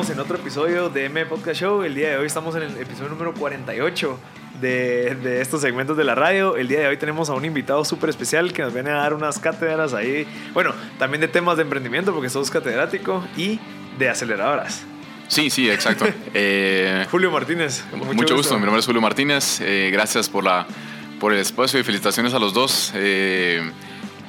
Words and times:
Estamos 0.00 0.16
en 0.16 0.20
otro 0.20 0.38
episodio 0.38 0.88
de 0.88 1.04
M 1.04 1.26
Podcast 1.26 1.60
Show. 1.60 1.82
El 1.82 1.94
día 1.94 2.08
de 2.08 2.16
hoy 2.16 2.26
estamos 2.26 2.56
en 2.56 2.62
el 2.62 2.76
episodio 2.78 3.10
número 3.10 3.34
48 3.34 4.18
de, 4.58 5.14
de 5.16 5.42
estos 5.42 5.60
segmentos 5.60 5.94
de 5.94 6.04
la 6.04 6.14
radio. 6.14 6.56
El 6.56 6.68
día 6.68 6.80
de 6.80 6.86
hoy 6.88 6.96
tenemos 6.96 7.28
a 7.28 7.34
un 7.34 7.44
invitado 7.44 7.84
súper 7.84 8.08
especial 8.08 8.50
que 8.54 8.62
nos 8.62 8.72
viene 8.72 8.88
a 8.88 8.94
dar 8.94 9.12
unas 9.12 9.38
cátedras 9.38 9.92
ahí. 9.92 10.26
Bueno, 10.54 10.72
también 10.98 11.20
de 11.20 11.28
temas 11.28 11.58
de 11.58 11.64
emprendimiento 11.64 12.14
porque 12.14 12.30
sos 12.30 12.50
catedrático 12.50 13.22
y 13.36 13.60
de 13.98 14.08
aceleradoras. 14.08 14.84
Sí, 15.28 15.50
sí, 15.50 15.68
exacto. 15.68 16.06
Eh, 16.32 17.06
Julio 17.10 17.30
Martínez. 17.30 17.84
mucho, 17.92 18.36
gusto. 18.36 18.54
mi 18.54 18.64
nombre 18.64 18.80
es 18.80 18.86
Julio 18.86 19.02
Martínez. 19.02 19.60
Eh, 19.60 19.90
gracias 19.92 20.30
por, 20.30 20.44
la, 20.44 20.66
por 21.18 21.34
el 21.34 21.40
espacio 21.40 21.78
y 21.78 21.82
felicitaciones 21.82 22.32
a 22.32 22.38
los 22.38 22.54
dos. 22.54 22.92
Eh, 22.94 23.70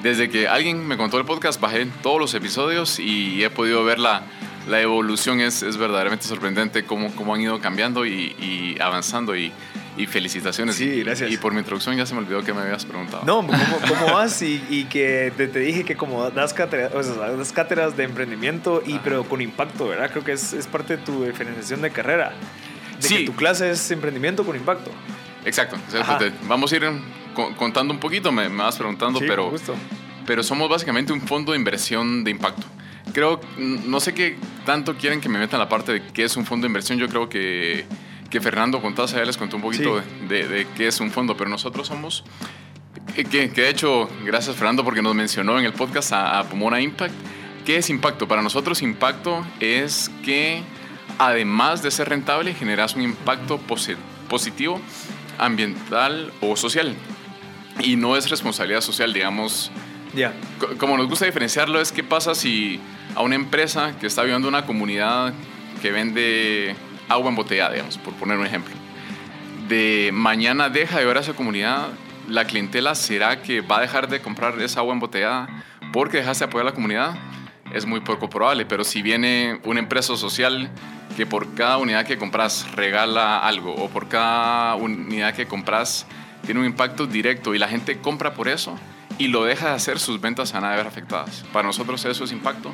desde 0.02 0.28
que 0.28 0.48
alguien 0.48 0.86
me 0.86 0.98
contó 0.98 1.16
el 1.16 1.24
podcast, 1.24 1.58
bajé 1.58 1.86
todos 2.02 2.20
los 2.20 2.34
episodios 2.34 2.98
y 2.98 3.42
he 3.42 3.48
podido 3.48 3.84
ver 3.84 4.00
la, 4.00 4.24
la 4.68 4.80
evolución. 4.80 5.40
Es, 5.40 5.62
es 5.62 5.76
verdaderamente 5.76 6.26
sorprendente 6.26 6.84
cómo, 6.84 7.14
cómo 7.14 7.34
han 7.34 7.40
ido 7.40 7.60
cambiando 7.60 8.06
y, 8.06 8.34
y 8.38 8.76
avanzando. 8.80 9.36
Y, 9.36 9.52
y 9.96 10.06
felicitaciones. 10.06 10.76
Sí, 10.76 11.02
gracias. 11.02 11.30
Y, 11.30 11.36
por 11.36 11.52
mi 11.52 11.58
introducción 11.58 11.96
ya 11.96 12.06
se 12.06 12.14
me 12.14 12.20
olvidó 12.20 12.42
que 12.42 12.52
me 12.54 12.62
habías 12.62 12.84
preguntado. 12.84 13.24
No, 13.26 13.46
¿cómo, 13.46 13.78
cómo 13.88 14.14
vas? 14.14 14.40
Y, 14.42 14.62
y 14.70 14.84
que 14.84 15.32
te, 15.36 15.48
te, 15.48 15.58
dije 15.58 15.84
que 15.84 15.96
como 15.96 16.30
das 16.30 16.54
cátedras, 16.54 16.94
o 16.94 17.02
sea, 17.02 17.30
das 17.32 17.52
cátedras 17.52 17.96
de 17.96 18.04
emprendimiento, 18.04 18.82
y, 18.86 18.98
pero 19.00 19.24
con 19.24 19.40
impacto, 19.40 19.88
¿verdad? 19.88 20.10
Creo 20.10 20.24
que 20.24 20.32
es, 20.32 20.52
es 20.52 20.66
parte 20.66 20.96
de 20.96 21.02
tu 21.02 21.24
diferenciación 21.24 21.82
de 21.82 21.90
carrera. 21.90 22.32
De 23.00 23.08
sí. 23.08 23.16
que 23.18 23.24
tu 23.26 23.34
clase 23.34 23.70
es 23.70 23.90
emprendimiento 23.90 24.44
con 24.44 24.56
impacto. 24.56 24.90
Exacto. 25.44 25.76
Te, 26.18 26.32
vamos 26.46 26.72
a 26.72 26.76
ir 26.76 26.90
contando 27.58 27.92
un 27.92 28.00
poquito, 28.00 28.32
me, 28.32 28.48
me 28.48 28.62
vas 28.62 28.76
preguntando, 28.76 29.18
sí, 29.18 29.26
pero, 29.28 29.52
pero 30.26 30.42
somos 30.42 30.68
básicamente 30.68 31.12
un 31.12 31.20
fondo 31.20 31.52
de 31.52 31.58
inversión 31.58 32.24
de 32.24 32.30
impacto. 32.30 32.66
Creo, 33.12 33.40
no 33.58 34.00
sé 34.00 34.14
qué 34.14 34.36
tanto 34.64 34.96
quieren 34.96 35.20
que 35.20 35.28
me 35.28 35.38
metan 35.38 35.58
la 35.58 35.68
parte 35.68 35.92
de 35.92 36.02
qué 36.12 36.24
es 36.24 36.36
un 36.36 36.46
fondo 36.46 36.64
de 36.64 36.68
inversión. 36.68 36.98
Yo 36.98 37.08
creo 37.08 37.28
que 37.28 37.84
que 38.32 38.40
Fernando 38.40 38.80
Contaza 38.80 39.18
ya 39.18 39.26
les 39.26 39.36
contó 39.36 39.56
un 39.56 39.62
poquito 39.62 40.00
sí. 40.00 40.26
de, 40.26 40.48
de, 40.48 40.48
de, 40.48 40.66
qué 40.74 40.86
es 40.86 41.00
un 41.00 41.10
fondo, 41.10 41.36
pero 41.36 41.50
nosotros 41.50 41.86
somos, 41.86 42.24
que, 43.14 43.24
que, 43.24 43.48
de 43.48 43.68
hecho, 43.68 44.08
gracias 44.24 44.56
Fernando 44.56 44.82
porque 44.84 45.02
nos 45.02 45.14
mencionó 45.14 45.58
en 45.58 45.66
el 45.66 45.74
podcast 45.74 46.12
a, 46.12 46.38
a 46.38 46.44
Pomona 46.44 46.80
Impact. 46.80 47.14
¿Qué 47.66 47.76
es 47.76 47.90
impacto? 47.90 48.26
Para 48.26 48.40
nosotros 48.40 48.80
impacto 48.80 49.44
es 49.60 50.10
que 50.24 50.62
además 51.18 51.82
de 51.82 51.90
ser 51.90 52.08
rentable 52.08 52.54
generas 52.54 52.94
un 52.94 53.02
impacto 53.02 53.58
posi 53.58 53.96
positivo 54.30 54.80
ambiental 55.38 56.32
o 56.40 56.56
social. 56.56 56.94
Y 57.80 57.96
no 57.96 58.16
es 58.16 58.30
responsabilidad 58.30 58.80
social, 58.80 59.12
digamos. 59.12 59.70
Yeah. 60.14 60.34
Como 60.78 60.96
nos 60.98 61.08
gusta 61.08 61.24
diferenciarlo 61.24 61.80
es 61.80 61.90
qué 61.90 62.04
pasa 62.04 62.34
si 62.34 62.80
a 63.14 63.22
una 63.22 63.34
empresa 63.34 63.94
que 63.98 64.06
está 64.06 64.22
viviendo 64.22 64.46
una 64.46 64.66
comunidad 64.66 65.32
que 65.80 65.90
vende 65.90 66.76
agua 67.08 67.30
embotellada, 67.30 67.72
digamos, 67.72 67.98
por 67.98 68.14
poner 68.14 68.38
un 68.38 68.46
ejemplo. 68.46 68.74
De 69.68 70.10
mañana 70.12 70.68
deja 70.68 70.98
de 70.98 71.06
ver 71.06 71.16
a 71.16 71.20
esa 71.20 71.32
comunidad, 71.32 71.88
la 72.28 72.44
clientela 72.44 72.94
será 72.94 73.42
que 73.42 73.62
va 73.62 73.78
a 73.78 73.80
dejar 73.80 74.08
de 74.08 74.20
comprar 74.20 74.60
esa 74.60 74.80
agua 74.80 74.92
embotellada 74.92 75.48
porque 75.92 76.18
dejaste 76.18 76.44
de 76.44 76.48
apoyar 76.48 76.66
a 76.66 76.70
la 76.70 76.74
comunidad. 76.74 77.14
Es 77.72 77.86
muy 77.86 78.00
poco 78.00 78.28
probable, 78.28 78.66
pero 78.66 78.84
si 78.84 79.00
viene 79.00 79.60
una 79.64 79.80
empresa 79.80 80.16
social 80.16 80.70
que 81.16 81.24
por 81.24 81.54
cada 81.54 81.78
unidad 81.78 82.06
que 82.06 82.18
compras 82.18 82.70
regala 82.72 83.38
algo 83.38 83.74
o 83.74 83.88
por 83.88 84.08
cada 84.08 84.74
unidad 84.76 85.34
que 85.34 85.46
compras 85.46 86.06
tiene 86.44 86.60
un 86.60 86.66
impacto 86.66 87.06
directo 87.06 87.54
y 87.54 87.58
la 87.58 87.68
gente 87.68 87.98
compra 87.98 88.34
por 88.34 88.48
eso 88.48 88.78
y 89.22 89.28
lo 89.28 89.44
deja 89.44 89.68
de 89.68 89.74
hacer, 89.74 90.00
sus 90.00 90.20
ventas 90.20 90.52
van 90.52 90.64
a 90.64 90.74
ver 90.74 90.84
afectadas. 90.84 91.44
Para 91.52 91.68
nosotros 91.68 92.04
eso 92.04 92.24
es 92.24 92.32
impacto 92.32 92.72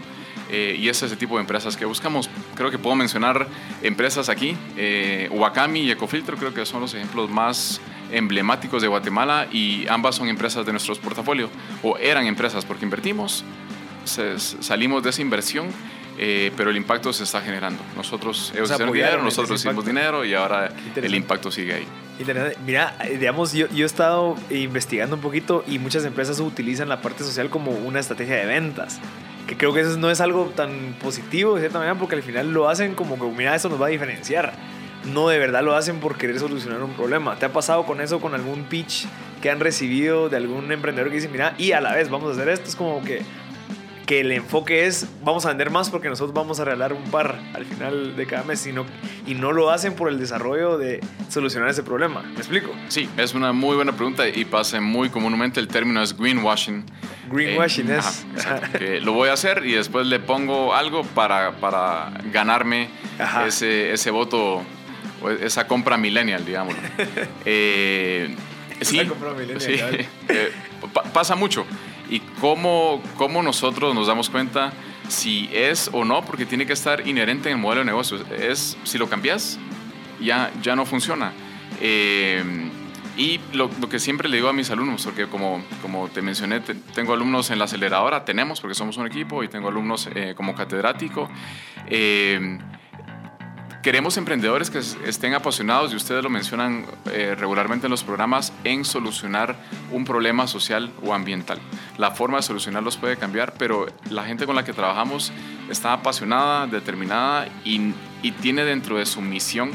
eh, 0.48 0.76
y 0.78 0.88
es 0.88 1.02
ese 1.02 1.14
tipo 1.14 1.34
de 1.34 1.42
empresas 1.42 1.76
que 1.76 1.84
buscamos. 1.84 2.30
Creo 2.54 2.70
que 2.70 2.78
puedo 2.78 2.96
mencionar 2.96 3.46
empresas 3.82 4.30
aquí, 4.30 4.56
eh, 4.78 5.28
Wakami 5.30 5.80
y 5.80 5.90
Ecofiltro 5.90 6.38
creo 6.38 6.54
que 6.54 6.64
son 6.64 6.80
los 6.80 6.94
ejemplos 6.94 7.28
más 7.28 7.82
emblemáticos 8.10 8.80
de 8.80 8.88
Guatemala 8.88 9.46
y 9.52 9.86
ambas 9.88 10.14
son 10.14 10.28
empresas 10.28 10.64
de 10.64 10.72
nuestros 10.72 10.98
portafolios 10.98 11.50
o 11.82 11.98
eran 11.98 12.26
empresas 12.26 12.64
porque 12.64 12.86
invertimos, 12.86 13.44
se, 14.04 14.38
salimos 14.38 15.02
de 15.02 15.10
esa 15.10 15.20
inversión 15.20 15.66
eh, 16.20 16.50
pero 16.56 16.70
el 16.70 16.76
impacto 16.76 17.12
se 17.12 17.22
está 17.22 17.40
generando. 17.40 17.80
Nosotros 17.96 18.52
ellos 18.52 18.70
hicieron 18.70 18.92
dinero, 18.92 19.22
nosotros 19.22 19.64
hicimos 19.64 19.86
dinero 19.86 20.24
y 20.24 20.34
ahora 20.34 20.68
el 20.96 21.14
impacto 21.14 21.50
sigue 21.52 21.74
ahí. 21.74 21.86
Mira, 22.66 22.96
digamos, 23.08 23.52
yo, 23.52 23.68
yo 23.68 23.84
he 23.84 23.86
estado 23.86 24.34
investigando 24.50 25.14
un 25.14 25.22
poquito 25.22 25.64
y 25.68 25.78
muchas 25.78 26.04
empresas 26.04 26.40
utilizan 26.40 26.88
la 26.88 27.00
parte 27.00 27.22
social 27.22 27.48
como 27.50 27.70
una 27.70 28.00
estrategia 28.00 28.34
de 28.34 28.46
ventas. 28.46 28.98
Que 29.46 29.56
creo 29.56 29.72
que 29.72 29.80
eso 29.80 29.96
no 29.96 30.10
es 30.10 30.20
algo 30.20 30.46
tan 30.46 30.96
positivo 31.00 31.54
de 31.54 31.60
cierta 31.60 31.78
manera 31.78 31.96
porque 31.96 32.16
al 32.16 32.24
final 32.24 32.52
lo 32.52 32.68
hacen 32.68 32.96
como 32.96 33.16
que, 33.16 33.24
mira, 33.36 33.54
eso 33.54 33.68
nos 33.68 33.80
va 33.80 33.86
a 33.86 33.90
diferenciar. 33.90 34.54
No 35.04 35.28
de 35.28 35.38
verdad 35.38 35.62
lo 35.62 35.76
hacen 35.76 36.00
por 36.00 36.18
querer 36.18 36.40
solucionar 36.40 36.82
un 36.82 36.94
problema. 36.94 37.36
¿Te 37.36 37.46
ha 37.46 37.52
pasado 37.52 37.86
con 37.86 38.00
eso, 38.00 38.20
con 38.20 38.34
algún 38.34 38.64
pitch 38.64 39.06
que 39.40 39.50
han 39.50 39.60
recibido 39.60 40.28
de 40.28 40.36
algún 40.36 40.72
emprendedor 40.72 41.10
que 41.10 41.14
dice, 41.14 41.28
mira, 41.28 41.54
y 41.56 41.70
a 41.70 41.80
la 41.80 41.94
vez 41.94 42.10
vamos 42.10 42.30
a 42.30 42.32
hacer 42.32 42.48
esto? 42.48 42.68
Es 42.68 42.74
como 42.74 43.02
que 43.04 43.22
que 44.08 44.20
el 44.20 44.32
enfoque 44.32 44.86
es 44.86 45.06
vamos 45.22 45.44
a 45.44 45.48
vender 45.50 45.68
más 45.68 45.90
porque 45.90 46.08
nosotros 46.08 46.34
vamos 46.34 46.58
a 46.60 46.64
regalar 46.64 46.94
un 46.94 47.04
par 47.10 47.38
al 47.52 47.66
final 47.66 48.16
de 48.16 48.26
cada 48.26 48.42
mes 48.42 48.58
sino, 48.58 48.86
y 49.26 49.34
no 49.34 49.52
lo 49.52 49.68
hacen 49.68 49.94
por 49.94 50.08
el 50.08 50.18
desarrollo 50.18 50.78
de 50.78 51.00
solucionar 51.28 51.68
ese 51.68 51.82
problema. 51.82 52.22
¿Me 52.22 52.38
explico? 52.38 52.74
Sí, 52.88 53.06
es 53.18 53.34
una 53.34 53.52
muy 53.52 53.76
buena 53.76 53.92
pregunta 53.92 54.26
y 54.26 54.46
pasa 54.46 54.80
muy 54.80 55.10
comúnmente 55.10 55.60
el 55.60 55.68
término 55.68 56.02
es 56.02 56.16
greenwashing. 56.16 56.86
Greenwashing 57.30 57.90
eh, 57.90 57.98
es. 57.98 58.26
Ajá, 58.38 58.72
que 58.78 58.98
lo 59.02 59.12
voy 59.12 59.28
a 59.28 59.34
hacer 59.34 59.66
y 59.66 59.72
después 59.72 60.06
le 60.06 60.20
pongo 60.20 60.74
algo 60.74 61.02
para, 61.02 61.60
para 61.60 62.10
ganarme 62.32 62.88
ese, 63.46 63.92
ese 63.92 64.10
voto, 64.10 64.62
esa 65.42 65.66
compra 65.66 65.98
millennial, 65.98 66.46
digámoslo. 66.46 66.80
eh, 67.44 68.34
sí, 68.80 69.04
compra 69.04 69.32
millennial, 69.32 69.60
sí 69.60 69.74
eh, 70.30 70.50
pasa 71.12 71.34
mucho 71.34 71.66
y 72.08 72.20
cómo, 72.40 73.02
cómo 73.16 73.42
nosotros 73.42 73.94
nos 73.94 74.06
damos 74.06 74.30
cuenta 74.30 74.72
si 75.08 75.48
es 75.52 75.90
o 75.92 76.04
no, 76.04 76.24
porque 76.24 76.46
tiene 76.46 76.66
que 76.66 76.72
estar 76.72 77.06
inherente 77.06 77.48
en 77.48 77.56
el 77.56 77.62
modelo 77.62 77.80
de 77.80 77.86
negocio. 77.86 78.18
Es, 78.36 78.76
si 78.84 78.98
lo 78.98 79.08
cambias, 79.08 79.58
ya, 80.20 80.50
ya 80.62 80.76
no 80.76 80.86
funciona. 80.86 81.32
Eh, 81.80 82.42
y 83.16 83.40
lo, 83.52 83.68
que 83.88 83.98
siempre 83.98 84.28
le 84.28 84.36
digo 84.36 84.48
a 84.48 84.52
mis 84.52 84.70
alumnos, 84.70 85.04
porque 85.04 85.26
como, 85.26 85.64
como 85.82 86.08
te 86.08 86.22
mencioné, 86.22 86.60
te, 86.60 86.74
tengo 86.74 87.14
alumnos 87.14 87.50
en 87.50 87.58
la 87.58 87.64
aceleradora, 87.64 88.24
tenemos, 88.24 88.60
porque 88.60 88.76
somos 88.76 88.96
un 88.96 89.06
equipo, 89.06 89.42
y 89.42 89.48
tengo 89.48 89.68
alumnos 89.68 90.08
eh, 90.14 90.34
como 90.36 90.54
catedrático. 90.54 91.28
Eh, 91.88 92.58
queremos 93.88 94.18
emprendedores 94.18 94.68
que 94.68 94.80
estén 95.08 95.32
apasionados, 95.32 95.94
y 95.94 95.96
ustedes 95.96 96.22
lo 96.22 96.28
mencionan 96.28 96.84
eh, 97.10 97.34
regularmente 97.34 97.86
en 97.86 97.90
los 97.90 98.04
programas, 98.04 98.52
en 98.62 98.84
solucionar 98.84 99.56
un 99.90 100.04
problema 100.04 100.46
social 100.46 100.92
o 101.02 101.14
ambiental. 101.14 101.58
La 101.96 102.10
forma 102.10 102.36
de 102.36 102.42
solucionarlos 102.42 102.98
puede 102.98 103.16
cambiar, 103.16 103.54
pero 103.54 103.86
la 104.10 104.24
gente 104.24 104.44
con 104.44 104.56
la 104.56 104.62
que 104.62 104.74
trabajamos 104.74 105.32
está 105.70 105.94
apasionada, 105.94 106.66
determinada 106.66 107.48
y, 107.64 107.94
y 108.20 108.32
tiene 108.32 108.66
dentro 108.66 108.98
de 108.98 109.06
su 109.06 109.22
misión 109.22 109.70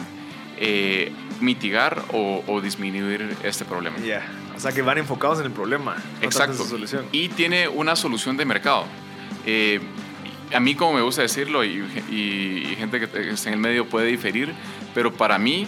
eh, 0.59 1.11
mitigar 1.41 2.03
o, 2.13 2.43
o, 2.45 2.61
disminuir 2.61 3.35
este 3.41 3.65
problema. 3.65 3.97
Yeah. 3.97 4.23
O 4.55 4.59
sea, 4.59 4.73
que 4.73 4.83
van 4.83 4.99
enfocados 4.99 5.39
en 5.39 5.47
el 5.47 5.51
problema. 5.51 5.95
No 5.95 6.21
Exacto. 6.21 6.63
Solución. 6.63 7.07
Y 7.11 7.29
tiene 7.29 7.67
una 7.67 7.95
solución 7.95 8.38
de 8.38 8.45
mercado. 8.45 8.85
Eh, 9.47 9.81
a 10.53 10.59
mí, 10.59 10.75
como 10.75 10.94
me 10.94 11.01
gusta 11.01 11.21
decirlo, 11.21 11.63
y, 11.63 11.83
y, 12.09 12.67
y, 12.71 12.75
gente 12.77 13.00
que 13.00 13.29
está 13.29 13.50
en 13.50 13.55
el 13.55 13.59
medio 13.59 13.88
puede 13.88 14.07
diferir, 14.07 14.53
pero 14.94 15.13
para 15.13 15.38
mí 15.38 15.67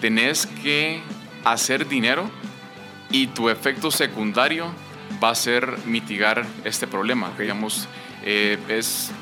tenés 0.00 0.46
que 0.46 1.00
hacer 1.44 1.88
dinero 1.88 2.30
y 3.10 3.28
tu 3.28 3.48
efecto 3.48 3.90
secundario 3.90 4.72
va 5.22 5.30
a 5.30 5.34
ser 5.34 5.76
mitigar 5.86 6.44
este 6.64 6.86
problema. 6.86 7.28
Okay. 7.30 7.46
Digamos, 7.46 7.88
eh, 8.24 8.58
es, 8.68 9.12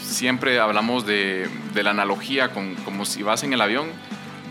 siempre 0.00 0.58
hablamos 0.58 1.06
de, 1.06 1.48
de, 1.74 1.82
la 1.82 1.90
analogía 1.90 2.50
con 2.50 2.74
como 2.76 3.04
si 3.04 3.22
vas 3.22 3.42
en 3.44 3.52
el 3.52 3.60
avión, 3.60 3.88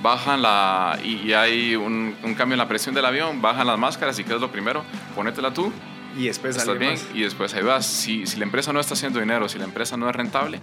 bajan 0.01 0.41
la, 0.41 0.97
y, 1.03 1.27
y 1.27 1.33
hay 1.33 1.75
un, 1.75 2.15
un, 2.23 2.35
cambio 2.35 2.53
en 2.53 2.59
la 2.59 2.67
presión 2.67 2.95
del 2.95 3.05
avión, 3.05 3.41
bajan 3.41 3.67
las 3.67 3.77
máscaras 3.77 4.17
y 4.19 4.23
¿qué 4.23 4.35
es 4.35 4.41
lo 4.41 4.51
primero? 4.51 4.83
Ponétela 5.15 5.53
tú 5.53 5.71
Y 6.17 6.27
después 6.27 6.55
estás 6.55 6.79
bien 6.79 6.95
y 7.13 7.21
después 7.21 7.53
ahí 7.53 7.63
vas. 7.63 7.85
Si, 7.85 8.25
si, 8.25 8.37
la 8.37 8.45
empresa 8.45 8.71
no 8.71 8.79
está 8.79 8.93
haciendo 8.93 9.19
dinero, 9.19 9.49
si 9.49 9.57
la 9.57 9.65
empresa 9.65 9.97
no 9.97 10.09
es 10.09 10.15
rentable 10.15 10.61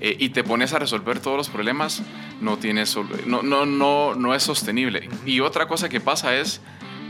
eh, 0.00 0.16
y 0.18 0.28
te 0.28 0.44
pones 0.44 0.72
a 0.72 0.78
resolver 0.78 1.20
todos 1.20 1.36
los 1.36 1.48
problemas, 1.48 2.02
no, 2.40 2.56
tienes, 2.58 2.96
no, 3.26 3.42
no, 3.42 3.66
no, 3.66 4.14
no 4.14 4.34
es 4.34 4.42
sostenible. 4.42 5.08
Y 5.26 5.40
otra 5.40 5.66
cosa 5.66 5.88
que 5.88 6.00
pasa 6.00 6.36
es, 6.36 6.60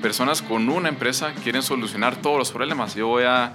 personas 0.00 0.40
con 0.40 0.68
una 0.68 0.88
empresa 0.88 1.34
quieren 1.42 1.62
solucionar 1.62 2.16
todos 2.16 2.38
los 2.38 2.50
problemas. 2.50 2.94
Yo 2.94 3.08
voy 3.08 3.24
a 3.24 3.54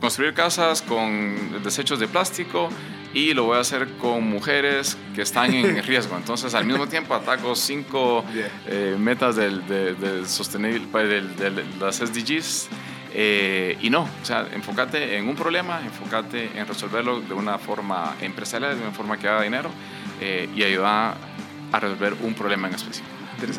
construir 0.00 0.32
casas 0.32 0.80
con 0.82 1.62
desechos 1.64 1.98
de 1.98 2.06
plástico 2.06 2.68
y 3.12 3.34
lo 3.34 3.44
voy 3.44 3.56
a 3.56 3.60
hacer 3.60 3.88
con 3.96 4.28
mujeres 4.28 4.96
que 5.14 5.22
están 5.22 5.52
en 5.52 5.82
riesgo. 5.84 6.16
Entonces, 6.16 6.54
al 6.54 6.64
mismo 6.64 6.86
tiempo, 6.86 7.14
ataco 7.14 7.56
cinco 7.56 8.24
eh, 8.66 8.96
metas 8.98 9.36
del, 9.36 9.66
del, 9.66 10.26
sostenible, 10.26 10.86
pues, 10.92 11.08
de 11.08 11.64
las 11.80 11.96
SDGs. 11.96 12.68
Eh, 13.18 13.78
y 13.80 13.88
no, 13.88 14.02
o 14.02 14.24
sea, 14.24 14.46
enfócate 14.52 15.16
en 15.16 15.26
un 15.26 15.34
problema, 15.34 15.80
enfócate 15.82 16.50
en 16.54 16.66
resolverlo 16.66 17.22
de 17.22 17.32
una 17.32 17.56
forma 17.56 18.14
empresarial, 18.20 18.76
de 18.76 18.82
una 18.82 18.92
forma 18.92 19.16
que 19.16 19.26
haga 19.26 19.40
dinero 19.40 19.70
eh, 20.20 20.50
y 20.54 20.62
ayuda 20.62 21.16
a 21.72 21.80
resolver 21.80 22.14
un 22.22 22.34
problema 22.34 22.68
en 22.68 22.74
específico. 22.74 23.16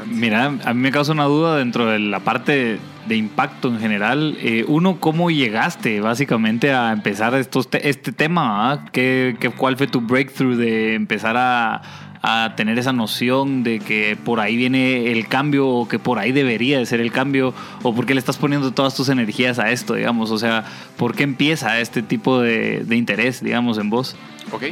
Mira, 0.07 0.45
a 0.45 0.73
mí 0.73 0.81
me 0.81 0.91
causa 0.91 1.11
una 1.11 1.25
duda 1.25 1.57
dentro 1.57 1.87
de 1.87 1.99
la 1.99 2.19
parte 2.19 2.79
de 3.07 3.15
impacto 3.15 3.67
en 3.67 3.79
general. 3.79 4.37
Eh, 4.41 4.65
uno, 4.67 4.99
¿cómo 4.99 5.29
llegaste 5.29 6.01
básicamente 6.01 6.71
a 6.73 6.91
empezar 6.91 7.33
estos 7.35 7.67
este 7.71 8.11
tema? 8.11 8.85
¿Qué, 8.91 9.37
qué, 9.39 9.49
cuál 9.49 9.77
fue 9.77 9.87
tu 9.87 10.01
breakthrough 10.01 10.55
de 10.55 10.95
empezar 10.95 11.35
a, 11.37 11.81
a, 12.27 12.55
tener 12.55 12.77
esa 12.79 12.93
noción 12.93 13.63
de 13.63 13.79
que 13.79 14.17
por 14.23 14.39
ahí 14.39 14.55
viene 14.55 15.11
el 15.11 15.27
cambio 15.27 15.67
o 15.67 15.87
que 15.87 15.99
por 15.99 16.19
ahí 16.19 16.31
debería 16.31 16.79
de 16.79 16.85
ser 16.85 16.99
el 16.99 17.11
cambio? 17.11 17.53
¿O 17.83 17.93
por 17.93 18.05
qué 18.05 18.13
le 18.13 18.19
estás 18.19 18.37
poniendo 18.37 18.71
todas 18.71 18.95
tus 18.95 19.09
energías 19.09 19.59
a 19.59 19.71
esto, 19.71 19.93
digamos? 19.93 20.31
O 20.31 20.37
sea, 20.37 20.65
¿por 20.97 21.15
qué 21.15 21.23
empieza 21.23 21.79
este 21.79 22.01
tipo 22.01 22.39
de, 22.39 22.83
de 22.83 22.95
interés, 22.95 23.43
digamos, 23.43 23.77
en 23.77 23.89
vos? 23.89 24.15
Ok, 24.51 24.63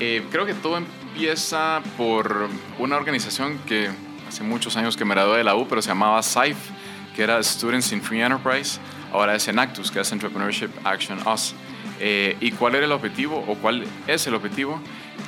eh, 0.00 0.24
creo 0.30 0.46
que 0.46 0.54
todo 0.54 0.76
empieza 0.76 1.82
por 1.96 2.48
una 2.78 2.96
organización 2.96 3.58
que 3.66 3.88
hace 4.28 4.44
muchos 4.44 4.76
años 4.76 4.96
que 4.96 5.04
me 5.04 5.14
gradué 5.14 5.38
de 5.38 5.44
la 5.44 5.56
U, 5.56 5.66
pero 5.68 5.82
se 5.82 5.88
llamaba 5.88 6.22
SAIF, 6.22 6.56
que 7.16 7.22
era 7.22 7.42
Students 7.42 7.92
in 7.92 8.00
Free 8.00 8.20
Enterprise. 8.20 8.78
Ahora 9.12 9.34
es 9.34 9.48
Enactus, 9.48 9.90
que 9.90 10.00
es 10.00 10.12
Entrepreneurship 10.12 10.70
Action 10.84 11.18
Us. 11.26 11.54
Eh, 11.98 12.36
¿Y 12.40 12.52
cuál 12.52 12.76
era 12.76 12.84
el 12.84 12.92
objetivo 12.92 13.44
o 13.48 13.56
cuál 13.56 13.84
es 14.06 14.26
el 14.28 14.34
objetivo? 14.34 14.80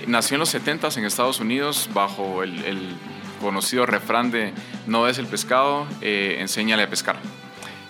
Nació 0.07 0.37
en 0.37 0.41
los 0.41 0.55
70s 0.55 0.97
en 0.97 1.05
Estados 1.05 1.41
Unidos 1.41 1.89
bajo 1.93 2.43
el, 2.43 2.97
conocido 3.41 3.87
refrán 3.87 4.31
de 4.31 4.53
no 4.87 5.09
es 5.09 5.17
el 5.17 5.27
pescado, 5.27 5.87
eh, 6.03 6.37
enséñale 6.41 6.83
a 6.83 6.91
pescar. 6.91 7.17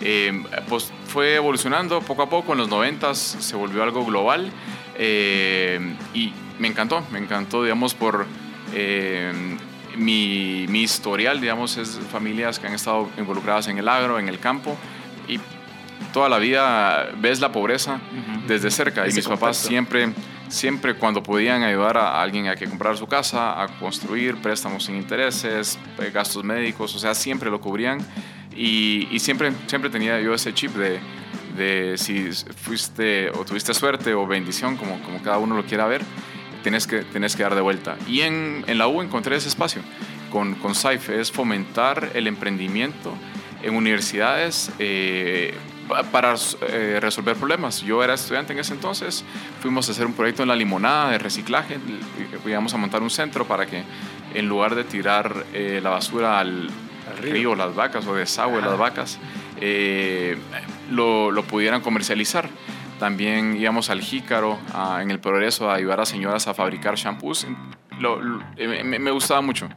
Eh, 0.00 0.44
pues 0.68 0.92
fue 1.06 1.34
evolucionando 1.34 2.00
poco 2.00 2.22
a 2.22 2.30
poco, 2.30 2.52
en 2.52 2.58
los 2.58 2.70
90s 2.70 3.14
se 3.14 3.56
volvió 3.56 3.82
algo 3.82 4.04
global 4.04 4.50
y 4.98 6.32
me 6.58 6.68
encantó, 6.68 7.04
me 7.10 7.18
encantó, 7.18 7.62
digamos, 7.62 7.94
por 7.94 8.26
mi, 9.96 10.66
mi, 10.68 10.82
historial, 10.82 11.40
digamos, 11.40 11.76
es 11.76 11.98
familias 12.12 12.58
que 12.58 12.66
han 12.66 12.74
estado 12.74 13.08
involucradas 13.18 13.68
en 13.68 13.78
el 13.78 13.88
agro, 13.88 14.18
en 14.18 14.28
el 14.28 14.38
campo, 14.38 14.76
y 15.26 15.40
toda 16.12 16.28
la 16.28 16.38
vida 16.38 17.10
ves 17.16 17.40
la 17.40 17.52
pobreza 17.52 18.00
desde 18.46 18.70
cerca. 18.70 19.08
y 19.08 19.12
mis 19.12 19.26
papás 19.26 19.56
siempre, 19.56 20.12
siempre 20.50 20.94
cuando 20.94 21.22
podían 21.22 21.62
ayudar 21.62 21.96
a 21.96 22.20
alguien 22.20 22.48
a 22.48 22.56
que 22.56 22.66
comprar 22.66 22.96
su 22.96 23.06
casa, 23.06 23.62
a 23.62 23.68
construir, 23.78 24.36
préstamos 24.36 24.84
sin 24.84 24.96
intereses, 24.96 25.78
eh, 25.98 26.10
gastos 26.12 26.44
médicos, 26.44 26.94
o 26.94 26.98
sea, 26.98 27.14
siempre 27.14 27.50
lo 27.50 27.60
cubrían. 27.60 28.00
Y, 28.54 29.18
siempre, 29.20 29.52
siempre 29.66 29.88
tenía 29.90 30.20
yo 30.20 30.34
ese 30.34 30.52
chip 30.52 30.72
de, 30.74 31.96
si 31.96 32.30
fuiste 32.30 33.30
o 33.30 33.44
tuviste 33.44 33.72
suerte 33.72 34.12
o 34.12 34.26
bendición, 34.26 34.76
como, 34.76 35.00
como 35.02 35.22
cada 35.22 35.38
uno 35.38 35.56
lo 35.56 35.64
quiera 35.64 35.86
ver 35.86 36.02
tienes 36.62 36.86
que, 36.86 37.02
tienes 37.04 37.36
que 37.36 37.42
dar 37.42 37.54
de 37.54 37.60
vuelta. 37.60 37.96
Y 38.06 38.20
en, 38.20 38.64
en 38.66 38.78
la 38.78 38.88
U 38.88 39.02
encontré 39.02 39.36
ese 39.36 39.48
espacio 39.48 39.82
con, 40.30 40.54
con 40.56 40.74
SAIF, 40.74 41.10
es 41.10 41.32
fomentar 41.32 42.10
el 42.14 42.26
emprendimiento 42.26 43.14
en 43.62 43.74
universidades 43.74 44.70
eh, 44.78 45.54
para 46.10 46.34
eh, 46.68 46.98
resolver 47.00 47.36
problemas. 47.36 47.82
Yo 47.82 48.02
era 48.02 48.14
estudiante 48.14 48.52
en 48.52 48.58
ese 48.58 48.74
entonces, 48.74 49.24
fuimos 49.60 49.88
a 49.88 49.92
hacer 49.92 50.06
un 50.06 50.14
proyecto 50.14 50.42
en 50.42 50.48
la 50.48 50.56
limonada 50.56 51.10
de 51.10 51.18
reciclaje, 51.18 51.78
íbamos 52.46 52.74
a 52.74 52.76
montar 52.76 53.02
un 53.02 53.10
centro 53.10 53.46
para 53.46 53.66
que 53.66 53.82
en 54.34 54.48
lugar 54.48 54.74
de 54.74 54.84
tirar 54.84 55.44
eh, 55.52 55.80
la 55.82 55.90
basura 55.90 56.38
al, 56.38 56.70
río, 57.20 57.54
las 57.54 57.74
vacas 57.74 58.06
o 58.06 58.14
desagüe 58.14 58.62
las 58.62 58.78
vacas, 58.78 59.18
lo, 60.90 61.30
lo 61.30 61.44
pudieran 61.44 61.80
comercializar. 61.80 62.48
También 63.00 63.56
íbamos 63.56 63.90
al 63.90 64.00
Jícaro 64.00 64.58
en 65.00 65.10
el 65.10 65.18
progreso 65.18 65.70
a 65.70 65.74
ayudar 65.74 66.00
a 66.00 66.06
señoras 66.06 66.46
a 66.46 66.54
fabricar 66.54 66.96
shampoos. 66.96 67.46
Eh, 68.56 68.82
me, 68.84 69.10
gustaba 69.10 69.40
mucho. 69.40 69.68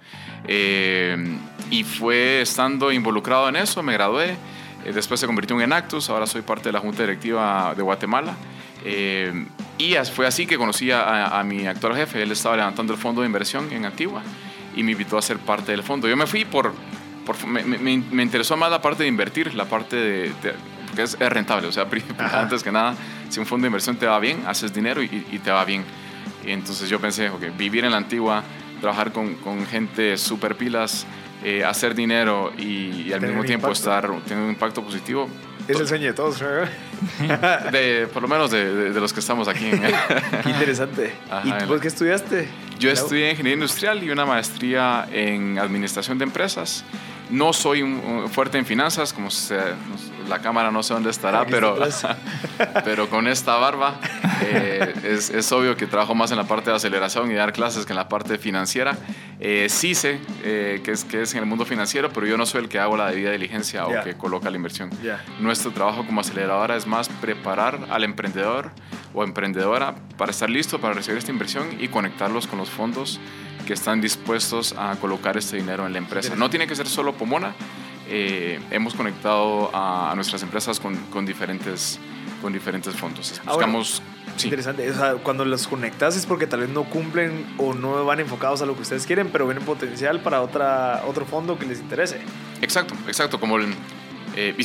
Eh, 0.48 1.38
y 1.70 1.84
fue 1.84 2.42
estando 2.42 2.92
involucrado 2.92 3.50
en 3.50 3.56
eso, 3.56 3.84
me 3.84 3.94
gradué. 3.94 4.36
Eh, 4.86 4.92
después 4.94 5.20
se 5.20 5.26
convirtió 5.26 5.56
en 5.56 5.64
Enactus, 5.64 6.10
ahora 6.10 6.28
soy 6.28 6.42
parte 6.42 6.70
de 6.70 6.74
la 6.74 6.80
Junta 6.80 7.04
Directiva 7.04 7.74
de 7.76 7.82
Guatemala. 7.82 8.36
y 9.78 9.96
fue 10.14 10.28
así 10.28 10.46
que 10.46 10.58
conocí 10.58 10.92
a, 10.92 11.42
mi 11.46 11.66
actual 11.68 11.96
jefe. 11.96 12.22
Él 12.22 12.32
estaba 12.32 12.58
levantando 12.58 12.94
el 12.94 13.00
fondo 13.00 13.22
de 13.22 13.28
inversión 13.28 13.72
en 13.72 13.86
Antigua 13.86 14.22
y 14.76 14.84
me 14.84 14.92
invitó 14.92 15.18
a 15.18 15.22
ser 15.22 15.38
parte 15.38 15.72
del 15.72 15.84
fondo. 15.84 16.08
Yo 16.08 16.18
me 16.18 16.28
fui 16.28 16.46
por... 16.46 16.74
me, 17.48 17.64
me, 17.64 18.24
interesó 18.24 18.58
más 18.58 18.70
la 18.72 18.82
parte 18.82 19.04
de 19.04 19.10
invertir, 19.10 19.54
la 19.54 19.66
parte 19.66 19.96
de 19.96 20.34
que 20.94 21.04
es, 21.04 21.18
rentable. 21.20 21.68
O 21.68 21.72
sea, 21.72 21.88
antes 22.34 22.64
que 22.64 22.72
nada, 22.72 22.96
si 23.30 23.40
un 23.40 23.46
fondo 23.46 23.66
de 23.66 23.68
inversión 23.68 23.98
te 23.98 24.06
va 24.06 24.20
bien, 24.20 24.44
haces 24.48 24.74
dinero 24.74 25.02
y, 25.02 25.08
te 25.44 25.52
va 25.52 25.66
bien. 25.66 25.84
Y 26.46 26.52
entonces 26.52 26.90
yo 26.90 27.00
pensé, 27.00 27.30
ok, 27.30 27.58
vivir 27.58 27.86
en 27.86 27.92
la 27.92 27.98
antigua, 27.98 28.44
trabajar 28.80 29.12
con, 29.12 29.36
con 29.36 29.66
gente 29.66 30.18
super 30.18 30.56
pilas, 30.56 31.06
eh, 31.44 31.64
hacer 31.64 31.94
dinero 31.94 32.54
y, 32.58 33.12
al 33.12 33.22
mismo 33.22 33.44
tiempo 33.44 33.72
estar 33.72 34.04
teniendo 34.22 34.46
un 34.46 34.50
impacto 34.52 34.84
positivo. 34.84 35.30
Es 35.68 35.80
el 35.80 35.88
sueño 35.88 36.08
de 36.08 36.14
todos, 36.14 36.40
de, 37.72 38.08
por 38.14 38.22
lo 38.22 38.28
menos 38.28 38.52
de, 38.52 38.92
de, 38.92 39.00
los 39.00 39.14
que 39.14 39.20
estamos 39.20 39.48
aquí. 39.48 39.70
qué 40.44 40.50
interesante. 40.50 41.14
¿Y 41.44 41.52
tú 41.66 41.80
qué 41.80 41.88
estudiaste? 41.88 42.48
Yo 42.80 42.92
estudié 42.92 43.32
ingeniería 43.32 43.54
industrial 43.54 44.04
y 44.04 44.10
una 44.10 44.26
maestría 44.26 45.08
en 45.12 45.58
administración 45.58 46.18
de 46.18 46.26
empresas. 46.26 46.84
No 47.30 47.54
soy 47.54 47.82
un, 47.82 48.30
fuerte 48.30 48.58
en 48.58 48.66
finanzas, 48.66 49.14
como 49.14 49.32
se, 49.32 49.58
la 50.28 50.40
cámara 50.40 50.70
no 50.72 50.84
sé 50.84 50.94
dónde 50.94 51.10
estará, 51.10 51.46
pero, 51.46 51.78
pero 52.84 53.10
con 53.10 53.28
esta 53.28 53.56
barba 53.56 53.96
eh, 54.42 54.94
es, 55.04 55.30
es, 55.30 55.52
obvio 55.52 55.76
que 55.76 55.88
trabajo 55.88 56.16
más 56.16 56.32
en 56.32 56.38
la 56.38 56.46
parte 56.46 56.70
de 56.70 56.76
aceleración 56.76 57.32
y 57.32 57.34
dar 57.36 57.54
clases 57.54 57.86
que 57.86 57.94
en 57.94 57.98
la 57.98 58.10
parte 58.10 58.38
financiera. 58.38 58.98
Eh, 59.40 59.68
sí 59.70 59.96
sé 59.96 60.20
eh, 60.44 60.82
que, 60.84 60.92
es, 60.92 61.04
que 61.04 61.22
es 61.22 61.34
en 61.34 61.40
el 61.40 61.46
mundo 61.46 61.66
financiero, 61.66 62.12
pero 62.14 62.26
yo 62.26 62.38
no 62.38 62.46
soy 62.46 62.64
el 62.64 62.70
que 62.70 62.80
hago 62.80 62.96
la 62.98 63.10
debida 63.10 63.32
diligencia 63.32 63.86
o 63.86 64.04
que 64.04 64.16
coloca 64.16 64.50
la 64.50 64.56
inversión. 64.56 64.90
Nuestro 65.40 65.72
trabajo 65.72 66.06
como 66.06 66.22
aceleradora 66.22 66.76
es 66.76 66.88
más 66.88 67.10
preparar 67.10 67.80
al 67.90 68.04
emprendedor 68.04 68.72
o 69.14 69.24
emprendedora 69.24 69.96
para 70.18 70.32
estar 70.32 70.50
listo 70.50 70.80
para 70.80 70.94
recibir 70.94 71.18
esta 71.18 71.32
inversión 71.32 71.68
y 71.80 71.88
conectarlos 71.88 72.48
con 72.48 72.58
los 72.60 72.70
fondos 72.70 73.20
que 73.68 73.74
están 73.74 74.02
dispuestos 74.02 74.74
a 74.78 74.96
colocar 75.00 75.38
este 75.38 75.58
dinero 75.58 75.86
en 75.86 75.94
la 75.94 76.00
empresa. 76.00 76.36
No 76.36 76.50
tiene 76.50 76.68
que 76.68 76.76
ser 76.76 76.88
solo 76.88 77.14
Pomona, 77.14 77.54
eh, 78.10 78.60
hemos 78.72 78.94
conectado 78.94 79.72
a, 79.74 80.12
nuestras 80.16 80.44
empresas 80.44 80.80
con, 80.80 80.96
con, 81.06 81.26
diferentes, 81.26 82.00
con 82.44 82.54
diferentes 82.54 82.94
fondos. 82.96 83.42
Buscamos... 83.46 84.04
Interesante, 84.44 84.90
o 84.90 84.94
sea, 84.96 85.14
cuando 85.16 85.46
los 85.46 85.68
conectas 85.68 86.18
es 86.18 86.26
porque 86.26 86.48
tal 86.48 86.62
vez 86.62 86.70
no 86.70 86.86
cumplen 86.86 87.46
o 87.60 87.74
no 87.76 88.04
van 88.04 88.20
enfocados 88.20 88.64
a 88.64 88.66
lo 88.66 88.76
que 88.76 88.82
ustedes 88.82 89.06
quieren, 89.06 89.30
pero 89.30 89.46
ven 89.46 89.60
potencial 89.60 90.22
para 90.22 90.42
otra, 90.42 91.04
otro 91.08 91.24
fondo 91.26 91.58
que 91.60 91.68
les 91.68 91.80
interese. 91.80 92.20
Exacto, 92.60 92.96
exacto, 93.08 93.40
como 93.40 93.58
el, 93.58 93.76
eh, 94.36 94.56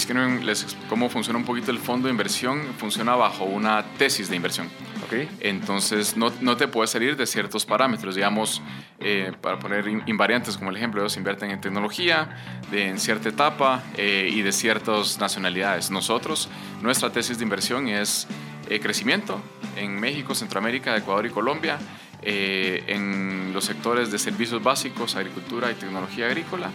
les, 0.42 0.76
cómo 0.88 1.10
funciona 1.10 1.38
un 1.38 1.44
poquito 1.44 1.70
el 1.70 1.78
fondo 1.78 2.06
de 2.06 2.12
inversión, 2.12 2.62
funciona 2.78 3.14
bajo 3.14 3.44
una 3.44 3.84
tesis 3.98 4.30
de 4.30 4.36
inversión. 4.36 4.68
Okay. 5.08 5.26
Entonces, 5.40 6.18
no, 6.18 6.30
no, 6.42 6.58
te 6.58 6.68
puedes 6.68 6.90
salir 6.90 7.16
de 7.16 7.26
ciertos 7.26 7.64
parámetros. 7.64 8.14
Digamos, 8.14 8.60
eh, 9.00 9.32
para 9.40 9.58
poner 9.58 9.88
invariantes 10.06 10.58
como 10.58 10.68
el 10.68 10.76
ejemplo, 10.76 11.00
ellos 11.00 11.16
invierten 11.16 11.50
en 11.50 11.62
tecnología 11.62 12.28
de, 12.70 12.88
en 12.88 12.98
cierta 12.98 13.30
etapa 13.30 13.82
eh, 13.96 14.28
y 14.30 14.42
de 14.42 14.52
ciertas 14.52 15.18
nacionalidades. 15.18 15.90
Nosotros, 15.90 16.50
nuestra 16.82 17.10
tesis 17.10 17.38
de 17.38 17.44
inversión 17.44 17.88
es 17.88 18.26
eh, 18.68 18.80
crecimiento 18.80 19.40
en 19.76 19.98
México, 19.98 20.34
Centroamérica, 20.34 20.94
Ecuador 20.94 21.24
y 21.24 21.30
Colombia, 21.30 21.78
en 22.20 23.52
los 23.54 23.64
sectores 23.64 24.10
de 24.10 24.18
servicios 24.18 24.62
básicos, 24.62 25.14
agricultura 25.14 25.70
y 25.70 25.74
tecnología 25.74 26.26
agrícola, 26.26 26.68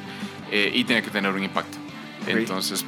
y 0.49 0.83
tiene 0.85 1.03
que 1.03 1.11
tener 1.11 1.31
un 1.31 1.43
impacto. 1.43 1.77
Entonces, 2.25 2.83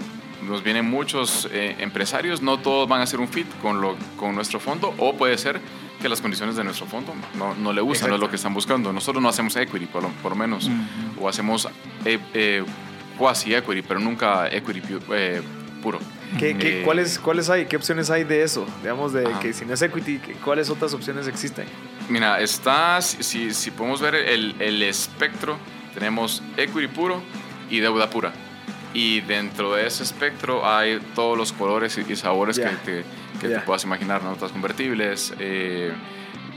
nos 0.47 0.63
vienen 0.63 0.85
muchos 0.89 1.47
eh, 1.51 1.75
empresarios, 1.79 2.41
no 2.41 2.59
todos 2.59 2.87
van 2.87 3.01
a 3.01 3.03
hacer 3.03 3.19
un 3.19 3.27
fit 3.27 3.47
con, 3.61 3.81
lo, 3.81 3.95
con 4.17 4.35
nuestro 4.35 4.59
fondo, 4.59 4.93
o 4.97 5.15
puede 5.15 5.37
ser 5.37 5.59
que 6.01 6.09
las 6.09 6.21
condiciones 6.21 6.55
de 6.55 6.63
nuestro 6.63 6.85
fondo 6.85 7.13
no, 7.37 7.55
no 7.55 7.73
le 7.73 7.81
gustan, 7.81 8.09
no 8.09 8.15
es 8.15 8.21
lo 8.21 8.29
que 8.29 8.35
están 8.35 8.53
buscando. 8.53 8.91
Nosotros 8.93 9.21
no 9.21 9.29
hacemos 9.29 9.55
equity, 9.55 9.85
por 9.87 10.03
lo, 10.03 10.35
menos, 10.35 10.69
o 11.19 11.27
hacemos 11.29 11.67
eh, 12.05 12.19
eh, 12.33 12.63
quasi 13.17 13.53
equity, 13.55 13.81
pero 13.81 13.99
nunca 13.99 14.47
equity 14.49 14.81
puro. 15.81 15.99
¿Qué, 16.39 16.57
qué, 16.57 16.81
Eh, 16.81 16.83
cuáles, 16.83 17.19
¿Cuáles 17.19 17.49
hay? 17.49 17.65
¿Qué 17.67 17.75
opciones 17.77 18.09
hay 18.09 18.23
de 18.23 18.43
eso? 18.43 18.65
Digamos, 18.81 19.13
de 19.13 19.25
Ajá. 19.27 19.39
que 19.39 19.53
si 19.53 19.63
no 19.65 19.73
es 19.73 19.81
equity, 19.81 20.17
¿qué- 20.19 20.33
¿cuáles 20.33 20.69
otras 20.69 20.93
opciones 20.93 21.27
existen? 21.27 21.65
Mira, 22.09 22.39
está, 22.41 22.99
si, 23.01 23.23
si, 23.23 23.53
si 23.53 23.71
podemos 23.71 24.01
ver 24.01 24.15
el, 24.15 24.55
el 24.59 24.81
espectro, 24.83 25.57
tenemos 25.93 26.41
equity 26.57 26.87
puro 26.87 27.21
y 27.69 27.79
deuda 27.79 28.09
pura. 28.09 28.33
Y 28.95 29.19
dentro 29.21 29.73
de 29.73 29.85
ese 29.85 30.03
espectro 30.03 30.65
hay 30.67 30.99
todos 31.13 31.37
los 31.37 31.51
colores 31.51 31.97
y, 31.97 32.11
y 32.11 32.15
sabores 32.15 32.55
Ya. 32.55 32.69
que, 32.69 32.75
te, 32.77 33.05
que 33.41 33.49
Ya. 33.49 33.59
te 33.59 33.65
puedas 33.65 33.83
imaginar, 33.83 34.23
notas 34.23 34.51
convertibles, 34.53 35.33
eh, 35.37 35.91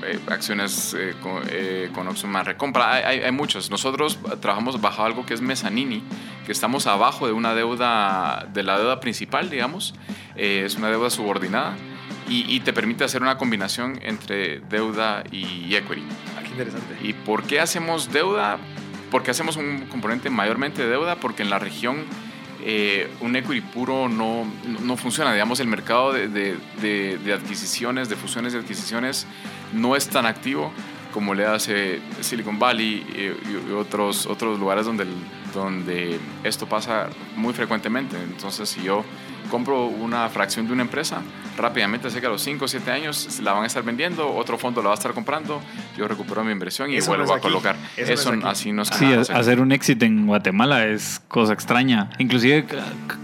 eh, 0.04 0.20
acciones 0.30 0.94
eh, 0.96 1.14
con, 1.20 1.42
eh, 1.50 1.90
con 1.92 2.06
opción 2.06 2.30
más 2.30 2.46
recompra, 2.46 2.92
hay, 2.94 3.02
hay, 3.02 3.20
hay 3.24 3.32
muchos. 3.32 3.70
Nosotros 3.70 4.18
trabajamos 4.40 4.80
bajo 4.80 5.04
algo 5.04 5.26
que 5.26 5.34
es 5.34 5.40
mezzanini, 5.40 6.02
que 6.46 6.52
estamos 6.52 6.86
abajo 6.86 7.26
de 7.26 7.32
una 7.32 7.54
deuda, 7.54 8.46
de 8.54 8.62
la 8.62 8.78
deuda 8.78 9.00
principal, 9.00 9.50
digamos, 9.50 9.94
Eh, 10.36 10.62
es 10.64 10.76
una 10.76 10.88
deuda 10.88 11.10
subordinada 11.10 11.74
y, 12.28 12.44
y 12.54 12.60
te 12.60 12.72
permite 12.72 13.02
hacer 13.02 13.22
una 13.22 13.36
combinación 13.36 13.98
entre 14.02 14.60
deuda 14.60 15.24
y 15.32 15.74
equity. 15.74 16.04
Ah, 16.36 16.42
qué 16.44 16.50
interesante. 16.50 16.96
¿Y 17.02 17.12
por 17.12 17.42
qué 17.42 17.58
hacemos 17.58 18.12
deuda? 18.12 18.58
Porque 19.10 19.32
hacemos 19.32 19.56
un 19.56 19.86
componente 19.90 20.30
mayormente 20.30 20.82
de 20.82 20.88
deuda, 20.90 21.16
porque 21.16 21.42
en 21.42 21.50
la 21.50 21.58
región 21.58 22.04
eh, 22.64 23.10
un 23.20 23.36
equity 23.36 23.60
puro 23.60 24.08
no, 24.08 24.44
no 24.82 24.96
funciona. 24.96 25.32
Digamos, 25.32 25.60
el 25.60 25.66
mercado 25.68 26.12
de, 26.12 26.28
de- 26.28 27.32
adquisiciones, 27.32 28.08
de 28.08 28.16
fusiones 28.16 28.54
y 28.54 28.56
adquisiciones, 28.56 29.26
no 29.72 29.96
es 29.96 30.08
tan 30.08 30.26
activo 30.26 30.72
como 31.12 31.34
le 31.34 31.46
hace 31.46 32.00
Silicon 32.20 32.58
Valley 32.58 33.04
eh, 33.14 33.36
y, 33.66 33.70
y 33.70 33.72
otros, 33.72 34.26
otros 34.26 34.58
lugares 34.58 34.84
donde, 34.86 35.06
donde 35.54 36.18
esto 36.44 36.68
pasa 36.68 37.08
muy 37.36 37.54
frecuentemente. 37.54 38.16
Entonces, 38.22 38.68
si 38.68 38.82
yo 38.82 39.04
compro 39.50 39.86
una 39.86 40.28
fracción 40.28 40.66
de 40.66 40.72
una 40.74 40.82
empresa, 40.82 41.22
rápidamente 41.58 42.10
sé 42.10 42.20
que 42.20 42.26
a 42.26 42.30
los 42.30 42.40
5 42.42 42.64
o 42.64 42.68
7 42.68 42.90
años 42.90 43.40
la 43.42 43.52
van 43.52 43.64
a 43.64 43.66
estar 43.66 43.82
vendiendo, 43.82 44.34
otro 44.34 44.56
fondo 44.58 44.80
la 44.82 44.88
va 44.88 44.94
a 44.94 44.98
estar 44.98 45.12
comprando, 45.12 45.60
yo 45.96 46.08
recupero 46.08 46.42
mi 46.44 46.52
inversión 46.52 46.90
y 46.90 46.96
Eso 46.96 47.10
vuelvo 47.10 47.32
a 47.32 47.36
aquí. 47.36 47.42
colocar. 47.42 47.76
Eso 47.96 48.12
Eso, 48.12 48.32
no 48.34 48.38
es 48.38 48.44
así 48.46 48.72
no 48.72 48.82
es 48.82 48.88
Sí, 48.88 49.06
hacer 49.12 49.60
un 49.60 49.72
éxito 49.72 50.04
en 50.04 50.26
Guatemala 50.26 50.86
es 50.86 51.20
cosa 51.28 51.52
extraña. 51.52 52.10
Inclusive 52.18 52.64
ca- 52.64 52.76
ca- 53.06 53.18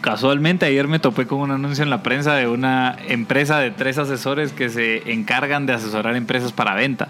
casualmente 0.00 0.64
ayer 0.66 0.88
me 0.88 0.98
topé 0.98 1.26
con 1.26 1.40
un 1.40 1.50
anuncio 1.50 1.84
en 1.84 1.90
la 1.90 2.02
prensa 2.02 2.34
de 2.34 2.48
una 2.48 2.96
empresa 3.08 3.58
de 3.58 3.70
tres 3.70 3.98
asesores 3.98 4.52
que 4.52 4.68
se 4.70 5.12
encargan 5.12 5.66
de 5.66 5.74
asesorar 5.74 6.16
empresas 6.16 6.52
para 6.52 6.74
venta. 6.74 7.08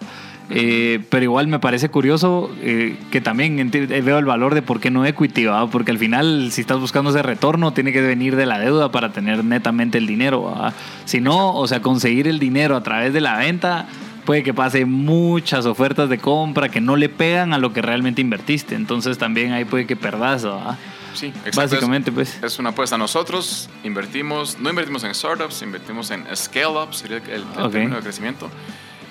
Eh, 0.50 1.00
pero 1.11 1.23
igual 1.25 1.47
me 1.47 1.59
parece 1.61 1.88
curioso 1.90 2.50
eh, 2.61 2.97
que 3.11 3.21
también 3.21 3.71
eh, 3.73 4.00
veo 4.00 4.19
el 4.19 4.25
valor 4.25 4.54
de 4.54 4.62
por 4.62 4.80
qué 4.80 4.90
no 4.90 5.07
equity, 5.07 5.45
¿va? 5.45 5.71
porque 5.71 5.92
al 5.92 5.99
final 5.99 6.50
si 6.50 6.61
estás 6.62 6.80
buscando 6.80 7.11
ese 7.11 7.23
retorno 7.23 7.73
tiene 7.73 7.92
que 7.92 8.00
venir 8.00 8.35
de 8.35 8.47
la 8.47 8.59
deuda 8.59 8.90
para 8.90 9.12
tener 9.12 9.45
netamente 9.45 9.99
el 9.99 10.07
dinero. 10.07 10.42
¿va? 10.42 10.73
Si 11.04 11.21
no, 11.21 11.54
o 11.54 11.69
sea, 11.69 11.80
conseguir 11.83 12.26
el 12.26 12.38
dinero 12.40 12.75
a 12.76 12.83
través 12.83 13.12
de 13.12 13.21
la 13.21 13.38
venta 13.38 13.87
puede 14.25 14.42
que 14.42 14.52
pase 14.52 14.85
muchas 14.85 15.66
ofertas 15.66 16.09
de 16.09 16.19
compra 16.19 16.69
que 16.69 16.80
no 16.80 16.97
le 16.97 17.09
pegan 17.09 17.52
a 17.52 17.59
lo 17.59 17.73
que 17.73 17.80
realmente 17.80 18.21
invertiste. 18.21 18.75
Entonces 18.75 19.19
también 19.19 19.52
ahí 19.52 19.64
puede 19.64 19.87
que 19.87 19.97
perdas. 19.97 20.45
¿va? 20.47 20.76
sí, 21.14 21.26
exacto, 21.28 21.61
Básicamente, 21.61 22.11
es, 22.11 22.14
pues. 22.14 22.42
es 22.42 22.59
una 22.59 22.71
apuesta. 22.71 22.99
Nosotros 22.99 23.71
invertimos, 23.85 24.59
no 24.61 24.69
invertimos 24.71 25.04
en 25.04 25.14
startups, 25.14 25.62
invertimos 25.62 26.11
en 26.11 26.25
scale-ups, 26.35 26.99
sería 26.99 27.19
el, 27.19 27.30
el 27.30 27.42
Ok. 27.64 27.73
término 27.73 27.97
de 27.97 28.02
crecimiento. 28.02 28.50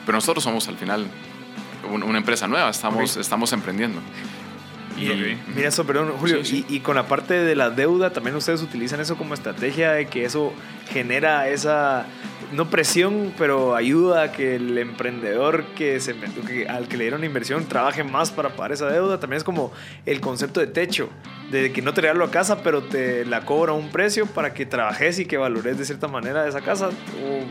Pero 0.05 0.17
nosotros 0.17 0.43
somos 0.43 0.67
al 0.67 0.75
final 0.77 1.05
un- 1.89 2.03
una 2.03 2.17
empresa 2.17 2.47
nueva, 2.47 2.69
estamos, 2.69 3.17
estamos 3.17 3.51
emprendiendo. 3.53 3.99
Mira, 4.97 5.13
Y- 5.13 5.37
mira 5.55 5.69
eso, 5.69 5.85
perdón, 5.85 6.11
Julio. 6.19 6.43
Sí, 6.43 6.57
sí. 6.57 6.65
Y, 6.67 6.75
y 6.77 6.79
con 6.81 6.95
la 6.95 7.07
parte 7.07 7.33
de 7.35 7.55
la 7.55 7.69
deuda, 7.69 8.11
también 8.11 8.35
ustedes 8.35 8.61
utilizan 8.61 8.99
eso 8.99 9.17
como 9.17 9.33
estrategia 9.33 9.91
de 9.93 10.07
que 10.07 10.25
eso 10.25 10.51
genera 10.91 11.47
esa, 11.47 12.05
no 12.51 12.69
presión, 12.69 13.33
pero 13.37 13.75
ayuda 13.77 14.23
a 14.23 14.31
que 14.33 14.55
el 14.55 14.77
emprendedor 14.77 15.63
que 15.77 16.01
se, 16.01 16.15
que, 16.45 16.67
al 16.67 16.89
que 16.89 16.97
le 16.97 17.05
dieron 17.05 17.21
la 17.21 17.27
inversión 17.27 17.63
trabaje 17.65 18.03
más 18.03 18.31
para 18.31 18.49
pagar 18.49 18.73
esa 18.73 18.87
deuda. 18.89 19.21
También 19.21 19.37
es 19.37 19.45
como 19.45 19.71
el 20.05 20.19
concepto 20.19 20.59
de 20.59 20.67
techo, 20.67 21.09
de 21.49 21.71
que 21.71 21.81
no 21.81 21.93
te 21.93 22.01
regalo 22.01 22.25
a 22.25 22.31
casa, 22.31 22.61
pero 22.61 22.83
te 22.83 23.25
la 23.25 23.45
cobra 23.45 23.71
a 23.71 23.75
un 23.75 23.91
precio 23.91 24.25
para 24.25 24.53
que 24.53 24.65
trabajes 24.65 25.17
y 25.19 25.25
que 25.25 25.37
valores 25.37 25.77
de 25.77 25.85
cierta 25.85 26.09
manera 26.09 26.45
esa 26.45 26.59
casa. 26.59 26.87
O, 26.89 27.43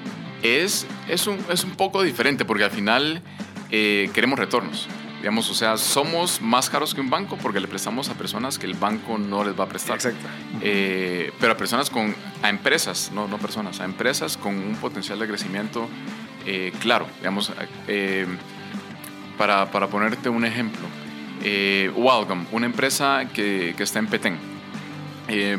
es, 0.43 0.87
es, 1.09 1.27
un, 1.27 1.39
es 1.51 1.65
un 1.65 1.71
poco 1.77 2.03
diferente 2.03 2.45
porque 2.45 2.65
al 2.65 2.71
final 2.71 3.23
eh, 3.71 4.11
queremos 4.15 4.39
retornos. 4.39 4.87
Digamos, 5.19 5.51
o 5.51 5.55
sea, 5.55 5.77
somos 5.77 6.41
más 6.41 6.71
caros 6.71 6.95
que 6.95 7.01
un 7.01 7.11
banco 7.11 7.37
porque 7.39 7.59
le 7.59 7.67
prestamos 7.67 8.09
a 8.09 8.15
personas 8.15 8.57
que 8.57 8.67
el 8.67 8.75
banco 8.75 9.19
no 9.19 9.43
les 9.43 9.59
va 9.59 9.65
a 9.65 9.69
prestar. 9.69 9.97
exacto. 9.97 10.29
Eh, 10.61 11.33
pero 11.41 11.55
a 11.55 11.57
personas 11.57 11.91
con, 11.91 12.15
a 12.43 12.49
empresas, 12.49 13.11
no, 13.13 13.27
no 13.27 13.37
personas, 13.39 13.81
a 13.81 13.85
empresas 13.85 14.37
con 14.37 14.55
un 14.57 14.77
potencial 14.77 15.19
de 15.19 15.27
crecimiento 15.27 15.89
eh, 16.47 16.73
claro. 16.81 17.09
Digamos, 17.19 17.53
para, 19.37 19.71
para 19.71 19.87
ponerte 19.89 20.29
un 20.29 20.45
ejemplo, 20.45 20.83
Welcome, 21.97 22.47
una 22.53 22.67
empresa 22.67 23.29
que, 23.33 23.75
que 23.77 23.83
está 23.83 23.99
en 23.99 24.07
Petén. 24.07 24.37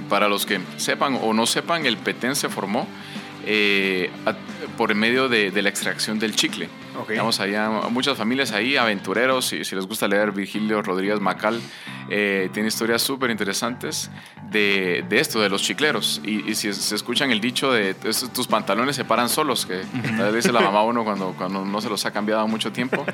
Para 0.10 0.28
los 0.28 0.46
que 0.46 0.60
sepan 0.78 1.20
o 1.22 1.34
no 1.34 1.46
sepan, 1.46 1.86
el 1.86 1.98
Petén 1.98 2.36
se 2.36 2.50
formó 2.50 2.88
a- 4.26 4.34
por 4.78 4.94
medio 4.96 5.30
de, 5.30 5.52
de 5.52 5.62
la 5.62 5.70
extracción 5.70 6.18
del 6.18 6.36
chicle. 6.36 6.70
Ok. 7.00 7.10
Digamos, 7.10 7.40
había 7.40 7.70
muchas 7.90 8.18
familias 8.18 8.52
ahí, 8.52 8.76
aventureros, 8.78 9.54
y 9.54 9.64
si 9.64 9.76
les 9.76 9.86
gusta 9.88 10.08
leer 10.08 10.32
Virgilio 10.32 10.82
Rodríguez 10.82 11.20
Macal, 11.20 11.60
eh, 12.10 12.50
tiene 12.54 12.68
historias 12.68 13.02
súper 13.02 13.30
interesantes 13.32 14.10
de, 14.52 15.06
de 15.08 15.20
esto, 15.20 15.40
de 15.40 15.50
los 15.50 15.62
chicleros. 15.62 16.22
Y, 16.26 16.50
y 16.50 16.56
si 16.56 16.74
se 16.74 16.96
escuchan 16.96 17.32
el 17.32 17.40
dicho 17.40 17.72
de 17.72 17.96
"Esos- 18.04 18.34
tus 18.34 18.48
pantalones 18.48 18.96
se 18.96 19.06
paran 19.06 19.30
solos, 19.30 19.66
que 19.66 19.82
tal 20.18 20.32
vez 20.34 20.44
dice 20.44 20.52
la 20.52 20.60
mamá 20.62 20.84
uno 20.90 21.04
cuando, 21.04 21.34
cuando 21.38 21.64
no 21.64 21.82
se 21.82 21.90
los 21.90 22.06
ha 22.06 22.12
cambiado 22.12 22.48
mucho 22.48 22.72
tiempo, 22.72 23.06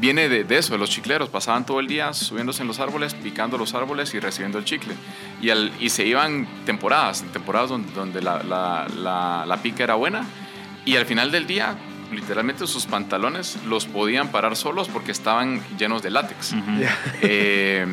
viene 0.00 0.28
de, 0.28 0.44
de 0.44 0.58
eso, 0.58 0.72
de 0.72 0.78
los 0.78 0.90
chicleros. 0.90 1.28
Pasaban 1.28 1.64
todo 1.66 1.80
el 1.80 1.86
día 1.86 2.12
subiéndose 2.14 2.62
en 2.62 2.68
los 2.68 2.80
árboles, 2.80 3.14
picando 3.14 3.56
los 3.58 3.74
árboles 3.74 4.14
y 4.14 4.20
recibiendo 4.20 4.58
el 4.58 4.64
chicle. 4.64 4.94
Y, 5.42 5.50
al, 5.50 5.70
y 5.78 5.90
se 5.90 6.06
iban 6.06 6.46
temporadas, 6.64 7.22
temporadas 7.32 7.68
donde, 7.70 7.92
donde 7.92 8.20
la, 8.22 8.42
la, 8.42 8.86
la, 8.96 9.44
la 9.46 9.56
pica 9.62 9.84
era 9.84 9.94
buena. 9.94 10.24
Y 10.84 10.96
al 10.96 11.04
final 11.06 11.30
del 11.30 11.46
día, 11.46 11.76
literalmente 12.12 12.66
sus 12.66 12.86
pantalones 12.86 13.58
los 13.66 13.86
podían 13.86 14.28
parar 14.28 14.56
solos 14.56 14.88
porque 14.88 15.12
estaban 15.12 15.60
llenos 15.78 16.02
de 16.02 16.10
látex. 16.10 16.54
Eh, 17.22 17.86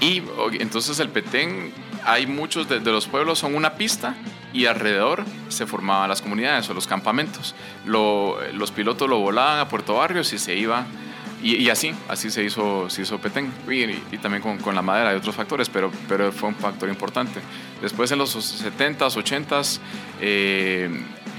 y 0.00 0.22
entonces 0.60 0.98
el 0.98 1.08
Petén, 1.10 1.72
hay 2.04 2.26
muchos 2.26 2.68
de, 2.68 2.80
de 2.80 2.90
los 2.90 3.06
pueblos, 3.06 3.38
son 3.38 3.54
una 3.54 3.74
pista 3.74 4.16
y 4.52 4.66
alrededor 4.66 5.24
se 5.48 5.66
formaban 5.66 6.08
las 6.08 6.20
comunidades 6.20 6.68
o 6.70 6.74
los 6.74 6.86
campamentos. 6.88 7.54
Lo- 7.86 8.38
los 8.52 8.70
pilotos 8.72 9.08
lo 9.08 9.18
volaban 9.20 9.60
a 9.60 9.68
Puerto 9.68 9.94
Barrios 9.94 10.32
y 10.32 10.38
se 10.38 10.56
iba. 10.56 10.84
Y, 11.42 11.56
y 11.56 11.70
así, 11.70 11.92
así 12.08 12.30
se 12.30 12.44
hizo, 12.44 12.88
se 12.88 13.02
hizo 13.02 13.18
Petén. 13.18 13.52
Y, 13.68 13.82
y 14.14 14.18
también 14.22 14.42
con, 14.42 14.58
con 14.58 14.74
la 14.74 14.82
madera 14.82 15.12
y 15.12 15.16
otros 15.16 15.34
factores, 15.34 15.68
pero, 15.68 15.90
pero 16.08 16.30
fue 16.32 16.48
un 16.50 16.54
factor 16.54 16.88
importante. 16.88 17.40
Después 17.80 18.10
en 18.12 18.18
los 18.18 18.36
70s, 18.36 18.98
80s, 19.16 19.80
eh, 20.20 20.88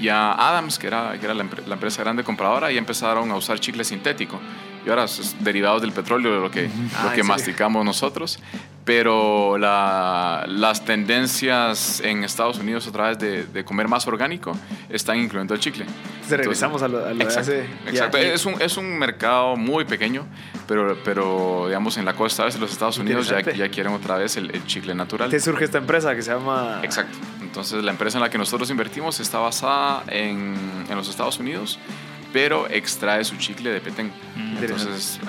ya 0.00 0.32
Adams, 0.32 0.78
que 0.78 0.88
era, 0.88 1.18
que 1.18 1.24
era 1.24 1.34
la, 1.34 1.46
la 1.66 1.74
empresa 1.74 2.02
grande 2.02 2.22
compradora, 2.24 2.70
ya 2.70 2.78
empezaron 2.78 3.30
a 3.30 3.36
usar 3.36 3.58
chicle 3.60 3.84
sintético. 3.84 4.38
Y 4.84 4.90
ahora 4.90 5.04
es 5.04 5.34
derivados 5.40 5.80
del 5.80 5.92
petróleo, 5.92 6.34
de 6.34 6.40
lo 6.40 6.50
que, 6.50 6.66
Ah, 6.66 6.68
lo 6.68 6.74
que 6.74 6.88
¿en 7.04 7.08
serio? 7.10 7.24
masticamos 7.24 7.84
nosotros. 7.84 8.38
Pero 8.84 9.56
la- 9.56 10.44
las 10.46 10.84
tendencias 10.84 12.00
en 12.00 12.22
Estados 12.22 12.58
Unidos 12.58 12.86
a 12.86 12.92
través 12.92 13.18
de, 13.18 13.44
de 13.46 13.64
comer 13.64 13.88
más 13.88 14.06
orgánico 14.06 14.54
están 14.90 15.18
incluyendo 15.18 15.54
el 15.54 15.60
chicle. 15.60 15.84
Entonces 15.84 16.38
regresamos 16.38 16.82
a 16.82 16.88
lo, 16.88 16.98
a 16.98 17.10
lo 17.10 17.14
de 17.16 17.24
Exacto, 17.24 17.40
hace- 17.52 17.66
ya, 17.86 17.90
exacto. 17.90 18.18
y- 18.18 18.20
Es, 18.26 18.44
un, 18.44 18.60
es 18.60 18.76
un 18.76 18.98
mercado 18.98 19.56
muy 19.56 19.86
pequeño, 19.86 20.26
pero, 20.68 20.98
pero 21.02 21.64
digamos 21.66 21.96
en 21.96 22.04
la 22.04 22.12
costa 22.12 22.44
de 22.46 22.58
los 22.58 22.72
Estados 22.72 22.98
Unidos 22.98 23.26
ya, 23.28 23.40
ya 23.40 23.68
quieren 23.70 23.92
otra 23.94 24.16
vez 24.18 24.36
el, 24.36 24.50
el 24.54 24.66
chicle 24.66 24.94
natural. 24.94 25.30
te 25.30 25.40
surge 25.40 25.64
esta 25.64 25.78
empresa 25.78 26.14
que 26.14 26.20
se 26.22 26.32
llama... 26.32 26.80
Exacto. 26.82 27.16
Entonces 27.40 27.82
la 27.82 27.90
empresa 27.90 28.18
en 28.18 28.22
la 28.22 28.28
que 28.30 28.36
nosotros 28.38 28.68
invertimos 28.70 29.18
está 29.18 29.38
basada 29.38 30.02
en, 30.08 30.54
en 30.90 30.96
los 30.96 31.08
Estados 31.08 31.38
Unidos, 31.38 31.78
pero 32.34 32.68
extrae 32.68 33.24
su 33.24 33.36
chicle 33.36 33.70
de 33.70 33.80
Petén. 33.80 34.12
Mm. 34.36 34.56
Entonces, 34.58 35.20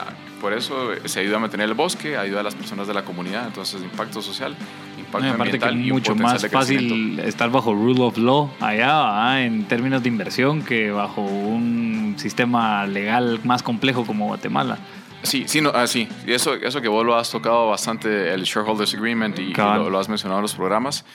por 0.46 0.54
eso 0.54 0.92
se 1.06 1.22
ayuda 1.22 1.38
a 1.38 1.40
mantener 1.40 1.68
el 1.68 1.74
bosque, 1.74 2.18
ayuda 2.18 2.42
a 2.42 2.44
las 2.44 2.54
personas 2.54 2.86
de 2.86 2.94
la 2.94 3.04
comunidad. 3.04 3.48
Entonces, 3.48 3.82
impacto 3.82 4.22
social, 4.22 4.56
impacto 4.96 5.28
No, 5.28 5.36
que 5.38 5.42
ambiental 5.42 5.74
es 5.74 5.88
y 5.88 5.90
un 5.90 5.96
mucho 5.96 6.16
más 6.16 6.48
fácil 6.50 7.18
estar 7.18 7.50
bajo 7.50 7.74
rule 7.74 8.04
of 8.04 8.16
law 8.20 8.52
allá 8.60 8.94
¿va? 8.94 9.42
en 9.42 9.64
términos 9.64 10.04
de 10.04 10.10
inversión 10.10 10.62
que 10.62 10.92
bajo 10.92 11.22
un 11.22 12.14
sistema 12.18 12.86
legal 12.86 13.40
más 13.44 13.64
complejo 13.64 14.06
como 14.06 14.28
Guatemala. 14.28 14.78
Sí, 15.26 15.46
sí, 15.48 15.62
no, 15.62 15.72
ah, 15.74 15.88
sí. 15.88 16.08
Y 16.26 16.34
eso, 16.34 16.54
eso 16.54 16.82
que 16.82 16.88
vos 16.88 17.06
lo 17.06 17.16
has 17.16 17.30
tocado 17.30 17.68
bastante, 17.68 18.34
el 18.34 18.44
Shareholders 18.44 18.94
Agreement, 18.94 19.38
y, 19.40 19.54
lo, 19.54 19.90
lo 19.90 20.00
has 20.00 20.10
mencionado 20.10 20.40
en 20.40 20.44
los 20.44 20.56
programas, 20.56 21.06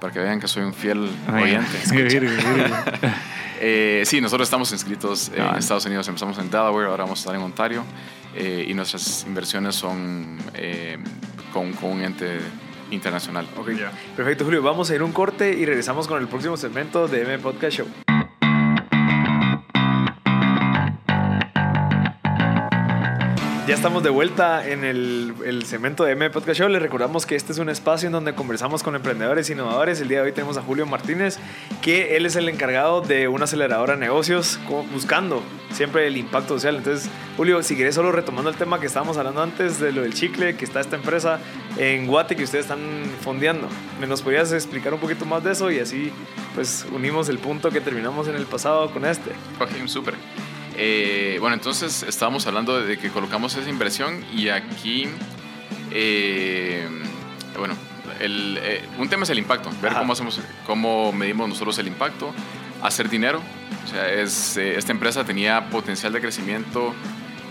para 0.00 0.12
que 0.12 0.18
vean 0.18 0.40
que 0.40 0.48
soy 0.48 0.62
un 0.62 0.74
fiel 0.74 1.08
oyente. 1.32 1.78
Eh, 3.62 4.04
sí, 4.06 4.22
nosotros 4.22 4.46
estamos 4.46 4.72
inscritos 4.72 5.30
en. 5.34 5.44
Estados 5.56 5.84
Unidos, 5.84 6.08
empezamos 6.08 6.38
en 6.38 6.50
Delaware, 6.50 6.86
ahora 6.86 7.04
vamos 7.04 7.18
a 7.18 7.20
estar 7.20 7.34
en 7.34 7.42
Ontario, 7.42 7.84
eh, 8.34 8.64
y 8.66 8.72
nuestras 8.72 9.24
inversiones 9.26 9.74
son 9.74 10.38
eh, 10.54 10.96
con, 11.52 11.74
con 11.74 11.90
un 11.90 12.02
ente 12.02 12.38
internacional. 12.90 13.46
Ok, 13.58 13.68
perfecto 14.16 14.46
Julio, 14.46 14.62
vamos 14.62 14.90
a 14.90 14.94
ir 14.94 15.02
un 15.02 15.12
corte 15.12 15.52
y 15.52 15.66
regresamos 15.66 16.08
con 16.08 16.22
el 16.22 16.26
próximo 16.26 16.56
segmento 16.56 17.06
de 17.06 17.20
M 17.20 17.38
Podcast 17.38 17.76
Show. 17.76 18.09
Ya 23.70 23.76
estamos 23.76 24.02
de 24.02 24.10
vuelta 24.10 24.68
en 24.68 24.82
el, 24.82 25.32
el 25.46 25.64
segmento 25.64 26.02
de 26.02 26.10
M 26.10 26.28
Podcast 26.30 26.58
Show. 26.58 26.68
Les 26.68 26.82
recordamos 26.82 27.24
que 27.24 27.36
este 27.36 27.52
es 27.52 27.58
un 27.58 27.68
espacio 27.68 28.08
en 28.08 28.12
donde 28.12 28.34
conversamos 28.34 28.82
con 28.82 28.96
emprendedores 28.96 29.48
e 29.48 29.52
innovadores. 29.52 30.00
El 30.00 30.08
día 30.08 30.18
de 30.18 30.24
hoy 30.24 30.32
tenemos 30.32 30.56
a 30.56 30.62
Julio 30.62 30.86
Martínez, 30.86 31.38
que 31.80 32.16
él 32.16 32.26
es 32.26 32.34
el 32.34 32.48
encargado 32.48 33.00
de 33.00 33.28
una 33.28 33.44
aceleradora 33.44 33.94
de 33.94 34.00
negocios, 34.00 34.58
buscando 34.92 35.40
siempre 35.70 36.08
el 36.08 36.16
impacto 36.16 36.54
social. 36.54 36.78
Entonces, 36.78 37.08
Julio, 37.36 37.62
si 37.62 37.76
querés 37.76 37.94
solo 37.94 38.10
retomando 38.10 38.50
el 38.50 38.56
tema 38.56 38.80
que 38.80 38.86
estábamos 38.86 39.18
hablando 39.18 39.40
antes 39.40 39.78
de 39.78 39.92
lo 39.92 40.02
del 40.02 40.14
chicle, 40.14 40.56
que 40.56 40.64
está 40.64 40.80
esta 40.80 40.96
empresa 40.96 41.38
en 41.76 42.08
Guate 42.08 42.34
que 42.34 42.42
ustedes 42.42 42.64
están 42.64 42.80
fondeando. 43.20 43.68
¿Me 44.00 44.08
nos 44.08 44.20
podrías 44.20 44.50
explicar 44.50 44.92
un 44.94 44.98
poquito 44.98 45.26
más 45.26 45.44
de 45.44 45.52
eso 45.52 45.70
y 45.70 45.78
así 45.78 46.10
pues 46.56 46.88
unimos 46.92 47.28
el 47.28 47.38
punto 47.38 47.70
que 47.70 47.80
terminamos 47.80 48.26
en 48.26 48.34
el 48.34 48.46
pasado 48.46 48.90
con 48.90 49.04
este? 49.04 49.30
Ok, 49.60 49.86
súper. 49.86 50.14
Eh, 50.82 51.36
bueno, 51.40 51.54
entonces 51.54 52.02
estábamos 52.04 52.46
hablando 52.46 52.80
de 52.80 52.96
que 52.96 53.10
colocamos 53.10 53.54
esa 53.54 53.68
inversión 53.68 54.24
y 54.34 54.48
aquí, 54.48 55.08
eh, 55.90 56.88
bueno, 57.58 57.74
el, 58.18 58.58
eh, 58.62 58.82
un 58.98 59.06
tema 59.10 59.24
es 59.24 59.30
el 59.30 59.38
impacto, 59.38 59.70
ver 59.82 59.92
Ajá. 59.92 60.00
cómo, 60.00 60.14
hacemos, 60.14 60.40
cómo 60.66 61.12
medimos 61.12 61.50
nosotros 61.50 61.78
el 61.78 61.86
impacto, 61.86 62.32
hacer 62.82 63.10
dinero. 63.10 63.42
O 63.84 63.88
sea, 63.88 64.10
es, 64.10 64.56
eh, 64.56 64.78
esta 64.78 64.92
empresa 64.92 65.22
tenía 65.22 65.68
potencial 65.68 66.14
de 66.14 66.20
crecimiento 66.22 66.94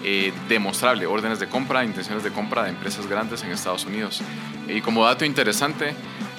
eh, 0.04 0.32
demostrable, 0.48 1.06
órdenes 1.06 1.40
de 1.40 1.48
compra, 1.48 1.84
intenciones 1.84 2.24
de 2.24 2.32
compra 2.32 2.64
de 2.64 2.70
empresas 2.70 3.06
grandes 3.06 3.44
en 3.44 3.52
Estados 3.52 3.86
Unidos. 3.86 4.22
Y 4.68 4.82
como 4.82 5.06
dato 5.06 5.26
interesante, 5.26 5.94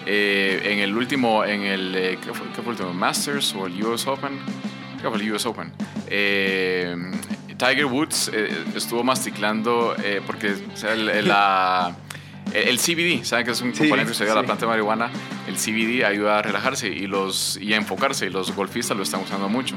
eh, 0.07 0.63
en 0.65 0.79
el 0.79 0.97
último, 0.97 1.45
en 1.45 1.63
el, 1.63 1.95
eh, 1.95 2.19
¿qué, 2.25 2.33
fue, 2.33 2.47
qué 2.49 2.63
fue 2.63 2.73
el 2.73 2.81
último? 2.81 2.95
Masters 2.95 3.55
o 3.55 3.67
el 3.67 3.85
US 3.85 4.07
Open, 4.07 4.39
que 5.03 5.09
fue 5.09 5.19
el 5.19 5.33
US 5.33 5.47
Open. 5.47 5.73
Eh, 6.09 6.97
Tiger 7.57 7.87
Woods 7.87 8.31
eh, 8.33 8.49
estuvo 8.75 9.03
masticando 9.05 9.95
eh, 10.03 10.21
porque 10.27 10.53
o 10.73 10.77
sea, 10.77 10.93
el, 10.95 11.29
la- 11.29 11.95
el- 12.55 12.79
CBD, 12.79 13.25
¿saben 13.25 13.45
que 13.45 13.53
es 13.53 13.61
un 13.61 13.73
Sí, 13.75 13.81
componente 13.81 14.13
que 14.13 14.17
se 14.19 14.25
a 14.31 14.35
la 14.35 14.41
sí. 14.41 14.47
planta 14.47 14.65
de 14.65 14.71
marihuana? 14.71 15.11
El 15.47 15.57
CBD 15.57 16.05
ayuda 16.05 16.39
a 16.39 16.43
relajarse 16.43 16.89
y, 16.89 17.07
los, 17.07 17.59
y 17.61 17.75
a 17.75 17.77
enfocarse 17.77 18.27
y 18.27 18.31
los 18.31 18.55
golfistas 18.55 18.97
lo 18.97 19.03
están 19.03 19.21
usando 19.21 19.49
mucho. 19.49 19.77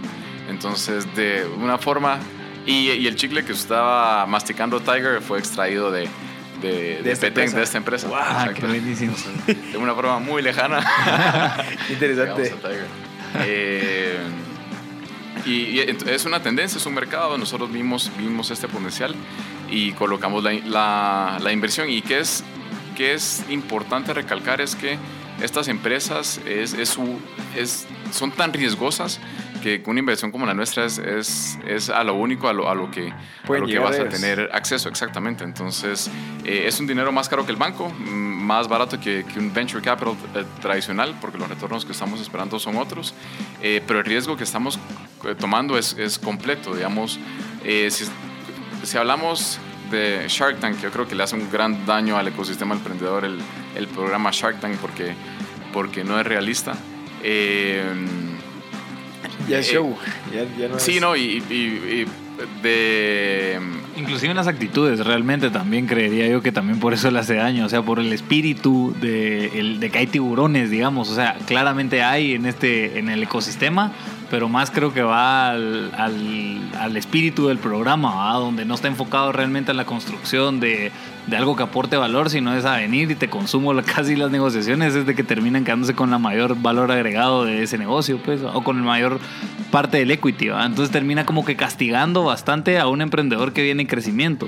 Entonces, 0.49 1.13
de 1.15 1.45
una 1.57 1.77
forma... 1.77 2.19
Y, 2.65 2.91
y 2.91 3.07
el 3.07 3.17
chicle 3.17 3.43
que 3.43 3.51
estaba 3.51 4.25
masticando 4.25 4.79
Tiger 4.79 5.21
fue 5.21 5.37
extraído 5.37 5.91
de, 5.91 6.07
de, 6.61 7.01
de, 7.03 7.11
esta 7.11 7.27
Petén, 7.27 7.53
de 7.53 7.61
esta 7.61 7.77
empresa. 7.77 8.07
Wow, 8.07 8.53
qué 8.55 8.65
buenísimo. 8.65 9.13
De 9.45 9.77
una 9.77 9.93
forma 9.93 10.19
muy 10.19 10.41
lejana. 10.41 10.79
Interesante. 11.89 12.53
Eh, 13.41 14.17
y, 15.45 15.79
es 15.79 16.25
una 16.25 16.41
tendencia, 16.41 16.77
es 16.77 16.85
un 16.85 16.93
mercado. 16.93 17.37
Nosotros 17.37 17.71
vimos, 17.71 18.11
vimos 18.17 18.49
este 18.51 18.67
potencial 18.67 19.13
y 19.69 19.91
colocamos 19.93 20.43
la, 20.43 20.53
la- 20.53 21.39
la 21.41 21.51
inversión. 21.51 21.89
Y 21.89 22.01
que 22.01 22.19
es, 22.19 22.43
que 22.95 23.13
es 23.13 23.43
importante 23.49 24.13
recalcar 24.13 24.61
es 24.61 24.75
que 24.75 24.97
estas 25.41 25.67
empresas 25.67 26.39
es, 26.45 26.73
es 26.73 26.89
su- 26.89 27.19
es- 27.55 27.87
son 28.11 28.31
tan 28.31 28.53
riesgosas 28.53 29.19
que 29.63 29.81
una 29.85 29.99
inversión 29.99 30.29
como 30.31 30.45
la 30.45 30.53
nuestra 30.53 30.83
es, 30.85 30.97
es, 30.97 31.57
es 31.65 31.89
a 31.89 32.03
lo 32.03 32.15
único, 32.15 32.49
a 32.49 32.53
lo, 32.53 32.69
a 32.69 32.75
lo 32.75 32.91
que, 32.91 33.11
a 33.11 33.59
lo 33.61 33.65
que 33.65 33.79
vas 33.79 33.95
a 33.97 34.09
tener 34.09 34.49
acceso, 34.53 34.89
exactamente. 34.89 35.45
Entonces, 35.45 36.11
eh, 36.43 36.65
es 36.67 36.79
un 36.81 36.87
dinero 36.87 37.11
más 37.13 37.29
caro 37.29 37.45
que 37.45 37.51
el 37.51 37.57
banco, 37.57 37.89
más 38.43 38.67
barato 38.67 38.99
que, 38.99 39.23
que 39.25 39.39
un 39.39 39.51
venture 39.53 39.81
capital 39.81 40.15
eh, 40.35 40.43
tradicional, 40.61 41.15
porque 41.19 41.37
los 41.37 41.47
retornos 41.49 41.85
que 41.85 41.91
estamos 41.93 42.19
esperando 42.21 42.59
son 42.59 42.75
otros, 42.77 43.13
eh, 43.61 43.81
pero 43.87 43.99
el 43.99 44.05
riesgo 44.05 44.37
que 44.37 44.43
estamos 44.43 44.77
eh, 45.25 45.35
tomando 45.39 45.77
es, 45.77 45.93
es 45.97 46.19
completo, 46.19 46.75
digamos. 46.75 47.19
eh, 47.63 47.89
si, 47.89 48.05
si 48.83 48.97
hablamos 48.97 49.59
de 49.89 50.25
Shark 50.27 50.59
Tank, 50.59 50.79
yo 50.81 50.91
creo 50.91 51.07
que 51.07 51.15
le 51.15 51.23
hace 51.23 51.35
un 51.35 51.49
gran 51.51 51.85
daño 51.85 52.17
al 52.17 52.27
ecosistema 52.27 52.73
emprendedor 52.75 53.25
el, 53.25 53.39
el 53.75 53.87
programa 53.87 54.29
Shark 54.31 54.59
Tank 54.59 54.77
porque, 54.77 55.13
porque 55.71 56.03
no 56.03 56.19
es 56.19 56.25
realista. 56.25 56.73
Eh, 57.23 57.83
Ya 59.47 59.59
es 59.59 59.67
show. 59.71 59.95
Ya, 60.33 60.43
ya 60.57 60.67
no 60.69 60.79
Sí, 60.79 60.95
es- 60.95 61.01
no, 61.01 61.15
y, 61.15 61.43
y- 61.49 61.53
y 61.53 62.05
de... 62.61 63.59
Inclusive 63.95 64.31
en 64.31 64.37
las 64.37 64.47
actitudes, 64.47 65.05
realmente 65.05 65.49
también 65.51 65.85
creería 65.85 66.27
yo 66.27 66.41
que 66.41 66.51
también 66.51 66.79
por 66.79 66.93
eso 66.93 67.11
le 67.11 67.19
hace 67.19 67.35
daño, 67.35 67.65
o 67.65 67.69
sea, 67.69 67.83
por 67.83 67.99
el 67.99 68.11
espíritu 68.11 68.95
de, 68.99 69.59
el- 69.59 69.79
de 69.79 69.89
que 69.91 69.99
hay 69.99 70.07
tiburones, 70.07 70.71
digamos, 70.71 71.09
o 71.11 71.15
sea, 71.15 71.37
claramente 71.45 72.01
hay 72.01 72.33
en, 72.33 72.45
este, 72.47 72.97
en 72.97 73.09
el 73.09 73.21
ecosistema, 73.21 73.91
pero 74.29 74.49
más 74.49 74.71
creo 74.71 74.93
que 74.93 75.01
va 75.03 75.51
al, 75.51 75.91
al- 75.97 76.97
espíritu 76.97 77.47
del 77.47 77.57
programa, 77.57 78.15
¿va? 78.15 78.33
donde 78.33 78.65
no 78.65 78.75
está 78.75 78.87
enfocado 78.87 79.31
realmente 79.31 79.71
en 79.71 79.77
la 79.77 79.85
construcción 79.85 80.59
de, 80.59 80.91
de 81.27 81.37
algo 81.37 81.55
que 81.55 81.63
aporte 81.63 81.97
valor, 81.97 82.29
sino 82.29 82.55
es 82.55 82.65
a 82.65 82.75
venir 82.77 83.09
y 83.11 83.15
te 83.15 83.29
consumo 83.29 83.73
casi 83.85 84.15
las 84.15 84.31
negociaciones, 84.31 84.95
es 84.95 85.05
de 85.05 85.15
que 85.15 85.23
terminan 85.23 85.63
quedándose 85.63 85.93
con 85.95 86.11
la 86.11 86.17
mayor 86.19 86.55
valor 86.61 86.91
agregado 86.91 87.45
de 87.45 87.63
ese 87.63 87.77
negocio, 87.77 88.19
pues, 88.23 88.41
o 88.41 88.63
con 88.63 88.77
el 88.77 88.83
mayor 88.83 89.19
parte 89.71 89.97
del 89.97 90.11
equity, 90.11 90.49
¿va? 90.49 90.65
entonces 90.65 90.91
termina 90.91 91.25
como 91.25 91.43
que 91.45 91.55
castigando 91.55 92.23
bastante 92.23 92.77
a 92.79 92.87
un 92.87 93.01
emprendedor 93.01 93.53
que 93.53 93.63
viene 93.63 93.81
en 93.83 93.87
crecimiento. 93.87 94.47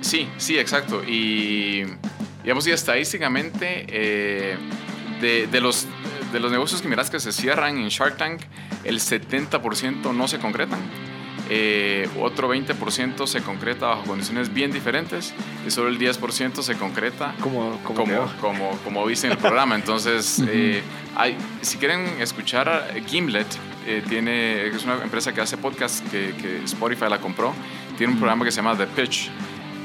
Sí, 0.00 0.28
sí, 0.36 0.56
exacto. 0.58 1.02
Y 1.04 1.82
digamos, 2.44 2.66
y 2.66 2.70
estadísticamente, 2.70 3.84
eh, 3.88 4.56
de, 5.20 5.48
de 5.48 5.60
los, 5.60 5.88
de 6.32 6.40
los 6.40 6.52
negocios 6.52 6.82
que 6.82 6.88
miras 6.88 7.10
que 7.10 7.20
se 7.20 7.32
cierran 7.32 7.78
en 7.78 7.88
Shark 7.88 8.16
Tank, 8.16 8.42
el 8.84 9.00
70% 9.00 10.14
no 10.14 10.28
se 10.28 10.38
concretan. 10.38 10.80
Eh, 11.50 12.06
otro 12.20 12.54
20% 12.54 13.26
se 13.26 13.40
concreta 13.40 13.86
bajo 13.86 14.02
condiciones 14.02 14.52
bien 14.52 14.70
diferentes 14.70 15.32
y 15.66 15.70
solo 15.70 15.88
el 15.88 15.98
10% 15.98 16.60
se 16.60 16.74
concreta 16.74 17.34
Como, 17.40 17.78
como, 17.82 18.04
como, 18.04 18.32
como, 18.38 18.70
como 18.84 19.06
viste 19.06 19.28
en 19.28 19.32
el 19.32 19.38
programa. 19.38 19.74
Entonces, 19.74 20.42
eh, 20.48 20.82
hay, 21.16 21.38
si 21.62 21.78
quieren 21.78 22.20
escuchar, 22.20 22.90
eh, 22.94 23.02
Gimlet 23.06 23.46
eh, 23.86 24.02
tiene, 24.06 24.66
es 24.66 24.84
una 24.84 25.02
empresa 25.02 25.32
que 25.32 25.40
hace 25.40 25.56
podcast 25.56 26.06
que, 26.10 26.34
que 26.34 26.64
Spotify 26.64 27.06
la 27.08 27.18
compró. 27.18 27.54
Tiene 27.96 28.12
un 28.12 28.18
programa 28.18 28.44
que 28.44 28.50
se 28.50 28.56
llama 28.56 28.76
The 28.76 28.86
Pitch 28.86 29.30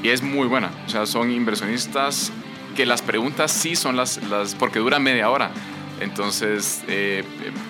y 0.02 0.10
es 0.10 0.22
muy 0.22 0.46
buena. 0.46 0.70
O 0.86 0.90
sea, 0.90 1.06
son 1.06 1.30
inversionistas 1.30 2.30
que 2.76 2.84
las 2.84 3.00
preguntas 3.00 3.50
sí 3.50 3.74
son 3.74 3.96
las, 3.96 4.22
las 4.28 4.54
porque 4.54 4.80
dura 4.80 4.98
media 4.98 5.30
hora. 5.30 5.50
Entonces, 6.00 6.82
eh, 6.88 7.24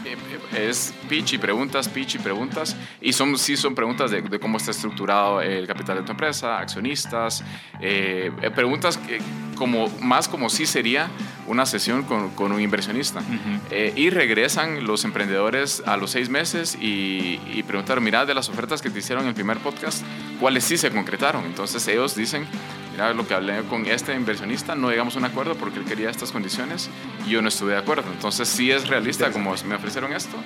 eh, 0.04 0.16
eh, 0.54 0.68
es 0.68 0.94
pitch 1.08 1.34
y 1.34 1.38
preguntas, 1.38 1.88
pitch 1.88 2.16
y 2.16 2.18
preguntas. 2.18 2.76
Y 3.00 3.12
son, 3.12 3.36
sí 3.38 3.56
son 3.56 3.74
preguntas 3.74 4.10
de, 4.10 4.22
de 4.22 4.38
cómo 4.38 4.58
está 4.58 4.70
estructurado 4.70 5.40
el 5.40 5.66
capital 5.66 5.98
de 5.98 6.02
tu 6.02 6.12
empresa, 6.12 6.58
accionistas, 6.58 7.44
eh, 7.80 8.30
eh, 8.42 8.50
preguntas 8.50 8.96
que 8.96 9.18
como, 9.56 9.88
más 10.00 10.28
como 10.28 10.50
si 10.50 10.66
sería 10.66 11.08
una 11.46 11.66
sesión 11.66 12.02
con, 12.04 12.30
con 12.30 12.50
un 12.52 12.60
inversionista. 12.60 13.22
Eh, 13.70 13.92
y 13.94 14.10
regresan 14.10 14.84
los 14.84 15.04
emprendedores 15.04 15.82
a 15.86 15.96
los 15.96 16.10
seis 16.10 16.28
meses 16.28 16.76
y, 16.80 17.40
y 17.52 17.62
preguntaron, 17.62 18.02
mira, 18.02 18.26
de 18.26 18.34
las 18.34 18.48
ofertas 18.48 18.82
que 18.82 18.90
te 18.90 18.98
hicieron 18.98 19.24
en 19.24 19.28
el 19.28 19.34
primer 19.34 19.58
podcast, 19.58 20.02
¿cuáles 20.40 20.64
sí 20.64 20.76
se 20.76 20.90
concretaron? 20.90 21.44
Entonces 21.44 21.86
ellos 21.86 22.16
dicen, 22.16 22.46
mira, 22.94 23.12
lo 23.12 23.26
que 23.26 23.34
hablé 23.34 23.60
con 23.68 23.84
este 23.86 24.14
inversionista, 24.14 24.74
no 24.74 24.88
llegamos 24.90 25.16
a 25.16 25.18
un 25.18 25.24
acuerdo 25.26 25.54
porque 25.56 25.78
él 25.80 25.84
quería 25.84 26.10
estas 26.10 26.32
condiciones 26.32 26.88
y 27.26 27.30
yo 27.30 27.42
no 27.42 27.48
estuve 27.48 27.72
de 27.72 27.78
acuerdo. 27.78 28.04
Entonces 28.12 28.48
sí 28.48 28.70
es 28.70 28.88
realista, 28.88 29.30
como 29.30 29.54
me 29.66 29.74
ofrecieron 29.74 30.12
esto, 30.12 30.36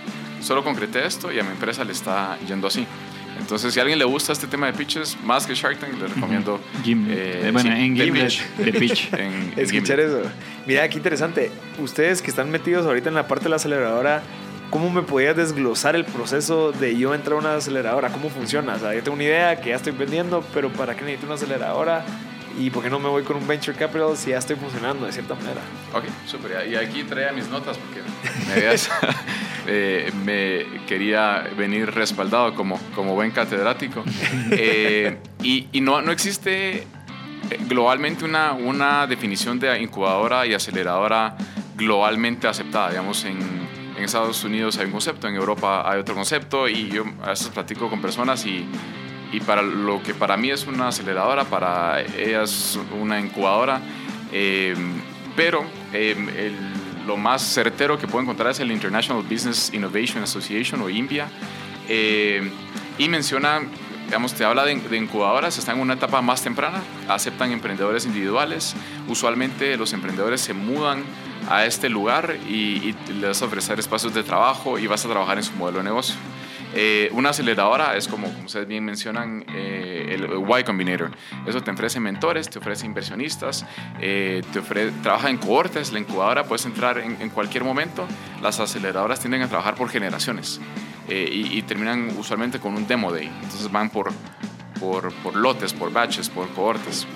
solo 0.41 0.65
concreté 0.65 1.07
esto 1.07 1.31
y 1.33 1.39
a 1.39 1.43
mi 1.45 1.51
empresa 1.51 1.85
le 1.85 1.93
está 1.93 2.37
yendo 2.47 2.67
así. 2.67 2.87
Entonces, 3.39 3.73
si 3.73 3.79
a 3.79 3.83
alguien 3.83 4.01
le 4.01 4.05
gusta 4.05 4.33
este 4.33 4.49
tema 4.49 4.67
de 4.67 4.73
pitches, 4.73 5.17
más 5.23 5.47
que 5.47 5.55
Shark 5.55 5.79
Tank, 5.79 5.93
le 6.01 6.09
recomiendo 6.09 6.59
Gimlet. 6.83 7.17
eh, 7.17 7.41
Eh, 7.47 7.51
bueno, 7.53 7.71
sí, 7.73 7.79
en 7.85 7.97
The 7.97 8.05
Gimlet, 8.05 8.25
Pitch. 8.27 8.43
The 8.65 8.73
Pitch. 8.81 9.13
en, 9.13 9.21
en 9.21 9.53
Escuchar 9.57 9.99
Gimlet. 10.01 10.21
eso. 10.25 10.31
Mira, 10.67 10.89
qué 10.89 10.97
interesante. 10.97 11.53
Ustedes 11.79 12.21
que 12.21 12.31
están 12.31 12.51
metidos 12.51 12.85
ahorita 12.85 13.09
en 13.11 13.15
la 13.15 13.29
parte 13.29 13.45
de 13.45 13.51
la 13.51 13.57
aceleradora, 13.57 14.23
¿cómo 14.71 14.91
me 14.91 15.03
podías 15.03 15.37
desglosar 15.37 15.95
el 15.95 16.05
proceso 16.05 16.73
de 16.73 16.97
yo 16.99 17.15
entrar 17.15 17.35
a 17.37 17.39
una 17.41 17.55
aceleradora? 17.55 18.09
¿Cómo 18.11 18.29
funciona? 18.29 18.75
O 18.75 18.79
sea, 18.81 18.93
yo 18.93 19.05
tengo 19.05 19.15
una 19.15 19.25
idea 19.25 19.61
que 19.61 19.69
ya 19.69 19.77
estoy 19.77 19.93
vendiendo, 19.93 20.45
pero 20.53 20.71
¿para 20.73 20.97
qué 20.97 21.03
necesito 21.03 21.27
una 21.27 21.37
aceleradora? 21.37 22.05
¿Y 22.59 22.71
por 22.71 22.83
qué 22.83 22.91
no 22.91 22.99
me 22.99 23.09
voy 23.09 23.23
con 23.23 23.37
un 23.37 23.47
venture 23.47 23.77
capital 23.77 24.17
si 24.17 24.31
ya 24.31 24.39
estoy 24.39 24.57
funcionando 24.57 25.07
de 25.07 25.13
cierta 25.13 25.35
manera? 25.35 25.61
Ok, 25.95 26.05
súper. 26.27 26.69
Y 26.69 26.75
aquí 26.75 27.05
traía 27.05 27.33
mis 27.33 27.49
notas 27.49 27.79
porque 27.79 28.01
me, 28.49 28.53
habías- 28.67 28.91
eh, 29.67 30.11
me 30.25 30.85
quería 30.87 31.45
venir 31.57 31.91
respaldado 31.93 32.55
como, 32.55 32.79
como 32.95 33.15
buen 33.15 33.31
catedrático. 33.31 34.03
Eh, 34.51 35.19
y 35.43 35.69
y 35.73 35.81
no, 35.81 36.01
no 36.03 36.11
existe 36.11 36.79
eh, 36.79 36.87
globalmente 37.69 38.25
una, 38.25 38.53
una 38.53 39.07
definición 39.07 39.59
de 39.61 39.81
incubadora 39.81 40.47
y 40.47 40.55
aceleradora 40.55 41.37
globalmente 41.77 42.49
aceptada. 42.49 42.91
Digamos, 42.91 43.25
en, 43.25 43.39
en 43.97 44.03
Estados 44.05 44.43
Unidos 44.43 44.79
hay 44.79 44.87
un 44.87 44.93
concepto, 44.93 45.29
en 45.29 45.35
Europa 45.37 45.89
hay 45.89 46.01
otro 46.01 46.15
concepto 46.15 46.69
y 46.69 46.89
yo 46.89 47.05
a 47.23 47.29
veces 47.31 47.49
platico 47.49 47.89
con 47.89 48.01
personas 48.01 48.45
y, 48.47 48.67
y 49.33 49.41
para 49.41 49.63
lo 49.63 50.03
que 50.03 50.15
para 50.15 50.37
mí 50.37 50.51
es 50.51 50.67
una 50.67 50.89
aceleradora, 50.89 51.45
para 51.45 52.01
ellas 52.03 52.79
una 53.01 53.21
incubadora. 53.21 53.81
Eh, 54.33 54.75
pero 55.37 55.65
el- 55.93 56.57
lo 57.07 57.17
más 57.17 57.41
certero 57.43 57.99
que 57.99 58.07
puedo 58.07 58.21
encontrar 58.23 58.51
es 58.51 58.61
el 58.61 58.71
International 58.71 59.23
Business 59.23 59.71
Innovation 59.73 60.23
Association 60.23 60.81
o 60.83 60.91
INVIA. 60.91 61.29
eh, 61.91 62.51
y 62.99 63.09
menciona, 63.09 63.61
digamos, 64.07 64.35
te 64.35 64.45
habla 64.45 64.65
de, 64.67 64.75
de 64.77 64.97
incubadoras, 64.99 65.57
están 65.57 65.77
en 65.77 65.83
una 65.83 65.95
etapa 65.95 66.21
más 66.21 66.43
temprana, 66.43 66.83
aceptan 67.09 67.51
emprendedores 67.53 68.05
individuales. 68.05 68.75
Usualmente 69.07 69.75
los 69.79 69.95
emprendedores 69.95 70.43
se 70.43 70.53
mudan 70.53 71.03
a 71.49 71.65
este 71.65 71.89
lugar 71.89 72.37
y, 72.47 72.53
y 72.91 72.95
les 73.15 73.29
vas 73.29 73.41
a 73.43 73.45
ofrecer 73.47 73.79
espacios 73.79 74.13
de 74.13 74.23
trabajo 74.23 74.79
y 74.79 74.87
vas 74.87 75.05
a 75.07 75.09
trabajar 75.09 75.39
en 75.39 75.45
su 75.45 75.53
modelo 75.55 75.79
de 75.79 75.85
negocio. 75.85 76.15
Eh, 76.75 77.11
una 77.13 77.31
aceleradora 77.31 77.97
es 77.97 78.09
como, 78.09 78.29
ustedes 78.45 78.69
bien 78.69 78.85
mencionan, 78.85 79.45
eh, 79.55 80.07
el 80.11 80.25
Y 80.25 80.65
Combinator. 80.65 81.11
Eso 81.47 81.63
te 81.63 81.71
ofrece 81.71 82.01
mentores, 82.01 82.51
te 82.51 82.59
ofrece 82.59 82.87
inversionistas, 82.87 83.65
eh, 84.01 84.43
te 84.53 84.59
ofrece, 84.59 84.93
trabaja 85.03 85.31
en 85.31 85.39
cohortes. 85.39 85.93
La 85.93 85.99
incubadora 85.99 86.45
puedes 86.45 86.67
entrar 86.67 86.99
en, 86.99 87.31
cualquier 87.31 87.65
momento. 87.65 88.07
Las 88.43 88.61
aceleradoras 88.61 89.21
tienden 89.21 89.43
a 89.43 89.49
trabajar 89.49 89.75
por 89.75 89.89
generaciones 89.89 90.61
eh, 91.09 91.29
y, 91.31 91.59
y 91.59 91.63
terminan 91.63 92.17
usualmente 92.19 92.59
con 92.59 92.75
un 92.75 92.87
demo 92.87 93.13
day. 93.13 93.31
Entonces 93.43 93.71
van 93.71 93.91
por, 93.91 94.13
por, 94.79 95.13
por 95.15 95.37
lotes, 95.37 95.73
por 95.73 95.93
batches, 95.93 96.29
por 96.29 96.49
cohortes. 96.51 97.07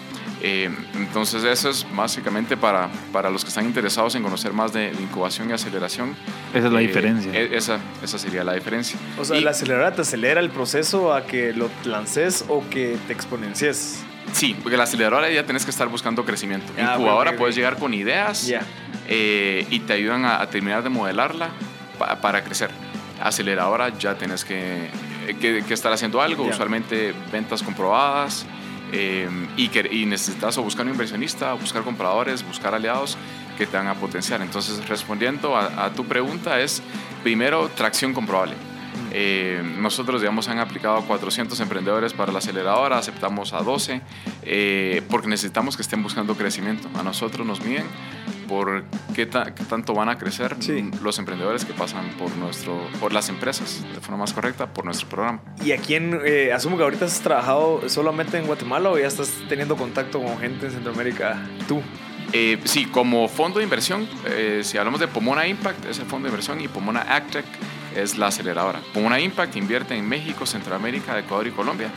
Eh, 0.44 0.68
entonces 0.96 1.44
eso 1.44 1.70
es 1.70 1.87
básicamente 1.94 2.57
para, 2.57 2.88
para 3.12 3.31
los 3.31 3.44
que 3.44 3.48
están 3.48 3.64
interesados 3.64 4.16
en 4.16 4.24
conocer 4.24 4.52
más 4.52 4.72
de, 4.72 4.90
de 4.90 5.00
incubación 5.02 5.48
y 5.48 5.52
aceleración. 5.52 6.16
Esa 6.52 6.66
es 6.66 6.72
la 6.72 6.81
Eh, 6.83 6.87
diferencia. 6.88 7.33
e- 7.33 7.57
esa, 7.57 7.78
esa 8.02 8.18
sería 8.18 8.42
la 8.42 8.55
diferencia. 8.55 8.98
O 9.18 9.24
sea, 9.24 9.37
Y- 9.37 9.40
la 9.42 9.52
aceleradora 9.52 9.94
te 9.94 10.02
acelera 10.02 10.40
el 10.40 10.50
proceso 10.50 11.14
a 11.14 11.26
que 11.26 11.52
lo 11.52 11.70
lances 11.85 12.44
o 12.48 12.68
que 12.68 12.96
te 13.07 13.12
exponencies. 13.12 14.02
Sí, 14.33 14.57
porque 14.61 14.76
la 14.76 14.83
aceleradora 14.85 15.31
ya 15.31 15.44
tenés 15.46 15.64
que 15.64 15.70
estar 15.70 15.87
buscando 15.88 16.24
crecimiento. 16.24 16.72
Ah, 16.76 16.94
Incubadora 16.96 17.37
puedes 17.37 17.55
llegar 17.55 17.76
con 17.76 17.94
ideas 17.94 18.46
Ya. 18.46 18.62
eh, 19.09 19.64
y 19.70 19.78
te 19.81 19.92
ayudan 19.92 20.24
a, 20.24 20.40
a 20.40 20.50
terminar 20.50 20.83
de 20.83 20.88
modelarla 20.88 21.50
pa- 21.98 22.20
para 22.20 22.42
crecer. 22.42 22.70
Aceleradora 23.20 23.96
ya 23.96 24.14
tenés 24.16 24.44
que, 24.44 24.88
que- 25.40 25.62
que 25.66 25.74
estar 25.74 25.92
haciendo 25.92 26.20
algo, 26.20 26.44
Ya. 26.46 26.50
usualmente 26.52 27.14
ventas 27.31 27.62
comprobadas. 27.62 28.44
Eh, 28.92 29.28
y, 29.57 29.68
que, 29.68 29.88
y 29.90 30.07
necesitas 30.07 30.57
o 30.59 30.62
buscar 30.62 30.87
un 30.87 30.92
inversionista, 30.92 31.55
o 31.55 31.59
buscar 31.59 31.83
compradores, 31.83 32.46
buscar 32.46 32.74
aliados 32.74 33.16
que 33.59 33.66
te 33.66 33.76
van 33.76 33.88
a 33.88 33.94
potenciar. 33.94 34.42
Entonces, 34.42 34.87
respondiendo 34.88 35.57
a, 35.57 35.87
a 35.87 35.92
tu 35.92 36.05
pregunta 36.05 36.61
es, 36.61 36.83
primero, 37.22 37.68
tracción 37.74 38.12
comprobable. 38.12 38.55
Eh, 39.14 39.62
nosotros, 39.78 40.22
digamos, 40.22 40.48
han 40.48 40.59
aplicado 40.59 40.96
a 40.96 41.05
400 41.05 41.61
emprendedores 41.61 42.14
para 42.14 42.33
la 42.33 42.38
aceleradora, 42.38 42.96
aceptamos 42.96 43.52
a 43.52 43.61
12, 43.62 44.00
eh, 44.42 45.02
porque 45.11 45.28
necesitamos 45.28 45.76
que 45.76 45.83
estén 45.83 46.02
buscando 46.02 46.35
crecimiento. 46.35 46.88
A 46.98 47.02
nosotros 47.02 47.46
nos 47.46 47.62
miden 47.62 47.85
por 48.53 48.85
qué, 49.15 49.25
ta- 49.25 49.55
qué 49.55 49.65
tanto 49.65 49.95
van 49.95 50.11
a 50.11 50.19
crecer 50.19 50.57
Sí. 50.61 50.91
los 51.03 51.19
emprendedores 51.19 51.65
que 51.65 51.73
pasan 51.73 52.11
por, 52.19 52.31
nuestro, 52.37 52.87
por 53.01 53.15
las 53.15 53.31
empresas, 53.31 53.83
de 53.95 54.01
forma 54.01 54.19
más 54.19 54.35
correcta, 54.35 54.67
por 54.75 54.85
nuestro 54.85 55.09
programa. 55.09 55.41
¿Y 55.65 55.73
aquí 55.73 55.95
en, 55.95 56.21
eh, 56.23 56.53
asumo 56.53 56.77
que 56.77 56.83
ahorita 56.83 57.07
has 57.07 57.21
trabajado 57.21 57.88
solamente 57.88 58.37
en 58.37 58.47
Guatemala 58.47 58.91
o 58.91 58.99
ya 58.99 59.07
estás 59.07 59.33
teniendo 59.49 59.75
contacto 59.77 60.21
con 60.23 60.38
gente 60.38 60.67
en 60.67 60.73
Centroamérica? 60.73 61.43
Tú. 61.67 61.81
Eh, 62.35 62.59
sí, 62.65 62.85
como 62.85 63.27
fondo 63.29 63.59
de 63.59 63.65
inversión, 63.65 64.07
eh, 64.27 64.61
si 64.65 64.77
hablamos 64.77 65.01
de 65.01 65.09
Pomona 65.09 65.47
Impact, 65.47 65.87
es 65.87 65.99
el 65.99 66.05
fondo 66.07 66.27
de 66.27 66.31
inversión 66.31 66.61
y 66.61 66.69
Pomona 66.69 67.01
Actec 67.01 67.47
es 67.97 68.19
la 68.19 68.27
aceleradora. 68.27 68.81
Pomona 68.93 69.19
Impact 69.19 69.57
invierte 69.57 69.95
en 69.97 70.07
México, 70.07 70.45
Centroamérica, 70.45 71.19
Ecuador 71.19 71.47
y 71.47 71.51
Colombia. 71.53 71.88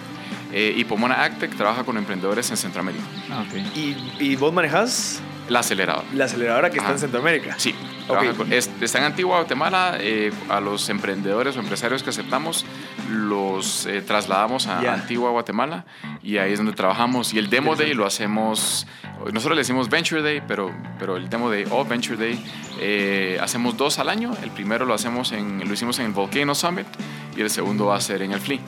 Eh, 0.54 0.74
y 0.78 0.86
Pomona 0.86 1.22
Actec 1.24 1.54
trabaja 1.58 1.84
con 1.84 1.98
emprendedores 1.98 2.50
en 2.50 2.56
Centroamérica. 2.56 3.04
Ah, 3.30 3.44
ok. 3.46 3.76
¿Y, 3.76 3.96
y 4.20 4.36
vos 4.38 4.54
manejas 4.54 5.20
La 5.50 5.60
aceleradora. 5.60 6.06
la 6.14 6.26
aceleradora 6.26 6.70
que 6.70 6.78
está 6.78 6.86
Ajá. 6.88 6.94
en 6.94 7.00
Centroamérica? 7.00 7.56
Sí, 7.60 7.76
Ok. 8.08 8.20
trabaja 8.20 8.34
con- 8.34 8.52
es- 8.54 8.70
está 8.82 8.98
en 8.98 9.04
Antigua 9.06 9.38
Guatemala. 9.38 9.98
eh, 10.00 10.32
a 10.50 10.60
los 10.60 10.90
emprendedores 10.90 11.56
o 11.56 11.60
empresarios 11.60 12.02
que 12.04 12.10
aceptamos 12.10 12.66
los 13.10 13.86
eh, 13.86 14.02
trasladamos 14.02 14.68
a 14.68 14.82
Ya. 14.82 14.94
Antigua 14.94 15.30
Guatemala 15.32 15.86
y 16.24 16.38
ahí 16.38 16.52
es 16.54 16.58
donde 16.58 16.74
trabajamos. 16.74 17.34
Y 17.34 17.38
el 17.40 17.50
Demo 17.50 17.76
Day 17.76 17.94
lo 17.94 18.06
hacemos, 18.06 18.88
nosotros 19.32 19.56
le 19.56 19.62
decimos 19.62 19.90
Venture 19.90 20.22
Day, 20.22 20.42
pero, 20.48 20.72
pero 21.00 21.18
el 21.18 21.30
Demo 21.30 21.50
Day 21.50 21.66
o 21.70 21.86
Venture 21.86 22.18
Day 22.18 22.44
eh, 22.80 23.38
hacemos 23.42 23.78
dos 23.78 24.00
al 24.00 24.10
año. 24.10 24.34
El 24.44 24.52
primero 24.52 24.86
lo, 24.86 24.94
hacemos 24.94 25.32
en, 25.32 25.60
lo 25.68 25.74
hicimos 25.74 26.00
en 26.00 26.08
el 26.08 26.12
Volcano 26.12 26.56
Summit 26.56 26.88
y 27.38 27.42
el 27.42 27.50
segundo 27.50 27.86
va 27.88 27.98
a 27.98 28.02
ser 28.02 28.22
en 28.24 28.32
el 28.32 28.40
FLI. 28.40 28.60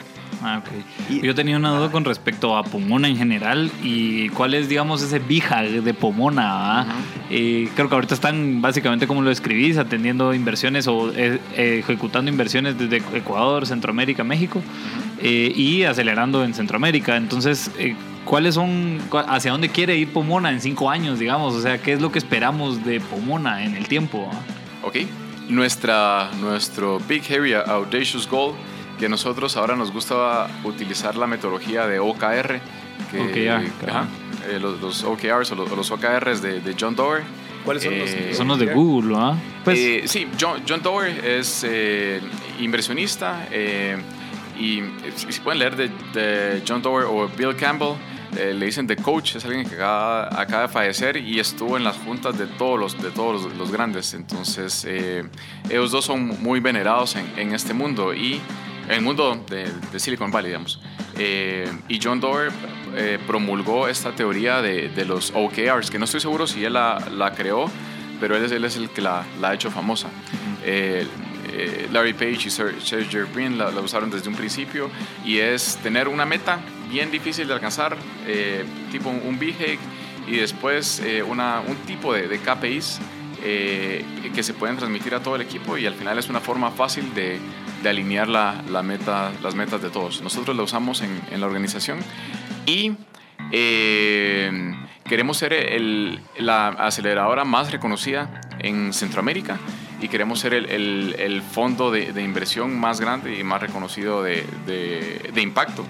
Ah, 0.42 0.62
ok. 0.62 1.10
Y- 1.10 1.20
Yo 1.26 1.34
tenía 1.34 1.56
una 1.56 1.70
duda 1.70 1.90
con 1.90 2.04
respecto 2.04 2.56
a 2.56 2.62
Pomona 2.62 3.08
en 3.08 3.16
general 3.16 3.70
y 3.82 4.28
cuál 4.30 4.54
es, 4.54 4.68
digamos, 4.68 5.02
ese 5.02 5.18
BIHAG 5.18 5.82
de 5.82 5.94
Pomona. 5.94 6.86
Eh, 7.28 7.68
creo 7.74 7.88
que 7.88 7.94
ahorita 7.96 8.14
están 8.14 8.62
básicamente 8.62 9.06
como 9.06 9.22
lo 9.22 9.30
escribís, 9.30 9.78
atendiendo 9.78 10.32
inversiones 10.34 10.86
o 10.86 11.10
eh, 11.10 11.40
eh, 11.56 11.78
ejecutando 11.80 12.30
inversiones 12.30 12.78
desde 12.78 12.98
Ecuador, 13.16 13.66
Centroamérica, 13.66 14.22
México 14.22 14.62
eh, 15.20 15.52
y 15.54 15.82
acelerando 15.82 16.44
en 16.44 16.54
Centroamérica. 16.54 17.16
Entonces, 17.16 17.70
¿cuáles 18.24 18.54
son, 18.54 18.98
hacia 19.26 19.50
dónde 19.50 19.70
quiere 19.70 19.96
ir 19.96 20.12
Pomona 20.12 20.52
en 20.52 20.60
cinco 20.60 20.88
años, 20.88 21.18
digamos? 21.18 21.54
O 21.54 21.60
sea, 21.60 21.78
¿qué 21.78 21.94
es 21.94 22.00
lo 22.00 22.12
que 22.12 22.18
esperamos 22.20 22.84
de 22.84 23.00
Pomona 23.00 23.64
en 23.64 23.74
el 23.74 23.88
tiempo? 23.88 24.30
¿Ok? 24.84 24.98
Nuestra, 25.48 26.30
nuestro 26.40 27.00
Big 27.08 27.22
Hairy 27.28 27.54
Audacious 27.54 28.28
Goal, 28.28 28.54
que 28.98 29.08
nosotros 29.08 29.56
ahora 29.56 29.76
nos 29.76 29.92
gusta 29.92 30.48
utilizar 30.64 31.16
la 31.16 31.26
metodología 31.26 31.86
de 31.86 31.98
OKR, 31.98 32.60
que, 33.10 33.20
OKR, 33.50 33.88
ajá, 33.88 34.06
eh, 34.48 34.58
los, 34.60 34.80
los 34.80 35.04
OKRs 35.04 35.52
o 35.52 35.54
los, 35.54 35.70
los 35.70 35.90
OKRs 35.90 36.42
de, 36.42 36.60
de 36.60 36.76
John 36.78 36.94
Doerr. 36.96 37.22
¿Cuáles 37.64 37.82
son 37.82 37.98
los? 37.98 38.10
Eh, 38.10 38.34
Son 38.34 38.48
los 38.48 38.58
de 38.58 38.66
Google, 38.74 39.14
¿ah? 39.18 39.36
Pues, 39.64 39.78
Eh, 39.78 40.02
sí, 40.06 40.26
John, 40.40 40.62
John 40.66 40.80
Doerr 40.82 41.08
es 41.24 41.64
eh, 41.68 42.20
inversionista 42.60 43.46
eh, 43.50 43.96
y 44.58 44.82
si, 45.16 45.32
si 45.32 45.40
pueden 45.40 45.58
leer 45.60 45.76
de, 45.76 45.90
de 46.14 46.62
John 46.66 46.82
Doerr 46.82 47.06
o 47.06 47.28
Bill 47.28 47.54
Campbell, 47.56 47.94
eh, 48.36 48.52
le 48.54 48.66
dicen 48.66 48.86
The 48.86 48.96
Coach, 48.96 49.36
es 49.36 49.44
alguien 49.44 49.66
que 49.68 49.74
acaba, 49.74 50.28
acaba 50.40 50.62
de 50.62 50.68
fallecer 50.68 51.16
y 51.16 51.38
estuvo 51.40 51.76
en 51.76 51.84
las 51.84 51.96
juntas 51.98 52.38
de 52.38 52.46
todos 52.46 52.78
los, 52.78 53.02
de 53.02 53.10
todos 53.10 53.42
los, 53.42 53.54
los 53.56 53.70
grandes. 53.72 54.14
Entonces, 54.14 54.84
eh, 54.88 55.24
ellos 55.68 55.90
dos 55.90 56.04
son 56.04 56.40
muy 56.42 56.60
venerados 56.60 57.16
en, 57.16 57.26
en 57.36 57.54
este 57.54 57.72
mundo 57.74 58.14
y 58.14 58.40
el 58.96 59.02
mundo 59.02 59.44
de, 59.48 59.70
de 59.92 60.00
Silicon 60.00 60.30
Valley, 60.30 60.50
digamos. 60.50 60.80
Eh, 61.16 61.70
y 61.88 61.98
John 62.02 62.20
Doerr 62.20 62.52
eh, 62.96 63.18
promulgó 63.26 63.88
esta 63.88 64.12
teoría 64.12 64.62
de, 64.62 64.88
de 64.88 65.04
los 65.04 65.32
OKRs, 65.34 65.90
que 65.90 65.98
no 65.98 66.04
estoy 66.04 66.20
seguro 66.20 66.46
si 66.46 66.64
él 66.64 66.74
la, 66.74 66.98
la 67.10 67.32
creó, 67.32 67.70
pero 68.20 68.36
él 68.36 68.44
es, 68.44 68.52
él 68.52 68.64
es 68.64 68.76
el 68.76 68.90
que 68.90 69.00
la, 69.02 69.24
la 69.40 69.50
ha 69.50 69.54
hecho 69.54 69.70
famosa. 69.70 70.08
Eh, 70.64 71.06
eh, 71.52 71.88
Larry 71.92 72.12
Page 72.14 72.46
y 72.46 72.50
Ser- 72.50 72.80
Sergey 72.82 73.22
Brin 73.32 73.58
la, 73.58 73.70
la 73.70 73.80
usaron 73.80 74.10
desde 74.10 74.28
un 74.28 74.34
principio 74.34 74.90
y 75.24 75.38
es 75.38 75.76
tener 75.82 76.06
una 76.08 76.24
meta 76.26 76.60
bien 76.90 77.10
difícil 77.10 77.46
de 77.48 77.54
alcanzar, 77.54 77.96
eh, 78.26 78.64
tipo 78.92 79.08
un, 79.10 79.20
un 79.24 79.38
BHAG 79.38 79.78
y 80.28 80.36
después 80.36 81.00
eh, 81.04 81.22
una, 81.22 81.60
un 81.66 81.76
tipo 81.78 82.12
de, 82.12 82.28
de 82.28 82.38
KPIs 82.38 83.00
que 83.40 84.42
se 84.42 84.52
pueden 84.52 84.76
transmitir 84.76 85.14
a 85.14 85.22
todo 85.22 85.36
el 85.36 85.42
equipo 85.42 85.78
y 85.78 85.86
al 85.86 85.94
final 85.94 86.18
es 86.18 86.28
una 86.28 86.40
forma 86.40 86.70
fácil 86.72 87.14
de, 87.14 87.38
de 87.82 87.88
alinear 87.88 88.28
la, 88.28 88.62
la 88.70 88.82
meta, 88.82 89.30
las 89.42 89.54
metas 89.54 89.80
de 89.82 89.90
todos. 89.90 90.20
Nosotros 90.22 90.56
la 90.56 90.62
usamos 90.62 91.00
en, 91.02 91.20
en 91.30 91.40
la 91.40 91.46
organización 91.46 91.98
y 92.66 92.92
eh, 93.52 94.74
queremos 95.08 95.36
ser 95.38 95.52
el- 95.52 96.20
la 96.38 96.68
aceleradora 96.68 97.44
más 97.44 97.70
reconocida 97.72 98.40
en 98.58 98.92
Centroamérica 98.92 99.58
y 100.00 100.08
queremos 100.08 100.38
ser 100.40 100.54
el, 100.54 100.66
el- 100.70 101.16
el 101.18 101.42
fondo 101.42 101.90
de, 101.90 102.12
de 102.12 102.22
inversión 102.22 102.78
más 102.78 103.00
grande 103.00 103.36
y 103.38 103.42
más 103.44 103.60
reconocido 103.60 104.22
de, 104.22 104.44
de- 104.66 105.30
de 105.32 105.42
impacto. 105.42 105.84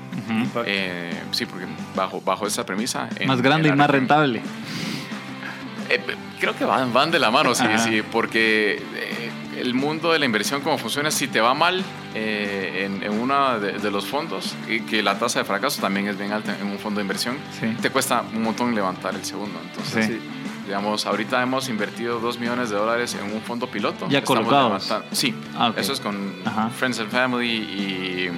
Eh, 0.66 1.12
sí, 1.32 1.46
porque 1.46 1.66
bajo, 1.94 2.20
bajo 2.20 2.46
esa 2.46 2.64
premisa... 2.66 3.08
más 3.26 3.40
grande 3.42 3.68
y 3.68 3.72
más 3.72 3.90
rentable. 3.90 4.42
eh, 5.88 6.00
creo 6.38 6.54
que 6.56 6.64
van, 6.64 6.92
van 6.92 7.10
de 7.10 7.18
la 7.18 7.30
mano, 7.30 7.54
sí, 7.54 7.64
sí, 7.78 8.02
porque 8.12 8.82
el 9.60 9.74
mundo 9.74 10.12
de 10.12 10.18
la 10.18 10.24
inversión, 10.24 10.60
como 10.60 10.78
funciona, 10.78 11.10
si 11.10 11.28
te 11.28 11.40
va 11.40 11.54
mal 11.54 11.82
eh, 12.14 12.84
en, 12.86 13.02
en 13.02 13.12
uno 13.20 13.58
de, 13.60 13.72
de 13.72 13.90
los 13.90 14.06
fondos, 14.06 14.54
y 14.68 14.80
que 14.80 15.02
la 15.02 15.18
tasa 15.18 15.40
de 15.40 15.44
fracaso 15.44 15.80
también 15.80 16.08
es 16.08 16.18
bien 16.18 16.32
alta 16.32 16.56
en 16.60 16.66
un 16.66 16.78
fondo 16.78 16.98
de 16.98 17.02
inversión, 17.02 17.36
Sí. 17.58 17.66
te 17.80 17.90
cuesta 17.90 18.22
un 18.34 18.42
montón 18.42 18.74
levantar 18.74 19.14
el 19.14 19.24
segundo. 19.24 19.58
Entonces, 19.64 20.06
Sí. 20.06 20.20
Digamos, 20.66 21.06
ahorita 21.06 21.42
hemos 21.42 21.70
invertido 21.70 22.20
2 22.20 22.38
millones 22.38 22.68
de 22.68 22.76
dólares 22.76 23.14
en 23.18 23.34
un 23.34 23.40
fondo 23.40 23.66
piloto. 23.70 24.06
Ya 24.10 24.22
colocados. 24.22 24.92
Sí, 25.12 25.34
Ah, 25.56 25.72
eso 25.74 25.94
es 25.94 26.00
con 26.00 26.34
Ajá. 26.44 26.68
Friends 26.68 27.00
and 27.00 27.10
Family 27.10 27.48
y, 27.48 28.30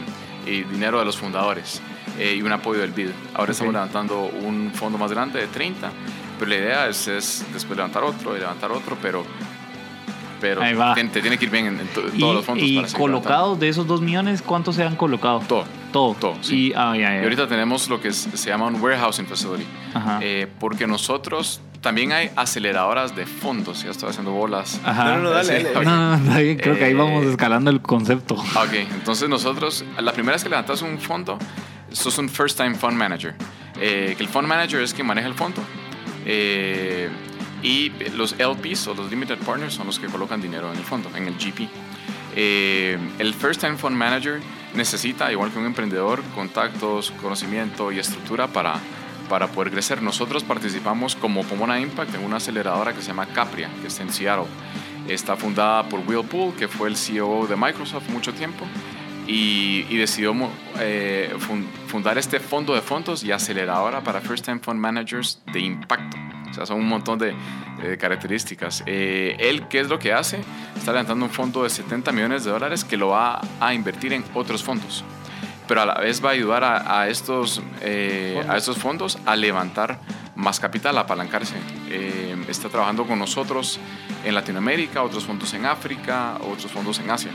y 0.49 0.63
dinero 0.63 1.01
de 1.01 1.05
los 1.07 1.17
fundadores 1.19 1.83
eh, 2.21 2.37
y 2.39 2.43
un 2.43 2.53
apoyo 2.53 2.83
del 2.83 2.93
BID. 2.93 3.09
Ahora 3.35 3.51
estamos 3.51 3.73
levantando 3.73 4.27
un 4.27 4.71
fondo 4.73 4.97
más 4.97 5.11
grande 5.11 5.41
de 5.41 5.49
30, 5.49 5.91
pero 6.39 6.49
la 6.51 6.57
idea 6.57 6.87
es, 6.89 7.09
es 7.09 7.45
después 7.53 7.77
levantar 7.77 8.05
otro 8.05 8.37
y 8.37 8.39
levantar 8.39 8.71
otro, 8.71 8.97
pero, 9.03 9.25
pero 10.41 10.63
Ahí 10.63 10.75
va. 10.75 10.95
te, 10.95 11.05
te 11.05 11.21
tiene 11.21 11.39
que 11.39 11.45
ir 11.45 11.51
bien 11.51 11.67
en, 11.67 11.81
en 11.81 11.87
to- 11.89 12.03
Y, 12.15 12.19
todos 12.19 12.35
los 12.37 12.45
fondos. 12.45 12.67
y 12.67 12.77
para 12.81 12.93
colocados 12.93 13.61
de 13.61 13.69
esos 13.69 13.87
dos 13.87 14.01
millones, 14.01 14.43
¿cuántos 14.43 14.77
se 14.77 14.83
han 14.85 14.97
colocado? 14.97 15.41
Todo. 15.47 15.65
Todo. 15.93 16.15
Todo, 16.15 16.35
sí. 16.41 16.69
Y, 16.69 16.73
ah, 16.77 16.95
ya, 16.97 17.11
ya. 17.15 17.21
Y 17.21 17.23
ahorita 17.25 17.47
tenemos 17.49 17.89
lo 17.89 18.01
que 18.01 18.09
es- 18.09 18.29
se 18.33 18.49
llama 18.51 18.67
un 18.67 18.81
warehousing 18.81 19.27
facility. 19.27 19.67
Ajá. 19.95 20.19
Eh, 20.23 20.47
porque 20.59 20.87
nosotros 20.87 21.61
también 21.81 22.13
hay 22.13 22.31
aceleradoras 22.37 23.17
de 23.17 23.27
fondos. 23.27 23.83
Ya 23.83 23.91
estoy 23.91 24.11
haciendo 24.11 24.31
bolas. 24.33 24.81
Ajá. 24.85 25.05
No, 25.05 25.17
no, 25.17 25.23
no, 25.25 25.31
dale, 25.31 25.61
Sí, 25.61 25.67
dale. 25.73 25.85
No, 25.87 26.17
no, 26.19 26.33
creo 26.35 26.77
que 26.79 26.85
ahí 26.85 26.93
Eh, 26.93 26.95
vamos 26.95 27.25
escalando 27.27 27.71
el 27.71 27.81
concepto. 27.81 28.35
Ok, 28.35 28.75
entonces 28.93 29.29
nosotros, 29.29 29.85
la 29.99 30.13
primera 30.13 30.35
vez 30.35 30.43
que 30.45 30.51
levantas 30.51 30.83
un 30.83 30.99
fondo, 30.99 31.39
sos 31.91 32.17
un 32.19 32.29
first 32.29 32.57
time 32.57 32.75
fund 32.75 32.95
manager. 32.97 33.35
Eh, 33.81 34.15
que 34.17 34.23
el 34.23 34.29
fund 34.29 34.47
manager 34.47 34.81
es 34.83 34.93
quien 34.95 35.07
maneja 35.07 35.27
el 35.27 35.35
fondo. 35.35 35.63
eh, 36.27 37.09
y 37.63 37.91
los 38.17 38.35
LPs 38.39 38.87
o 38.89 38.95
los 38.95 39.11
limited 39.11 39.39
partners 39.39 39.75
son 39.75 39.87
los 39.87 39.99
que 39.99 40.07
colocan 40.07 40.41
dinero 40.41 40.71
en 40.73 40.79
el 40.79 40.85
fondo, 40.85 41.11
en 41.17 41.27
el 41.27 41.35
GP. 41.35 41.69
Eh, 42.37 42.99
el 43.19 43.35
first 43.35 43.61
time 43.61 43.77
fund 43.77 43.97
manager 43.97 44.41
necesita, 44.75 45.31
igual 45.33 45.51
que 45.51 45.59
un 45.59 45.67
emprendedor, 45.67 46.23
contactos, 46.35 47.11
conocimiento 47.23 47.91
y 47.93 47.99
estructura 47.99 48.47
para, 48.47 48.75
para 49.29 49.49
poder 49.49 49.73
crecer. 49.73 50.01
Nosotros 50.01 50.45
participamos 50.45 51.17
como 51.17 51.43
Pomona 51.45 51.81
Impact 51.81 52.15
en 52.15 52.25
una 52.25 52.37
aceleradora 52.37 52.93
que 52.95 53.01
se 53.03 53.09
llama 53.09 53.27
Capria, 53.27 53.69
que 53.81 53.89
está 53.89 54.03
en 54.05 54.13
Seattle. 54.13 54.47
Está 55.09 55.35
fundada 55.37 55.89
por 55.89 56.01
Will 56.07 56.25
Poole, 56.29 56.55
que 56.57 56.69
fue 56.69 56.89
el 56.89 56.97
CEO 56.97 57.47
de 57.49 57.57
Microsoft 57.57 58.09
mucho 58.11 58.33
tiempo, 58.33 58.65
y, 59.27 59.85
y 59.91 59.97
decidió 59.97 60.35
eh, 60.79 61.35
fun- 61.39 61.67
fundar 61.89 62.17
este 62.17 62.39
fondo 62.39 62.75
de 62.75 62.81
fondos 62.81 63.25
y 63.25 63.33
aceleradora 63.33 64.03
para 64.03 64.21
First 64.21 64.45
Time 64.45 64.61
Fund 64.61 64.79
Managers 64.79 65.41
de 65.53 65.61
impacto. 65.61 66.17
O 66.51 66.55
sea, 66.55 66.67
son 66.67 66.79
un 66.79 66.89
montón 66.89 67.19
de, 67.19 67.35
de 67.83 67.97
características. 67.99 68.83
Eh, 68.87 69.37
él, 69.39 69.69
¿qué 69.69 69.81
es 69.81 69.89
lo 69.89 69.99
que 69.99 70.13
hace? 70.13 70.41
Está 70.77 70.93
levantando 70.93 71.25
un 71.25 71.31
fondo 71.31 71.63
de 71.63 71.71
70 71.71 72.13
millones 72.13 72.45
de 72.45 72.51
dólares 72.51 72.85
que 72.85 72.97
lo 72.97 73.09
va 73.09 73.41
a 73.61 73.75
invertir 73.75 74.13
en 74.13 74.25
otros 74.35 74.63
fondos. 74.63 75.05
Pero 75.69 75.83
a 75.83 75.87
la 75.87 75.95
vez 75.95 76.25
va 76.25 76.31
a 76.31 76.33
ayudar 76.33 76.65
a, 76.65 77.01
a 77.01 77.09
estos, 77.09 77.63
eh, 77.81 78.43
a 78.49 78.57
estos 78.57 78.77
fondos 78.77 79.19
a 79.25 79.37
levantar 79.37 80.01
más 80.35 80.59
capital, 80.59 80.99
a 80.99 81.03
apalancarse. 81.03 81.55
Eh, 81.89 82.35
está 82.49 82.69
trabajando 82.69 83.07
con 83.07 83.19
nosotros 83.19 83.79
en 84.25 84.35
Latinoamérica, 84.35 85.03
otros 85.03 85.25
fondos 85.25 85.53
en 85.55 85.67
África, 85.67 86.39
otros 86.41 86.73
fondos 86.73 86.99
en 86.99 87.11
Asia. 87.11 87.31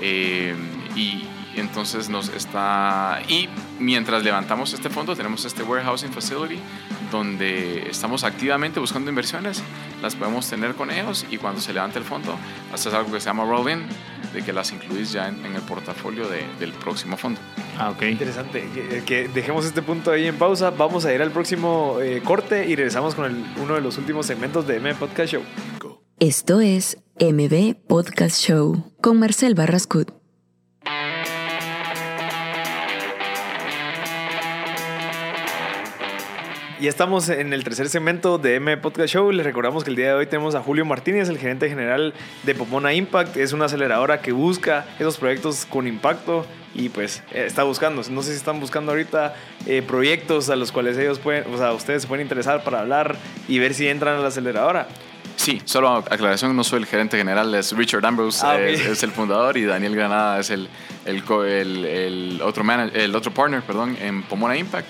Eh, 0.00 0.54
y 0.96 1.26
entonces 1.56 2.08
nos 2.08 2.28
está... 2.28 3.20
Y 3.28 3.48
mientras 3.78 4.22
levantamos 4.22 4.72
este 4.72 4.88
fondo, 4.88 5.14
tenemos 5.14 5.44
este 5.44 5.62
warehousing 5.62 6.12
facility 6.12 6.58
donde 7.14 7.88
estamos 7.88 8.24
activamente 8.24 8.80
buscando 8.80 9.08
inversiones, 9.10 9.62
las 10.02 10.14
podemos 10.16 10.48
tener 10.50 10.74
con 10.74 10.90
ellos 10.90 11.24
y 11.30 11.38
cuando 11.38 11.60
se 11.60 11.72
levante 11.72 11.98
el 11.98 12.04
fondo, 12.04 12.36
haces 12.72 12.92
algo 12.92 13.12
que 13.12 13.20
se 13.20 13.26
llama 13.26 13.44
roll-in, 13.44 13.86
de 14.32 14.42
que 14.42 14.52
las 14.52 14.72
incluís 14.72 15.12
ya 15.12 15.28
en, 15.28 15.44
en 15.46 15.54
el 15.54 15.62
portafolio 15.62 16.28
de- 16.28 16.44
del 16.58 16.72
próximo 16.72 17.16
fondo. 17.16 17.40
Ah, 17.78 17.90
ok. 17.90 18.02
Interesante. 18.02 18.68
Que, 18.74 19.02
que 19.04 19.28
dejemos 19.28 19.64
este 19.64 19.80
punto 19.80 20.10
ahí 20.10 20.26
en 20.26 20.36
pausa. 20.36 20.70
Vamos 20.70 21.04
a 21.04 21.14
ir 21.14 21.22
al 21.22 21.30
próximo 21.30 21.98
eh, 22.02 22.20
corte 22.24 22.66
y 22.68 22.74
regresamos 22.76 23.14
con 23.14 23.26
el- 23.26 23.44
uno 23.62 23.74
de 23.74 23.80
los 23.80 23.96
últimos 23.96 24.26
segmentos 24.26 24.66
de 24.66 24.76
M 24.76 24.92
Podcast 24.96 25.32
Show. 25.32 25.42
Esto 26.18 26.60
es 26.60 26.98
MB 27.20 27.74
Podcast 27.88 28.38
Show 28.40 28.92
con 29.00 29.18
Marcel 29.18 29.54
Barrascut. 29.54 30.10
Y 36.84 36.86
estamos 36.86 37.30
en 37.30 37.54
el 37.54 37.64
tercer 37.64 37.88
segmento 37.88 38.36
de 38.36 38.56
M 38.56 38.76
Podcast 38.76 39.08
Show. 39.14 39.32
Les 39.32 39.46
recordamos 39.46 39.84
que 39.84 39.88
el 39.88 39.96
día 39.96 40.08
de 40.08 40.12
hoy 40.12 40.26
tenemos 40.26 40.54
a 40.54 40.60
Julio 40.60 40.84
Martínez, 40.84 41.30
el 41.30 41.38
gerente 41.38 41.70
general 41.70 42.12
de 42.42 42.54
Pomona 42.54 42.92
Impact. 42.92 43.38
Es 43.38 43.54
una 43.54 43.64
aceleradora 43.64 44.20
que 44.20 44.32
busca 44.32 44.84
esos 44.98 45.16
proyectos 45.16 45.64
con 45.64 45.86
impacto 45.86 46.44
y 46.74 46.90
pues 46.90 47.22
eh, 47.32 47.44
está 47.46 47.62
buscando. 47.62 48.02
No 48.10 48.20
sé 48.20 48.32
si 48.32 48.36
están 48.36 48.60
buscando 48.60 48.92
ahorita 48.92 49.34
eh, 49.64 49.80
proyectos 49.80 50.50
a 50.50 50.56
los 50.56 50.72
cuales 50.72 50.98
ellos 50.98 51.18
pueden, 51.20 51.44
o 51.54 51.56
sea, 51.56 51.72
ustedes 51.72 52.02
se 52.02 52.08
pueden 52.08 52.26
interesar 52.26 52.62
para 52.64 52.80
hablar 52.80 53.16
y 53.48 53.58
ver 53.60 53.72
si 53.72 53.88
entran 53.88 54.16
a 54.18 54.20
la 54.20 54.28
aceleradora. 54.28 54.86
Sí, 55.36 55.62
solo 55.64 55.88
aclaración, 55.88 56.54
no 56.54 56.64
soy 56.64 56.80
el 56.80 56.86
gerente 56.86 57.16
general, 57.16 57.54
es 57.54 57.72
Richard 57.74 58.04
Ambrose, 58.04 58.44
Ah, 58.46 58.60
es, 58.60 58.80
es 58.84 59.02
el 59.02 59.10
fundador 59.10 59.56
y 59.56 59.64
Daniel 59.64 59.96
Granada 59.96 60.38
es 60.38 60.50
el, 60.50 60.68
el, 61.06 61.22
el, 61.46 61.84
el 61.86 62.42
otro, 62.42 62.62
mana- 62.62 62.90
el 62.92 63.16
otro 63.16 63.32
partner 63.32 63.62
perdón, 63.62 63.96
en 64.02 64.22
Pomona 64.24 64.54
Impact. 64.58 64.86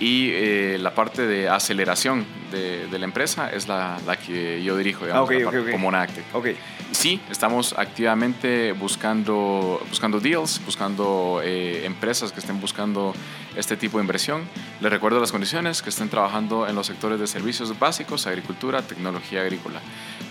Y 0.00 0.30
eh, 0.32 0.76
la 0.80 0.92
parte 0.94 1.24
de 1.26 1.48
aceleración 1.48 2.26
de, 2.50 2.88
de 2.88 2.98
la 2.98 3.04
empresa 3.04 3.50
es 3.50 3.68
la, 3.68 3.98
la 4.06 4.16
que 4.16 4.62
yo 4.62 4.76
dirijo, 4.76 5.04
digamos, 5.04 5.20
Ah, 5.20 5.24
ok, 5.24 5.30
la 5.30 5.36
ok, 5.38 5.44
parte 5.44 5.60
ok. 5.60 5.70
Pomona 5.70 6.02
Active. 6.02 6.24
Ok. 6.32 6.46
Sí, 6.90 7.20
estamos 7.30 7.74
activamente 7.78 8.72
buscando, 8.72 9.80
buscando 9.88 10.18
deals, 10.20 10.60
buscando 10.66 11.40
eh, 11.44 11.84
empresas 11.86 12.32
que 12.32 12.40
estén 12.40 12.60
buscando 12.60 13.14
este 13.56 13.76
tipo 13.76 13.98
de 13.98 14.02
inversión. 14.02 14.42
Les 14.80 14.90
recuerdo 14.90 15.20
las 15.20 15.30
condiciones, 15.32 15.80
que 15.80 15.90
estén 15.90 16.08
trabajando 16.08 16.66
en 16.68 16.74
los 16.74 16.86
sectores 16.88 17.20
de 17.20 17.26
servicios 17.28 17.76
básicos, 17.78 18.26
agricultura, 18.26 18.82
tecnología 18.82 19.42
agrícola. 19.42 19.80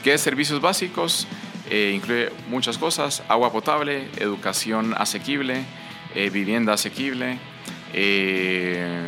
¿Qué 0.04 0.13
es 0.13 0.21
servicios 0.21 0.60
básicos? 0.62 1.26
Eh, 1.69 1.93
incluye 1.95 2.30
muchas 2.49 2.78
cosas, 2.78 3.23
agua 3.30 3.52
potable, 3.52 4.08
educación 4.17 4.93
asequible, 4.97 5.63
vivienda 6.32 6.73
asequible, 6.73 7.39
eh, 7.93 9.06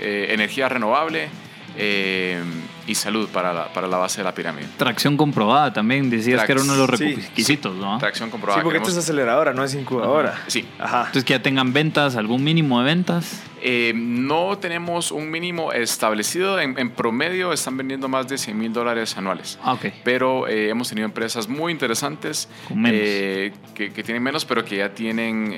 eh, 0.00 0.26
energía 0.30 0.68
renovable 0.68 1.28
eh, 1.76 2.42
y 2.86 2.94
salud 2.94 3.28
para 3.30 3.52
la, 3.52 3.72
para 3.72 3.86
la 3.88 3.96
base 3.96 4.18
de 4.18 4.24
la 4.24 4.34
pirámide. 4.34 4.66
Tracción 4.76 5.16
comprobada 5.16 5.72
también, 5.72 6.10
decías 6.10 6.44
que 6.44 6.52
era 6.52 6.60
uno 6.60 6.72
de 6.76 6.86
los 6.86 6.98
Sí. 6.98 7.14
requisitos, 7.14 7.74
¿no? 7.76 7.96
Tracción 7.98 8.28
Sí, 8.28 8.30
comprobada. 8.32 8.62
porque 8.62 8.78
esto 8.78 8.90
es 8.90 8.96
aceleradora, 8.98 9.52
no 9.54 9.64
es 9.64 9.74
incubadora. 9.74 10.34
Sí. 10.48 10.66
Ajá. 10.78 10.98
Entonces 11.06 11.24
que 11.24 11.32
ya 11.32 11.42
tengan 11.42 11.72
ventas, 11.72 12.16
algún 12.16 12.42
mínimo 12.44 12.80
de 12.80 12.84
ventas. 12.86 13.42
Eh, 13.64 13.92
no 13.94 14.58
tenemos 14.58 15.12
un 15.12 15.30
mínimo 15.30 15.72
establecido. 15.72 16.58
En, 16.60 16.76
en 16.78 16.90
promedio 16.90 17.52
están 17.52 17.76
vendiendo 17.76 18.08
más 18.08 18.26
de 18.28 18.36
100 18.36 18.58
mil 18.58 18.72
dólares 18.72 19.16
anuales. 19.16 19.58
Ah, 19.62 19.74
ok. 19.74 19.86
Pero 20.02 20.48
eh, 20.48 20.68
hemos 20.68 20.88
tenido 20.88 21.04
empresas 21.06 21.48
muy 21.48 21.70
interesantes 21.72 22.48
Con 22.66 22.82
menos. 22.82 23.00
eh, 23.00 23.52
que, 23.76 23.92
que 23.92 24.02
tienen 24.02 24.22
menos, 24.22 24.44
pero 24.44 24.64
que 24.64 24.78
ya 24.78 24.88
tienen 24.90 25.54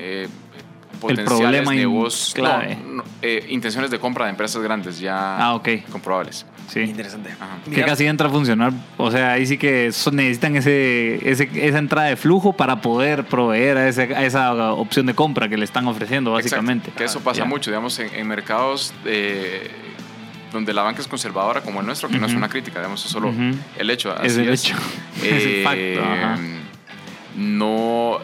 eh, 0.95 0.99
potenciales 0.99 1.39
problema 1.39 1.73
in- 1.75 1.81
negocios, 1.81 2.33
clave. 2.33 2.77
no, 2.85 2.93
no, 2.95 3.03
eh, 3.21 3.45
intenciones 3.49 3.91
de 3.91 3.99
compra 3.99 4.25
de 4.25 4.31
empresas 4.31 4.61
grandes 4.61 4.99
ya 4.99 5.37
Ah, 5.37 5.53
ok. 5.55 5.69
comprobables. 5.91 6.45
Sí. 6.67 6.79
Interesante. 6.81 7.29
Ajá. 7.31 7.57
Que 7.63 7.69
Mira, 7.69 7.85
casi 7.85 8.07
entra 8.07 8.27
a 8.27 8.31
funcionar. 8.31 8.73
O 8.97 9.11
sea, 9.11 9.33
ahí 9.33 9.45
sí 9.45 9.57
que 9.59 9.91
necesitan 10.11 10.55
ese, 10.55 11.29
ese- 11.29 11.49
esa 11.53 11.77
entrada 11.77 12.07
de 12.07 12.15
flujo 12.15 12.53
para 12.53 12.81
poder 12.81 13.25
proveer 13.25 13.77
a, 13.77 13.87
ese- 13.87 14.15
a 14.15 14.23
esa 14.25 14.73
opción 14.73 15.05
de 15.05 15.13
compra 15.13 15.47
que 15.47 15.57
le 15.57 15.65
están 15.65 15.87
ofreciendo, 15.87 16.31
básicamente. 16.31 16.85
Exacto, 16.89 16.97
que 16.97 17.03
eso 17.05 17.19
pasa 17.21 17.45
mucho, 17.45 17.69
digamos, 17.69 17.99
en, 17.99 18.13
en 18.15 18.27
mercados 18.27 18.93
eh, 19.05 19.69
donde 20.51 20.73
la 20.73 20.81
banca 20.81 21.01
es 21.01 21.07
conservadora 21.07 21.61
como 21.61 21.81
el 21.81 21.85
nuestro, 21.85 22.09
que 22.09 22.17
no 22.17 22.25
es 22.25 22.33
una 22.33 22.49
crítica, 22.49 22.79
digamos, 22.79 23.05
es 23.05 23.11
solo 23.11 23.31
el 23.77 23.89
hecho. 23.89 24.15
Es 24.23 24.35
el 24.37 24.49
hecho. 24.49 24.75
Es 25.23 25.43
el 25.45 25.63
facto, 25.63 26.01
ajá. 26.03 26.37
No. 27.35 28.19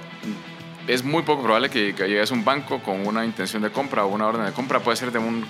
Es 0.87 1.03
muy 1.03 1.23
poco 1.23 1.43
probable 1.43 1.69
que, 1.69 1.93
que 1.93 2.07
llegues 2.07 2.31
a 2.31 2.33
un 2.33 2.43
banco 2.43 2.81
con 2.81 3.05
una 3.07 3.23
intención 3.23 3.61
de 3.61 3.69
compra 3.71 4.03
o 4.05 4.07
una 4.07 4.27
orden 4.27 4.45
de 4.45 4.51
compra. 4.51 4.79
Puede 4.79 4.97
ser 4.97 5.11
de 5.11 5.19
un, 5.19 5.45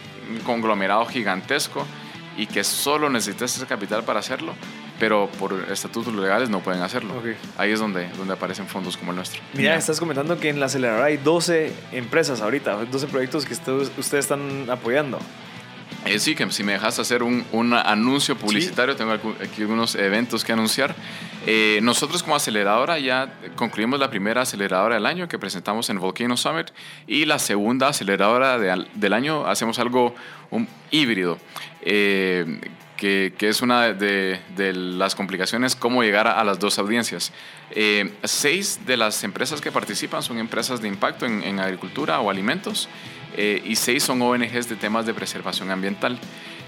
conglomerado 0.45 1.05
gigantesco 1.05 1.85
y 2.37 2.47
que 2.47 2.63
solo 2.63 3.09
necesites 3.09 3.57
ese 3.57 3.65
capital 3.65 4.03
para 4.03 4.19
hacerlo, 4.19 4.53
pero 4.99 5.29
por 5.39 5.53
estatutos 5.69 6.13
legales 6.13 6.49
no 6.49 6.61
pueden 6.61 6.81
hacerlo. 6.81 7.13
Ahí 7.57 7.71
es 7.71 7.79
donde, 7.79 8.07
donde 8.17 8.33
aparecen 8.33 8.67
fondos 8.67 8.97
como 8.97 9.11
el 9.11 9.17
nuestro. 9.17 9.41
Mira, 9.53 9.73
Ya. 9.73 9.77
estás 9.77 9.99
comentando 9.99 10.39
que 10.39 10.49
en 10.49 10.59
la 10.59 10.67
aceleradora 10.67 11.05
hay 11.05 11.17
12 11.17 11.73
empresas 11.91 12.41
ahorita, 12.41 12.85
12 12.85 13.07
proyectos 13.07 13.45
que 13.45 13.53
ustedes, 13.53 14.13
están 14.13 14.69
apoyando. 14.69 15.19
Eh, 16.05 16.19
sí, 16.19 16.35
que 16.35 16.49
si 16.51 16.63
me 16.63 16.71
dejas 16.73 16.97
hacer 16.99 17.21
un, 17.21 17.45
un 17.51 17.73
anuncio 17.73 18.35
publicitario, 18.35 18.95
tengo 18.95 19.11
aquí 19.11 19.61
algunos 19.61 19.95
eventos 19.95 20.43
que 20.43 20.53
anunciar. 20.53 20.95
Eh, 21.47 21.79
nosotros 21.81 22.21
como 22.21 22.35
aceleradora 22.35 22.99
ya 22.99 23.33
concluimos 23.55 23.99
la 23.99 24.11
primera 24.11 24.41
aceleradora 24.41 24.95
del 24.95 25.07
año 25.07 25.27
que 25.27 25.39
presentamos 25.39 25.89
en 25.89 25.99
Volcano 25.99 26.37
Summit 26.37 26.67
y 27.07 27.25
la 27.25 27.39
segunda 27.39 27.87
aceleradora 27.87 28.59
del 28.59 29.13
año 29.13 29.47
hacemos 29.47 29.79
algo 29.79 30.13
un 30.51 30.67
híbrido. 30.91 31.37
eh, 31.81 32.59
que, 32.97 33.33
que 33.35 33.49
es 33.49 33.63
una 33.63 33.93
de, 33.93 34.39
las 34.75 35.15
complicaciones, 35.15 35.75
cómo 35.75 36.03
llegar 36.03 36.27
a, 36.27 36.43
las 36.43 36.59
dos 36.59 36.77
audiencias. 36.77 37.31
Eh, 37.71 38.13
seis 38.23 38.81
de 38.85 38.95
las 38.95 39.23
empresas 39.23 39.59
que 39.59 39.71
participan 39.71 40.21
son 40.21 40.37
empresas 40.37 40.83
de 40.83 40.87
impacto 40.87 41.25
en, 41.25 41.59
agricultura 41.59 42.19
o 42.19 42.29
alimentos 42.29 42.87
y 43.35 43.75
seis 43.75 44.03
son 44.03 44.21
ONGs 44.21 44.69
de 44.69 44.75
temas 44.75 45.07
de 45.07 45.15
preservación 45.15 45.71
ambiental. 45.71 46.19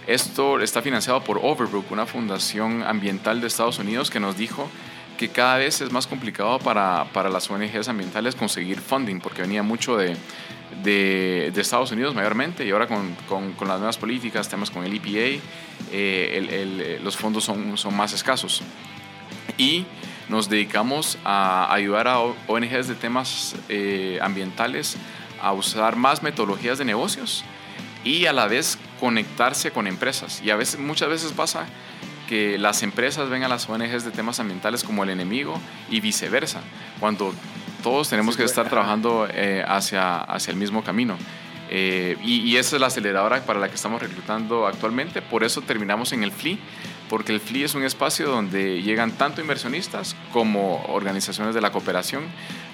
Esto 0.07 0.59
está 0.59 0.81
financiado 0.81 1.23
por 1.23 1.39
Overbrook, 1.41 1.89
una 1.91 2.05
fundación 2.05 2.83
ambiental 2.83 3.39
de 3.39 3.47
Estados 3.47 3.79
Unidos 3.79 4.11
que 4.11 4.19
nos 4.19 4.35
dijo 4.35 4.69
que 5.17 5.29
cada 5.29 5.57
vez 5.57 5.79
es 5.79 5.91
más 5.91 6.07
complicado 6.07 6.59
para, 6.59 7.05
para 7.13 7.29
las 7.29 7.49
ONGs 7.49 7.87
ambientales 7.87 8.35
conseguir 8.35 8.81
funding 8.81 9.21
porque 9.21 9.43
venía 9.43 9.63
mucho 9.63 9.95
de, 9.95 10.17
de, 10.83 11.53
Estados 11.55 11.91
Unidos 11.93 12.13
mayormente 12.15 12.65
y 12.65 12.71
ahora 12.71 12.87
con, 12.87 13.15
con, 13.29 13.67
las 13.67 13.77
nuevas 13.77 13.97
políticas, 13.97 14.49
temas 14.49 14.69
con 14.69 14.83
el 14.83 14.93
EPA, 14.93 15.41
eh, 15.91 16.99
los 17.01 17.15
fondos 17.15 17.45
son, 17.45 17.77
son 17.77 17.95
más 17.95 18.11
escasos. 18.11 18.61
Y 19.57 19.85
nos 20.27 20.49
dedicamos 20.49 21.17
a 21.23 21.73
ayudar 21.73 22.09
a 22.09 22.19
ONGs 22.19 22.89
de 22.89 22.95
temas 22.95 23.55
eh, 23.69 24.19
ambientales 24.21 24.97
a 25.41 25.53
usar 25.53 25.95
más 25.95 26.23
metodologías 26.23 26.77
de 26.77 26.85
negocios 26.85 27.45
y 28.03 28.25
a 28.25 28.33
la 28.33 28.47
vez 28.47 28.77
conectarse 28.99 29.71
con 29.71 29.87
empresas. 29.87 30.41
Y 30.43 30.49
a 30.49 30.55
veces, 30.55 30.79
muchas 30.79 31.09
veces 31.09 31.31
pasa 31.31 31.65
que 32.27 32.57
las 32.57 32.83
empresas 32.83 33.29
ven 33.29 33.43
a 33.43 33.47
las 33.47 33.69
ONGs 33.69 34.05
de 34.05 34.11
temas 34.11 34.39
ambientales 34.39 34.83
como 34.83 35.03
el 35.03 35.09
enemigo 35.09 35.59
y 35.89 35.99
viceversa, 35.99 36.61
cuando 36.99 37.33
todos 37.83 38.09
tenemos 38.09 38.37
que 38.37 38.43
estar 38.43 38.69
trabajando 38.69 39.27
eh, 39.29 39.63
hacia, 39.67 40.21
hacia 40.21 40.51
el 40.51 40.57
mismo 40.57 40.83
camino. 40.83 41.17
Eh, 41.69 42.17
y, 42.23 42.41
y, 42.41 42.57
esa 42.57 42.75
es 42.75 42.81
la 42.81 42.87
aceleradora 42.87 43.43
para 43.45 43.59
la 43.59 43.67
que 43.67 43.75
estamos 43.75 44.01
reclutando 44.01 44.67
actualmente. 44.67 45.21
Por 45.21 45.43
eso 45.43 45.61
terminamos 45.61 46.13
en 46.13 46.23
el 46.23 46.31
FLI, 46.31 46.59
porque 47.09 47.31
el 47.31 47.39
FLI 47.39 47.63
es 47.63 47.75
un 47.75 47.83
espacio 47.83 48.27
donde 48.27 48.81
llegan 48.81 49.11
tanto 49.11 49.41
inversionistas 49.41 50.15
como 50.31 50.83
organizaciones 50.87 51.53
de 51.53 51.61
la 51.61 51.71
cooperación. 51.71 52.23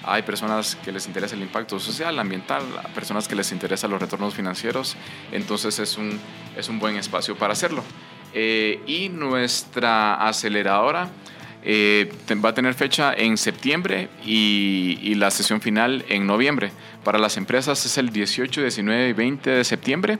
Hay 0.04 0.22
personas 0.22 0.76
que 0.76 0.92
les 0.92 1.06
interesa 1.06 1.34
el 1.34 1.42
impacto 1.42 1.78
social, 1.78 2.18
ambiental, 2.18 2.62
personas 2.94 3.28
que 3.28 3.34
les 3.34 3.52
interesan 3.52 3.90
los 3.90 4.00
retornos 4.00 4.34
financieros. 4.34 4.96
Entonces 5.32 5.78
es 5.78 5.96
un, 5.96 6.18
es 6.56 6.68
un 6.68 6.78
buen 6.78 6.96
espacio 6.96 7.36
para 7.36 7.52
hacerlo. 7.52 7.82
Eh, 8.32 8.80
y 8.86 9.08
nuestra 9.08 10.26
aceleradora 10.26 11.08
eh, 11.62 12.10
va 12.42 12.50
a 12.50 12.54
tener 12.54 12.74
fecha 12.74 13.12
en 13.12 13.36
septiembre 13.36 14.08
y, 14.24 14.98
y, 15.02 15.14
la 15.16 15.30
sesión 15.30 15.60
final 15.60 16.04
en 16.08 16.26
noviembre. 16.26 16.72
Para 17.04 17.18
las 17.18 17.36
empresas 17.36 17.84
es 17.84 17.98
el 17.98 18.10
18, 18.10 18.62
19 18.62 19.08
y 19.08 19.12
20 19.12 19.50
de 19.50 19.64
septiembre. 19.64 20.18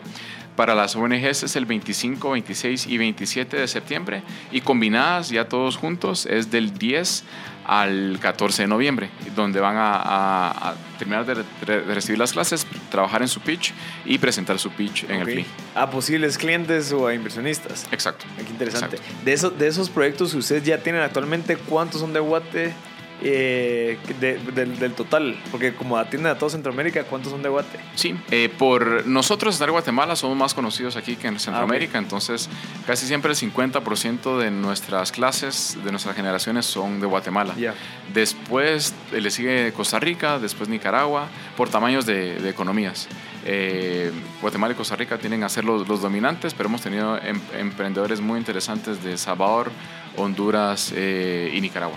Para 0.61 0.75
las 0.75 0.95
ONGs 0.95 1.45
es 1.45 1.57
el 1.57 1.65
25, 1.65 2.33
26 2.33 2.87
y 2.87 2.99
27 2.99 3.57
de 3.57 3.67
septiembre. 3.67 4.23
Y 4.53 4.61
combinadas 4.61 5.31
ya 5.31 5.49
todos 5.49 5.79
juntos 5.79 6.27
es 6.27 6.51
del 6.51 6.77
10 6.77 7.25
al 7.65 8.19
14 8.21 8.65
de 8.65 8.69
noviembre, 8.69 9.09
donde 9.35 9.59
van 9.59 9.77
a, 9.77 9.95
a, 9.95 10.71
a 10.71 10.75
terminar 10.99 11.25
de, 11.25 11.45
de, 11.65 11.95
recibir 11.95 12.19
las 12.19 12.35
clases, 12.35 12.67
trabajar 12.91 13.23
en 13.23 13.29
su 13.29 13.41
pitch 13.41 13.73
y 14.05 14.19
presentar 14.19 14.59
su 14.59 14.71
pitch 14.71 15.05
en 15.05 15.23
el 15.23 15.31
FLI. 15.31 15.47
A 15.75 15.89
posibles 15.89 16.37
clientes 16.37 16.93
o 16.93 17.07
a 17.07 17.15
inversionistas. 17.15 17.87
Exacto. 17.91 18.27
Qué 18.37 18.51
interesante. 18.51 18.97
Exacto. 18.97 19.25
De, 19.25 19.33
esos, 19.33 19.59
de 19.59 19.67
esos 19.67 19.89
proyectos 19.89 20.33
que 20.33 20.39
ustedes 20.41 20.63
ya 20.65 20.77
tienen 20.77 21.01
actualmente, 21.01 21.57
¿cuántos 21.57 22.03
son 22.03 22.13
de 22.13 22.21
Guate 22.21 22.75
eh, 23.23 23.99
de- 24.21 24.39
del, 24.53 24.79
del 24.79 24.93
total? 24.93 25.37
Porque 25.51 25.75
como 25.75 25.97
atienden 25.97 26.33
a 26.33 26.39
todo 26.39 26.51
Centroamérica, 26.51 27.05
¿cuántos 27.05 27.33
son 27.33 27.43
de 27.43 27.49
Guate? 27.49 27.79
Sí, 27.95 28.15
eh, 28.31 28.49
por 28.59 29.07
nosotros 29.07 29.55
estar 29.55 29.69
en 29.69 29.73
Guatemala 29.73 30.17
somos 30.17 30.37
más 30.37 30.55
conocidos 30.55 30.97
aquí 30.97 31.17
que 31.17 31.29
en 31.29 31.39
Centroamérica, 31.39 31.99
entonces 31.99 32.49
casi 32.87 33.07
siempre 33.07 33.31
el 33.33 33.37
50% 33.37 34.39
de 34.39 34.51
nuestras 34.51 35.13
clases, 35.13 35.77
de 35.85 35.91
nuestras 35.91 36.15
generaciones 36.17 36.67
son 36.67 37.01
de 37.01 37.07
Guatemala. 37.07 37.55
Ya. 37.59 37.75
Después 38.13 38.95
eh, 39.13 39.21
le 39.21 39.31
sigue 39.31 39.73
Costa 39.73 39.99
Rica, 40.01 40.39
después 40.39 40.69
Nicaragua, 40.69 41.29
por 41.57 41.69
tamaños 41.69 42.07
de, 42.07 42.35
de 42.41 42.51
economías. 42.51 43.09
Eh, 43.47 44.11
Guatemala 44.43 44.75
y 44.75 44.77
Costa 44.77 44.97
Rica 44.97 45.17
tienen 45.19 45.43
a 45.45 45.49
ser 45.49 45.65
los, 45.65 45.89
los 45.89 46.03
dominantes, 46.03 46.53
pero 46.55 46.69
hemos 46.69 46.83
tenido 46.83 47.17
em- 47.23 47.41
emprendedores 47.59 48.21
muy 48.21 48.39
interesantes 48.39 49.03
de 49.03 49.17
Salvador, 49.17 49.71
Honduras 50.17 50.93
eh, 50.95 51.51
y 51.55 51.61
Nicaragua. 51.61 51.97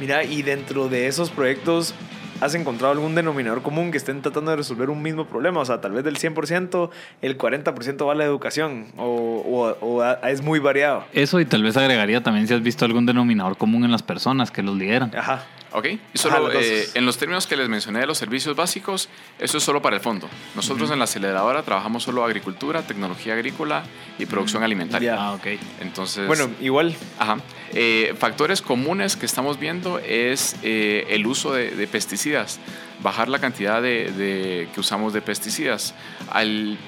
Mira, 0.00 0.24
y 0.24 0.42
dentro 0.42 0.88
de 0.88 1.06
esos 1.06 1.30
proyectos, 1.30 1.94
¿has 2.40 2.54
encontrado 2.54 2.92
algún 2.92 3.14
denominador 3.14 3.62
común 3.62 3.90
que 3.92 3.96
estén 3.98 4.22
tratando 4.22 4.50
de 4.50 4.56
resolver 4.56 4.90
un 4.90 5.00
mismo 5.02 5.26
problema? 5.26 5.60
O 5.60 5.64
sea, 5.64 5.80
tal 5.80 5.92
vez 5.92 6.02
del 6.04 6.16
100%, 6.18 6.90
el 7.22 7.38
40% 7.38 8.06
va 8.06 8.12
a 8.12 8.16
la 8.16 8.24
educación 8.24 8.86
o, 8.96 9.04
o- 9.06 9.76
o 9.86 10.02
a- 10.02 10.14
es 10.30 10.42
muy 10.42 10.58
variado. 10.58 11.04
Eso 11.12 11.38
y 11.40 11.44
tal 11.44 11.62
vez 11.62 11.76
agregaría 11.76 12.22
también 12.22 12.48
si 12.48 12.54
has 12.54 12.62
visto 12.62 12.84
algún 12.84 13.06
denominador 13.06 13.56
común 13.56 13.84
en 13.84 13.92
las 13.92 14.02
personas 14.02 14.50
que 14.50 14.62
los 14.62 14.76
lideran. 14.76 15.12
Ajá. 15.16 15.44
¿Ok? 15.76 15.86
Y 16.14 16.18
solo 16.18 16.52
eh, 16.52 16.88
en 16.94 17.04
los 17.04 17.18
términos 17.18 17.48
que 17.48 17.56
les 17.56 17.68
mencioné 17.68 17.98
de 17.98 18.06
los 18.06 18.16
servicios 18.16 18.54
básicos, 18.54 19.08
eso 19.40 19.58
es 19.58 19.64
solo 19.64 19.82
para 19.82 19.96
el 19.96 20.02
fondo. 20.02 20.28
Nosotros 20.54 20.88
en 20.92 20.98
la 21.00 21.04
aceleradora 21.04 21.64
trabajamos 21.64 22.04
solo 22.04 22.24
agricultura, 22.24 22.82
tecnología 22.82 23.34
agrícola 23.34 23.82
y 24.16 24.26
producción 24.26 24.62
alimentaria. 24.62 25.16
Ah, 25.18 25.32
ok. 25.32 25.46
Entonces, 25.80 26.28
Bueno, 26.28 26.48
igual. 26.60 26.94
Ajá. 27.18 27.38
Eh, 27.72 28.14
factores 28.16 28.62
comunes 28.62 29.16
que 29.16 29.26
estamos 29.26 29.58
viendo 29.58 29.98
es 29.98 30.54
eh, 30.62 31.06
el 31.10 31.26
uso 31.26 31.52
de, 31.52 31.72
de 31.72 31.86
pesticidas, 31.88 32.60
bajar 33.02 33.28
la 33.28 33.40
cantidad 33.40 33.82
de, 33.82 34.12
de- 34.12 34.68
que 34.72 34.78
usamos 34.78 35.12
de 35.12 35.22
pesticidas. 35.22 35.92
Al, 36.30 36.78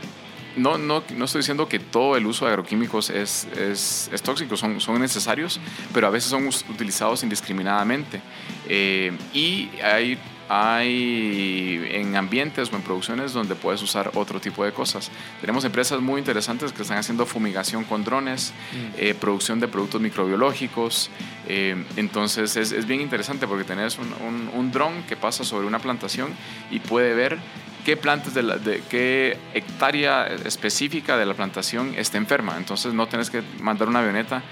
no, 0.57 0.79
no, 0.79 1.03
no 1.17 1.25
estoy 1.25 1.41
diciendo 1.41 1.69
que 1.69 1.79
todo 1.79 2.17
el 2.17 2.27
uso 2.27 2.47
de 2.47 2.53
agroquímicos 2.53 3.11
es, 3.11 3.47
es, 3.57 4.11
es 4.13 4.23
tóxico, 4.23 4.57
son, 4.57 4.81
son 4.81 5.01
necesarios, 5.01 5.61
pero 5.93 6.07
a 6.07 6.11
veces 6.11 6.31
son 6.31 6.47
utilizados 6.47 7.23
indiscriminadamente. 7.23 8.21
Eh, 8.69 9.17
y 9.35 9.69
hay, 9.83 10.19
hay 10.49 11.89
en 11.93 12.17
ambientes 12.17 12.73
o 12.73 12.77
en 12.77 12.83
producciones 12.83 13.33
donde 13.33 13.55
puedes 13.55 13.83
usar 13.83 14.11
otro 14.15 14.41
tipo 14.41 14.65
de 14.65 14.73
cosas. 14.73 15.11
Tenemos 15.41 15.65
empresas 15.65 16.01
muy 16.01 16.19
interesantes 16.19 16.73
que 16.73 16.83
están 16.83 16.99
haciendo 16.99 17.27
fumigación 17.27 17.85
con 17.85 18.03
drones, 18.03 18.53
eh, 18.97 19.15
producción 19.15 19.61
de 19.61 19.69
productos 19.69 20.01
microbiológicos. 20.01 21.11
eh, 21.49 21.77
entonces 21.97 22.57
es, 22.57 22.73
es 22.73 22.87
bien 22.87 23.01
interesante 23.01 23.47
porque 23.47 23.65
tenés 23.65 23.99
un, 23.99 24.13
un, 24.27 24.51
un 24.55 24.73
dron 24.73 25.03
que 25.09 25.17
pasa 25.17 25.45
sobre 25.45 25.67
una 25.67 25.79
plantación 25.79 26.31
y 26.71 26.81
puede 26.81 27.15
ver 27.15 27.39
qué 27.87 27.97
plantas 27.97 28.35
de, 28.35 28.43
la- 28.43 28.59
de 28.59 28.83
qué 28.91 29.39
hectárea 29.55 30.27
específica 30.45 31.17
de 31.17 31.25
la 31.25 31.35
plantación 31.35 31.95
está 31.97 32.19
enferma. 32.19 32.57
Entonces 32.59 32.93
no 32.93 33.07
tenés 33.07 33.31
que 33.31 33.43
mandar 33.61 33.87
una 33.89 34.01
avioneta 34.01 34.43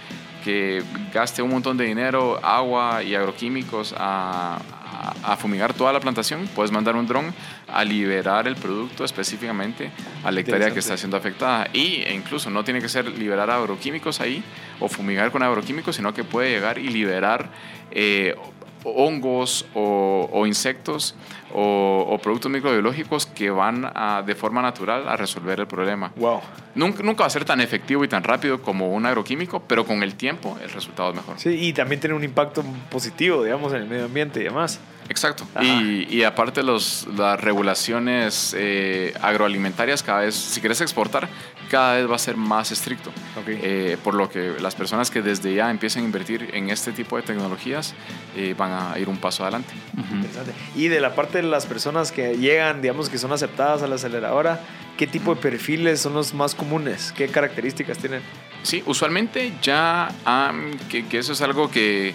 que 0.44 0.82
gaste 1.12 1.42
un 1.42 1.50
montón 1.50 1.76
de 1.76 1.84
dinero, 1.84 2.38
agua 2.44 3.02
y 3.02 3.14
agroquímicos 3.16 3.92
a, 3.98 4.56
a- 4.56 5.32
a 5.32 5.36
fumigar 5.36 5.74
toda 5.74 5.92
la 5.92 5.98
plantación. 5.98 6.46
Puedes 6.54 6.70
mandar 6.70 6.94
un 6.94 7.06
dron 7.08 7.34
a 7.66 7.82
liberar 7.82 8.46
el 8.46 8.54
producto 8.54 9.04
específicamente 9.04 9.90
a 10.22 10.30
la 10.30 10.38
hectárea 10.40 10.70
que 10.72 10.78
está 10.78 10.96
siendo 10.96 11.16
afectada. 11.16 11.66
Y 11.72 12.02
e 12.06 12.14
incluso 12.14 12.50
no 12.50 12.62
tiene 12.62 12.80
que 12.80 12.88
ser 12.88 13.08
liberar 13.18 13.50
agroquímicos 13.50 14.20
ahí 14.20 14.44
o 14.78 14.88
fumigar 14.88 15.32
con 15.32 15.42
agroquímicos, 15.42 15.96
sino 15.96 16.14
que 16.14 16.22
puede 16.22 16.50
llegar 16.50 16.78
y 16.78 16.88
liberar 16.88 17.48
eh, 17.90 18.36
hongos 18.84 19.64
o, 19.74 20.28
o 20.32 20.46
insectos 20.46 21.14
o, 21.54 22.06
o 22.08 22.18
productos 22.18 22.50
microbiológicos 22.50 23.26
que 23.26 23.50
van 23.50 23.90
a, 23.94 24.22
de 24.26 24.34
forma 24.34 24.60
natural 24.60 25.08
a 25.08 25.16
resolver 25.16 25.60
el 25.60 25.66
problema. 25.66 26.12
Wow. 26.16 26.40
Nunca, 26.74 27.02
nunca 27.02 27.22
va 27.22 27.28
a 27.28 27.30
ser 27.30 27.44
tan 27.44 27.60
efectivo 27.60 28.04
y 28.04 28.08
tan 28.08 28.22
rápido 28.22 28.60
como 28.60 28.92
un 28.92 29.06
agroquímico, 29.06 29.62
pero 29.66 29.86
con 29.86 30.02
el 30.02 30.14
tiempo 30.14 30.58
el 30.62 30.70
resultado 30.70 31.10
es 31.10 31.16
mejor. 31.16 31.38
Sí, 31.38 31.50
y 31.50 31.72
también 31.72 32.00
tiene 32.00 32.14
un 32.14 32.24
impacto 32.24 32.64
positivo, 32.90 33.44
digamos, 33.44 33.72
en 33.72 33.82
el 33.82 33.88
medio 33.88 34.04
ambiente 34.06 34.40
y 34.40 34.44
demás. 34.44 34.80
Exacto. 35.08 35.46
Y, 35.60 36.06
y 36.14 36.22
aparte 36.24 36.62
los, 36.62 37.06
las 37.16 37.40
regulaciones 37.40 38.54
eh, 38.58 39.12
agroalimentarias 39.20 40.02
cada 40.02 40.20
vez, 40.20 40.34
si 40.34 40.60
quieres 40.60 40.80
exportar, 40.80 41.28
cada 41.70 41.96
vez 41.96 42.10
va 42.10 42.16
a 42.16 42.18
ser 42.18 42.36
más 42.36 42.72
estricto. 42.72 43.10
Ok. 43.36 43.46
Eh, 43.48 43.96
por 44.02 44.14
lo 44.14 44.30
que 44.30 44.54
las 44.60 44.74
personas 44.74 45.10
que 45.10 45.22
desde 45.22 45.54
ya 45.54 45.70
empiezan 45.70 46.02
a 46.02 46.06
invertir 46.06 46.50
en 46.52 46.70
este 46.70 46.92
tipo 46.92 47.16
de 47.16 47.22
tecnologías 47.22 47.94
eh, 48.36 48.54
van 48.56 48.72
a 48.72 48.98
ir 48.98 49.08
un 49.08 49.18
paso 49.18 49.42
adelante. 49.42 49.72
Ujú. 49.98 50.14
Interesante. 50.16 50.52
Y 50.74 50.88
de 50.88 51.00
la 51.00 51.14
parte 51.14 51.38
de 51.38 51.44
las 51.48 51.66
personas 51.66 52.12
que 52.12 52.36
llegan, 52.38 52.80
digamos, 52.80 53.08
que 53.08 53.18
son 53.18 53.32
aceptadas 53.32 53.82
a 53.82 53.86
la 53.86 53.96
aceleradora, 53.96 54.60
¿qué 54.96 55.06
tipo 55.06 55.34
de 55.34 55.40
perfiles 55.40 56.00
son 56.00 56.14
los 56.14 56.32
más 56.34 56.54
comunes? 56.54 57.12
¿Qué 57.16 57.28
características 57.28 57.98
tienen? 57.98 58.22
Sí, 58.62 58.82
usualmente 58.86 59.52
ya, 59.62 60.08
han- 60.24 60.78
que, 60.88 61.06
que 61.06 61.18
eso 61.18 61.32
es 61.34 61.42
algo 61.42 61.70
que, 61.70 62.14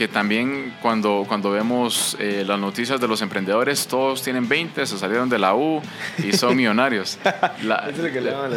que 0.00 0.08
también 0.08 0.72
cuando, 0.80 1.26
cuando 1.28 1.50
vemos 1.50 2.16
eh, 2.18 2.42
las 2.46 2.58
noticias 2.58 2.98
de 2.98 3.06
los 3.06 3.20
emprendedores, 3.20 3.86
todos 3.86 4.22
tienen 4.22 4.48
20, 4.48 4.86
se 4.86 4.96
salieron 4.96 5.28
de 5.28 5.38
la 5.38 5.54
U 5.54 5.82
y 6.16 6.32
son 6.32 6.56
millonarios. 6.56 7.18
La- 7.62 7.80
Eso 7.80 7.90
es 7.90 7.98
lo 7.98 8.10
que 8.10 8.20
le 8.22 8.30
llaman. 8.30 8.50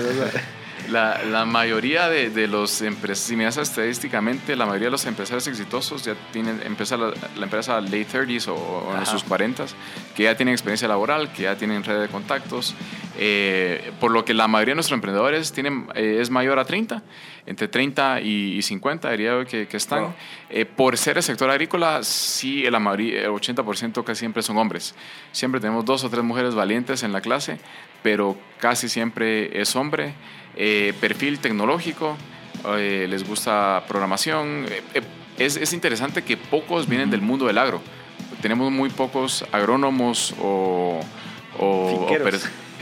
La, 0.89 1.24
la 1.24 1.46
mayoría 1.46 2.10
de, 2.10 2.30
de 2.30 2.48
los 2.48 2.82
empresarios, 2.82 3.19
si 3.19 3.36
miras 3.36 3.58
estadísticamente, 3.58 4.56
la 4.56 4.65
mayoría 4.65 4.88
de 4.88 4.91
los 4.91 5.06
empresarios 5.06 5.48
exitosos 5.48 6.04
ya 6.04 6.15
tienen, 6.32 6.62
empieza 6.65 6.98
la, 6.98 7.13
la 7.36 7.43
empresa 7.43 7.80
late 7.80 8.08
30s 8.08 8.48
o, 8.50 8.56
o 8.56 8.98
en 8.98 9.06
sus 9.06 9.26
40s, 9.26 9.74
que 10.15 10.24
ya 10.24 10.36
tienen 10.36 10.54
experiencia 10.54 10.88
laboral, 10.88 11.32
que 11.32 11.43
ya 11.43 11.56
tienen 11.56 11.84
red 11.84 12.02
de 12.02 12.08
contactos, 12.10 12.76
eh, 13.17 13.91
por 14.00 14.12
lo 14.12 14.26
que 14.26 14.34
la 14.34 14.48
mayoría 14.48 14.72
de 14.72 14.76
nuestros 14.76 14.98
emprendedores 14.98 15.52
tienen, 15.52 15.88
eh, 15.93 16.17
es 16.19 16.30
mayor 16.30 16.58
a 16.58 16.65
30, 16.65 17.04
entre 17.46 17.67
30 17.67 18.21
y, 18.21 18.58
y 18.58 18.62
50 18.62 19.12
diría 19.12 19.31
yo 19.31 19.46
que, 19.46 19.67
que 19.67 19.77
están. 19.77 20.04
Wow. 20.04 20.13
Eh, 20.50 20.65
por 20.65 20.98
ser 20.98 21.17
el 21.17 21.23
sector 21.23 21.50
agrícola, 21.50 22.04
sí, 22.04 22.63
la 22.69 22.79
mayoría, 22.79 23.21
el 23.21 23.29
80% 23.29 24.04
casi 24.04 24.19
siempre 24.19 24.42
son 24.42 24.58
hombres. 24.58 24.96
Siempre 25.31 25.60
tenemos 25.62 25.86
dos 25.86 26.04
o 26.04 26.10
tres 26.10 26.23
mujeres 26.23 26.56
valientes 26.56 27.04
en 27.04 27.12
la 27.12 27.21
clase, 27.21 27.60
pero 28.02 28.38
casi 28.60 28.90
siempre 28.90 29.62
es 29.62 29.75
hombre. 29.75 30.13
Eh, 30.56 30.93
perfil 31.01 31.39
tecnológico, 31.39 32.15
eh, 32.77 33.08
les 33.10 33.27
gusta 33.27 33.83
programación. 33.87 34.65
Eh, 34.69 34.81
eh, 34.93 35.01
es, 35.39 35.58
es 35.58 35.73
interesante 35.73 36.21
que 36.23 36.37
pocos 36.37 36.87
vienen 36.87 37.10
del 37.10 37.21
mundo 37.21 37.47
del 37.47 37.58
agro. 37.58 37.81
Tenemos 38.41 38.71
muy 38.71 38.89
pocos 38.89 39.45
agrónomos 39.51 40.33
o... 40.41 40.99
o- 41.60 42.08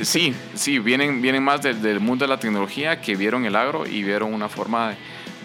sí, 0.01 0.33
sí, 0.55 0.79
vienen, 0.79 1.21
vienen 1.21 1.43
más 1.43 1.61
del, 1.61 1.81
del 1.81 1.99
mundo 1.99 2.25
de 2.25 2.29
la 2.29 2.39
tecnología 2.39 2.99
que 3.01 3.15
vieron 3.15 3.45
el 3.45 3.55
agro 3.55 3.85
y 3.85 4.03
vieron 4.03 4.33
una 4.33 4.49
forma 4.49 4.89
de, 4.89 4.95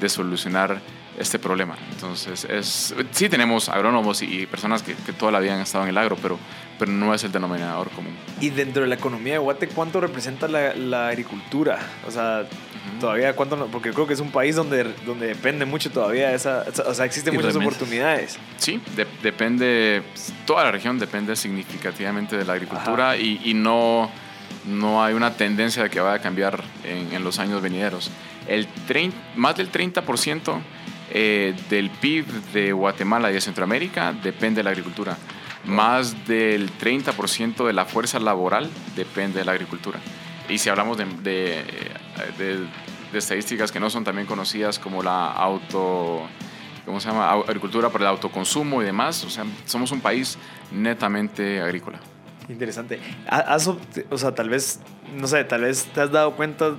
de 0.01 0.09
solucionar 0.09 0.81
este 1.19 1.39
problema. 1.39 1.77
Entonces, 1.93 2.45
es, 2.45 2.95
sí 3.13 3.29
tenemos 3.29 3.69
agrónomos 3.69 4.23
y 4.23 4.47
personas 4.47 4.83
que, 4.83 4.95
que 4.95 5.13
toda 5.13 5.33
la 5.33 5.41
vida 5.41 5.55
han 5.55 5.61
estado 5.61 5.85
en 5.85 5.91
el 5.91 5.99
agro, 5.99 6.17
pero, 6.21 6.39
pero 6.79 6.93
no 6.93 7.15
es 7.15 7.25
el 7.25 7.33
denominador 7.33 7.89
común. 7.91 8.15
Y 8.41 8.51
dentro 8.51 8.83
de 8.83 8.89
la 8.89 8.97
economía 8.97 9.35
de 9.35 9.39
Guate, 9.39 9.69
¿cuánto 9.69 10.01
representa 10.01 10.47
la, 10.49 10.75
la 10.75 11.09
agricultura? 11.09 11.79
O 12.07 12.11
sea, 12.11 12.45
todavía 13.01 13.35
cuánto, 13.35 13.57
no- 13.57 13.67
porque 13.67 13.91
creo 13.93 14.07
que 14.07 14.13
es 14.15 14.21
un 14.21 14.31
país 14.31 14.57
donde, 14.57 14.85
donde 15.07 15.29
depende 15.29 15.65
mucho 15.65 15.91
todavía 15.91 16.33
esa, 16.35 16.65
o 16.87 16.93
sea, 16.95 17.05
existen 17.07 17.33
Y 17.35 17.39
muchas 17.39 17.57
oportunidades. 17.57 18.39
Sí, 18.59 18.81
de- 18.95 19.07
depende, 19.23 20.03
toda 20.47 20.65
la 20.65 20.71
región 20.71 20.99
depende 20.99 21.35
significativamente 21.35 22.37
de 22.37 22.45
la 22.45 22.53
agricultura 22.55 23.17
y, 23.17 23.41
y 23.45 23.55
no, 23.55 24.11
no 24.67 25.03
hay 25.03 25.15
una 25.15 25.33
tendencia 25.35 25.83
de 25.83 25.91
que 25.91 26.01
vaya 26.01 26.17
a 26.17 26.23
cambiar 26.23 26.63
en, 26.85 27.13
en 27.15 27.25
los 27.25 27.39
años 27.39 27.63
venideros. 27.63 28.11
El 28.49 28.69
trein- 28.87 29.13
más 29.35 29.57
del 29.57 29.73
30% 29.73 30.59
eh, 31.13 31.55
del 31.71 31.91
PIB 31.91 32.27
de 32.53 32.73
Guatemala 32.73 33.31
y 33.31 33.35
de 33.35 33.41
Centroamérica 33.41 34.13
depende 34.13 34.59
de 34.61 34.65
la 34.65 34.71
agricultura. 34.71 35.17
Más 35.65 36.27
del 36.27 36.71
30% 36.79 37.67
de 37.67 37.73
la 37.73 37.85
fuerza 37.85 38.19
laboral 38.21 38.71
depende 38.95 39.41
de 39.41 39.45
la 39.45 39.53
agricultura. 39.53 39.99
Y 40.49 40.59
si 40.59 40.69
hablamos 40.69 40.97
de, 40.97 41.05
de- 41.23 41.65
de- 42.39 42.67
de 43.13 43.19
estadísticas 43.19 43.71
que 43.73 43.81
no 43.81 43.89
son 43.91 44.05
también 44.05 44.27
conocidas 44.27 44.79
como 44.79 45.03
la 45.03 45.33
auto... 45.33 46.27
¿Cómo 46.85 47.01
se 47.01 47.09
llama? 47.09 47.31
Agricultura 47.33 47.89
para 47.91 48.05
el 48.05 48.11
autoconsumo 48.11 48.81
y 48.81 48.85
demás. 48.85 49.25
O 49.25 49.31
sea, 49.31 49.45
somos 49.65 49.91
un 49.91 50.01
país 50.01 50.39
netamente 50.71 51.61
agrícola. 51.61 51.99
Interesante. 52.49 53.01
Has 53.27 53.67
o 53.67 53.79
sea, 54.19 54.35
tal 54.37 54.49
vez, 54.49 54.79
no 55.17 55.27
sé, 55.27 55.43
tal 55.43 55.63
vez 55.63 55.85
te 55.93 56.01
has 56.01 56.13
dado 56.13 56.37
cuenta 56.37 56.77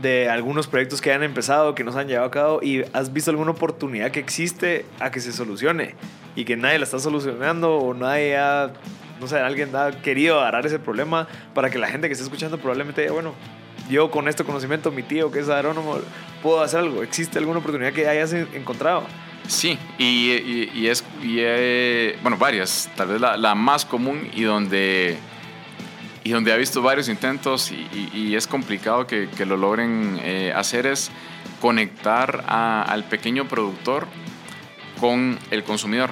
de 0.00 0.28
algunos 0.28 0.66
proyectos 0.66 1.00
que 1.00 1.12
han 1.12 1.22
empezado, 1.22 1.74
que 1.74 1.84
no 1.84 1.92
se 1.92 1.98
han 2.00 2.08
llevado 2.08 2.26
a 2.26 2.30
cabo 2.30 2.60
y 2.62 2.82
has 2.92 3.12
visto 3.12 3.30
alguna 3.30 3.52
oportunidad 3.52 4.10
que 4.10 4.20
existe 4.20 4.84
a 5.00 5.10
que 5.10 5.20
se 5.20 5.32
solucione 5.32 5.94
y 6.36 6.44
que 6.44 6.56
nadie 6.56 6.78
la 6.78 6.84
está 6.84 6.98
solucionando 6.98 7.76
o 7.76 7.94
nadie 7.94 8.36
ha, 8.36 8.72
no 9.20 9.26
sé, 9.26 9.38
alguien 9.38 9.74
ha 9.76 9.90
querido 10.02 10.40
agarrar 10.40 10.66
ese 10.66 10.78
problema 10.78 11.28
para 11.54 11.70
que 11.70 11.78
la 11.78 11.88
gente 11.88 12.08
que 12.08 12.12
esté 12.12 12.24
escuchando 12.24 12.58
probablemente 12.58 13.02
diga, 13.02 13.12
bueno, 13.12 13.34
yo 13.88 14.10
con 14.10 14.28
este 14.28 14.44
conocimiento, 14.44 14.90
mi 14.90 15.02
tío 15.02 15.30
que 15.30 15.40
es 15.40 15.48
agrónomo, 15.48 15.98
puedo 16.42 16.62
hacer 16.62 16.80
algo. 16.80 17.02
¿Existe 17.02 17.38
alguna 17.38 17.58
oportunidad 17.60 17.92
que 17.92 18.08
hayas 18.08 18.32
en- 18.32 18.48
encontrado? 18.54 19.04
Sí, 19.46 19.78
y, 19.98 20.04
y- 20.32 20.70
y 20.74 20.86
es, 20.88 21.04
y, 21.22 21.36
eh, 21.40 22.18
bueno, 22.22 22.38
varias, 22.38 22.88
tal 22.96 23.08
vez 23.08 23.20
la, 23.20 23.36
la 23.36 23.54
más 23.54 23.84
común 23.84 24.28
y 24.34 24.42
donde, 24.42 25.18
y 26.24 26.30
donde 26.30 26.52
ha 26.52 26.56
visto 26.56 26.80
varios 26.82 27.08
intentos 27.08 27.70
y, 27.70 27.76
y- 27.92 28.10
y 28.18 28.34
es 28.34 28.46
complicado 28.46 29.06
que, 29.06 29.28
que 29.36 29.44
lo 29.46 29.56
logren 29.56 30.18
eh, 30.22 30.52
hacer 30.56 30.86
es 30.86 31.10
conectar 31.60 32.44
a- 32.48 32.82
al 32.82 33.04
pequeño 33.04 33.46
productor 33.46 34.06
con 35.00 35.38
el 35.50 35.64
consumidor. 35.64 36.10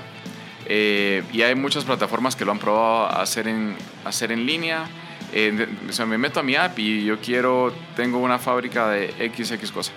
Eh, 0.67 1.23
y 1.33 1.43
hay 1.43 1.55
muchas 1.55 1.85
plataformas 1.85 2.37
que 2.37 2.45
lo 2.45 2.53
han 2.53 2.59
probado 2.59 3.07
hacer 3.09 3.49
en, 3.49 3.75
hacer 4.05 4.33
en 4.33 4.47
línea. 4.47 4.85
Eh, 5.33 5.67
o 5.89 5.93
sea, 5.93 6.05
me 6.07 6.19
meto 6.19 6.41
a 6.41 6.43
mi 6.43 6.55
app 6.57 6.79
y 6.79 7.05
yo 7.05 7.19
quiero, 7.19 7.73
tengo 7.97 8.19
una 8.19 8.39
fábrica 8.39 8.89
de 8.91 9.09
XX 9.35 9.71
cosa 9.73 9.93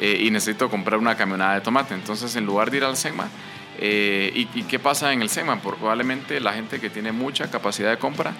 eh, 0.00 0.20
y 0.20 0.30
necesito 0.30 0.68
comprar 0.68 0.98
una 0.98 1.16
camionada 1.16 1.54
de 1.54 1.60
tomate. 1.62 1.94
Entonces, 1.94 2.36
en 2.36 2.44
lugar 2.44 2.70
de 2.70 2.76
ir 2.78 2.84
al 2.84 2.96
SEGMA, 2.96 3.28
eh, 3.78 4.30
y, 4.34 4.48
y 4.60 4.62
qué 4.64 4.78
pasa 4.78 5.12
en 5.12 5.22
el 5.22 5.30
SEGMA? 5.30 5.60
Probablemente 5.60 6.38
la 6.38 6.52
gente 6.52 6.80
que 6.80 6.90
tiene 6.90 7.12
mucha 7.12 7.50
capacidad 7.50 7.90
de 7.90 7.98
compra 7.98 8.34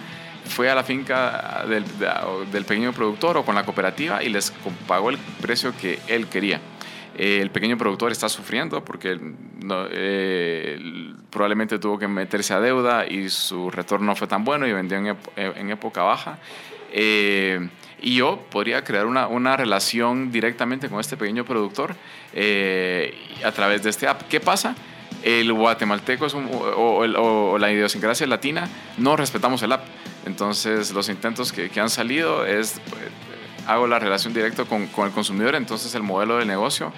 fue 0.46 0.70
a 0.70 0.74
la 0.74 0.82
finca 0.84 1.64
del, 1.68 1.84
de- 1.98 2.46
del 2.52 2.64
pequeño 2.64 2.92
productor 2.92 3.36
o 3.38 3.44
con 3.44 3.54
la 3.54 3.64
cooperativa 3.64 4.22
y 4.22 4.28
les 4.28 4.52
pagó 4.86 5.10
el 5.10 5.18
precio 5.40 5.72
que 5.80 5.98
él 6.08 6.26
quería. 6.28 6.60
Eh, 7.16 7.38
el 7.40 7.50
pequeño 7.50 7.78
productor 7.78 8.10
está 8.12 8.28
sufriendo 8.28 8.84
porque 8.84 9.18
no, 9.62 9.86
eh, 9.90 10.78
probablemente 11.30 11.78
tuvo 11.78 11.98
que 11.98 12.08
meterse 12.08 12.52
a 12.54 12.60
deuda 12.60 13.06
y 13.06 13.28
su 13.30 13.70
retorno 13.70 14.06
no 14.06 14.16
fue 14.16 14.26
tan 14.26 14.44
bueno 14.44 14.66
y 14.66 14.72
vendió 14.72 14.98
en, 14.98 15.06
ep- 15.06 15.56
en 15.56 15.70
época 15.70 16.02
baja. 16.02 16.38
Eh, 16.92 17.68
y 18.02 18.16
yo 18.16 18.38
podría 18.50 18.84
crear 18.84 19.06
una, 19.06 19.28
una 19.28 19.56
relación 19.56 20.30
directamente 20.30 20.88
con 20.88 21.00
este 21.00 21.16
pequeño 21.16 21.44
productor 21.44 21.94
eh, 22.34 23.14
a 23.44 23.52
través 23.52 23.82
de 23.82 23.90
este 23.90 24.06
app. 24.06 24.22
¿Qué 24.28 24.40
pasa? 24.40 24.74
El 25.22 25.52
guatemalteco 25.52 26.26
es 26.26 26.34
un- 26.34 26.46
o, 26.52 26.58
o- 26.98 27.52
o 27.52 27.58
la 27.58 27.72
idiosincrasia 27.72 28.26
latina, 28.26 28.68
no 28.98 29.16
respetamos 29.16 29.62
el 29.62 29.72
app. 29.72 29.84
Entonces, 30.26 30.92
los 30.92 31.08
intentos 31.08 31.52
que, 31.52 31.70
han 31.80 31.90
salido 31.90 32.46
es, 32.46 32.80
pues, 32.88 33.02
hago 33.66 33.86
la 33.86 33.98
relación 33.98 34.32
directa 34.34 34.64
con, 34.64 34.86
con 34.88 35.06
el 35.06 35.12
consumidor, 35.12 35.54
entonces 35.54 35.94
el 35.94 36.02
modelo 36.02 36.38
de 36.38 36.46
negocio 36.46 36.92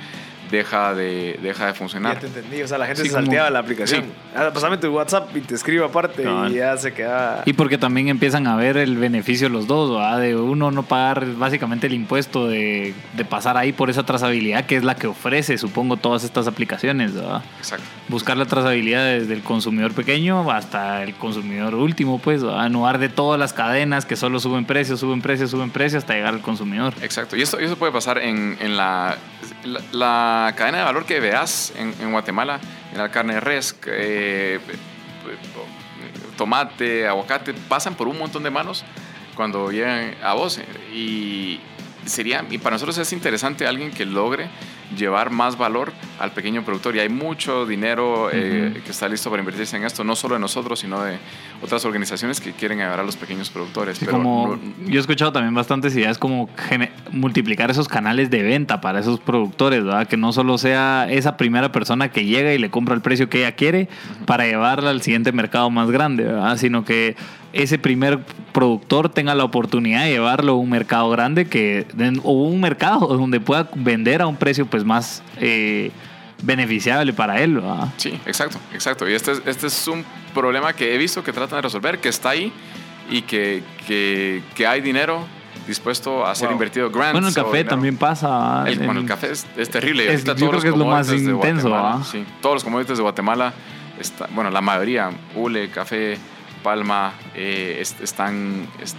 deja 0.51 0.94
de, 0.94 1.38
deja 1.42 1.66
de 1.66 1.74
funcionar. 1.74 2.14
Ya 2.14 2.20
te 2.20 2.26
entendí. 2.26 2.62
O 2.62 2.68
sea, 2.68 2.78
la 2.78 2.86
gente 2.86 3.03
Sí, 3.03 3.09
se 3.09 3.14
como- 3.14 3.26
salteaba 3.26 3.51
la 3.51 3.59
aplicación. 3.59 4.03
Sí. 4.05 4.09
Ah, 4.34 4.51
Pásame 4.53 4.76
tu 4.78 4.88
WhatsApp 4.88 5.34
y 5.36 5.40
te 5.40 5.55
escribo 5.55 5.84
aparte 5.84 6.24
y 6.51 6.55
ya 6.55 6.76
se 6.76 6.92
queda. 6.92 7.42
Y 7.44 7.53
porque 7.53 7.78
también 7.78 8.09
empiezan 8.09 8.47
a 8.47 8.57
ver 8.57 8.76
el 8.76 8.97
beneficio 8.97 9.49
los 9.49 9.66
dos, 9.66 9.90
¿verdad? 9.90 10.20
De 10.20 10.36
uno 10.36 10.70
no 10.70 10.82
pagar 10.82 11.26
básicamente 11.36 11.86
el 11.86 11.94
impuesto 11.94 12.47
de, 12.49 12.94
de 13.14 13.24
pasar 13.24 13.57
ahí 13.57 13.72
por 13.72 13.90
esa 13.90 14.05
trazabilidad 14.05 14.64
que 14.66 14.76
es 14.76 14.84
la 14.84 14.94
que 14.94 15.07
ofrece, 15.07 15.59
supongo, 15.59 15.97
todas 15.97 16.24
estas 16.24 16.47
aplicaciones, 16.47 17.14
¿verdad? 17.14 17.42
Exacto. 17.59 17.84
Buscar 18.09 18.36
la 18.36 18.47
trazabilidad 18.47 19.05
desde 19.05 19.34
el 19.34 19.42
consumidor 19.42 19.92
pequeño 19.92 20.51
hasta 20.51 21.03
el 21.03 21.14
consumidor 21.14 21.74
último, 21.74 22.18
pues, 22.18 22.42
¿verdad? 22.42 22.66
en 22.66 22.72
lugar 22.72 22.99
de 22.99 23.09
todas 23.09 23.38
las 23.38 23.53
cadenas 23.53 24.07
que 24.07 24.16
solo 24.16 24.38
suben 24.40 24.64
precios, 24.64 25.01
suben 25.01 25.22
precios, 25.22 25.51
suben 25.51 25.70
precios 25.70 26.03
hasta 26.03 26.14
llegar 26.14 26.34
al 26.34 26.40
consumidor. 26.40 26.94
Exacto. 27.03 27.36
Y 27.36 27.42
esto, 27.42 27.61
y 27.61 27.64
eso 27.64 27.76
puede 27.76 27.92
pasar 27.92 28.18
en, 28.18 28.57
en 28.61 28.76
la, 28.76 29.16
la, 29.64 29.80
la 29.92 30.36
cadena 30.57 30.78
de 30.78 30.84
valor 30.84 31.05
que 31.05 31.20
veas 31.20 31.72
en, 31.76 31.95
en 32.01 32.12
Guatemala, 32.12 32.61
en 32.93 32.99
la 32.99 33.11
carne 33.11 33.34
de 33.34 33.41
res, 33.41 33.76
eh, 33.87 34.61
tomate, 36.37 37.07
aguacate, 37.07 37.55
pasan 37.55 37.95
por 37.95 38.09
un 38.09 38.18
montón 38.18 38.43
de 38.43 38.51
manos 38.51 38.84
cuando 39.34 39.70
llegan 39.70 40.14
a 40.22 40.34
vos. 40.34 40.61
Y 40.93 41.61
sería, 42.05 42.45
y 42.51 42.59
para 42.59 42.74
nosotros 42.74 42.99
es 42.99 43.12
interesante 43.12 43.66
alguien 43.66 43.91
que 43.91 44.05
logre 44.05 44.49
llevar 44.97 45.30
más 45.30 45.57
valor 45.59 45.93
al 46.18 46.32
pequeño 46.32 46.64
productor. 46.64 46.95
Y 46.97 47.01
hay 47.01 47.09
mucho 47.09 47.66
dinero 47.66 48.28
eh, 48.32 48.80
que 48.84 48.91
está 48.91 49.09
listo 49.09 49.30
para 49.30 49.41
invertirse 49.41 49.76
en 49.76 49.84
esto, 49.84 50.05
no 50.05 50.14
solo 50.16 50.34
de 50.34 50.41
nosotros, 50.41 50.78
sino 50.80 51.03
de 51.03 51.18
otras 51.62 51.84
organizaciones 51.84 52.41
que 52.41 52.53
quieren 52.53 52.80
ayudar 52.80 53.01
a 53.01 53.03
los 53.03 53.16
pequeños 53.16 53.51
productores. 53.51 53.99
Sí, 53.99 54.05
Pero 54.05 54.18
como, 54.18 54.57
no- 54.57 54.89
yo 54.89 54.97
he 54.97 55.01
escuchado 55.01 55.32
también 55.32 55.55
bastantes 55.55 55.97
ideas 55.97 56.18
como 56.18 56.49
multiplicar 57.11 57.70
esos 57.70 57.89
canales 57.89 58.30
de 58.30 58.43
venta 58.43 58.80
para 58.80 59.01
esos 59.01 59.20
productores, 59.20 59.84
¿verdad? 59.84 60.07
Que 60.07 60.16
no 60.16 60.32
solo 60.32 60.59
sea 60.59 61.07
esa 61.11 61.37
primera 61.37 61.72
persona 61.72 62.11
que 62.11 62.24
llega 62.24 62.53
y 62.55 62.59
le 62.59 62.70
compra 62.70 62.95
el 62.95 63.01
precio 63.01 63.28
que 63.28 63.39
ella 63.39 63.53
quiere 63.53 63.89
para 64.26 64.47
llevarla 64.47 64.91
al 64.91 65.03
siguiente 65.03 65.32
mercado 65.32 65.70
más 65.70 65.91
grande, 65.91 66.24
¿verdad? 66.24 66.57
Sino 66.57 66.84
que 66.84 67.16
ese 67.62 67.78
primer 67.78 68.18
productor 68.52 69.09
tenga 69.09 69.34
la 69.34 69.44
oportunidad 69.44 70.04
de 70.04 70.11
llevarlo 70.11 70.52
a 70.52 70.57
un 70.57 70.70
mercado 70.70 71.09
grande 71.11 71.46
que 71.46 71.86
o 72.22 72.32
un 72.32 72.61
mercado 72.61 73.07
donde 73.09 73.40
pueda 73.40 73.68
vender 73.74 74.22
a 74.22 74.26
un 74.26 74.36
precio 74.36 74.66
pues 74.66 74.84
más 74.84 75.22
eh, 75.40 75.90
beneficiable 76.42 77.12
para 77.12 77.40
él, 77.42 77.54
¿verdad? 77.57 77.88
Sí, 77.96 78.18
exacto, 78.26 78.59
exacto. 78.72 79.09
Y 79.09 79.14
este 79.14 79.32
es, 79.32 79.42
este 79.46 79.66
es 79.68 79.88
un 79.88 80.04
problema 80.34 80.72
que 80.72 80.94
he 80.94 80.98
visto 80.98 81.22
que 81.24 81.32
tratan 81.32 81.59
de 81.59 81.62
resolver, 81.62 81.98
que 81.98 82.09
está 82.09 82.30
ahí 82.30 82.52
y 83.11 83.22
que, 83.22 83.62
que, 83.86 84.42
que 84.54 84.66
hay 84.66 84.80
dinero 84.80 85.20
dispuesto 85.66 86.24
a 86.26 86.34
ser 86.34 86.46
Wow. 86.48 86.52
invertido. 86.54 86.90
Grants 86.90 87.12
Bueno, 87.12 87.28
el 87.28 87.34
café 87.34 87.64
también 87.64 87.96
pasa. 87.96 88.64
El, 88.66 88.78
bueno, 88.80 89.00
el 89.00 89.07
café 89.07 89.32
es, 89.32 89.46
es 89.57 89.68
terrible. 89.70 90.12
Es- 90.12 90.24
yo 90.24 90.34
todos 90.34 90.38
creo 90.38 90.52
los 90.52 90.62
que 90.62 90.68
es 90.70 90.76
lo 90.76 90.86
más 90.86 91.12
intenso, 91.12 91.68
todos 92.40 92.54
los 92.57 92.64
commodities 92.64 92.98
de 92.98 93.02
Guatemala, 93.02 93.52
está, 93.98 94.28
bueno, 94.32 94.50
la 94.50 94.61
mayoría, 94.61 95.11
hule, 95.34 95.68
café, 95.70 96.18
palma, 96.71 97.12
eh, 97.35 97.79
est- 97.81 98.01
están, 98.01 98.67
est- 98.83 98.99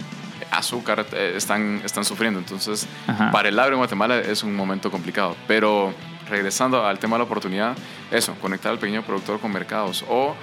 azúcar, 0.50 1.04
eh, 1.12 1.34
están, 1.36 1.80
están 1.84 2.04
sufriendo. 2.04 2.38
Entonces, 2.40 2.86
Ajá. 3.06 3.30
para 3.30 3.48
el 3.50 3.58
agro 3.58 3.74
en 3.74 3.78
Guatemala 3.84 4.18
es 4.18 4.42
un 4.42 4.54
momento 4.54 4.90
complicado. 4.90 5.36
Pero 5.46 5.92
regresando 6.30 6.76
al 6.86 6.98
tema 6.98 7.16
de 7.16 7.18
la 7.20 7.24
oportunidad, 7.24 7.76
eso, 8.10 8.34
conectar 8.40 8.72
al 8.72 8.78
pequeño 8.78 9.02
productor 9.02 9.38
con 9.40 9.52
mercados 9.52 10.04
o 10.08 10.34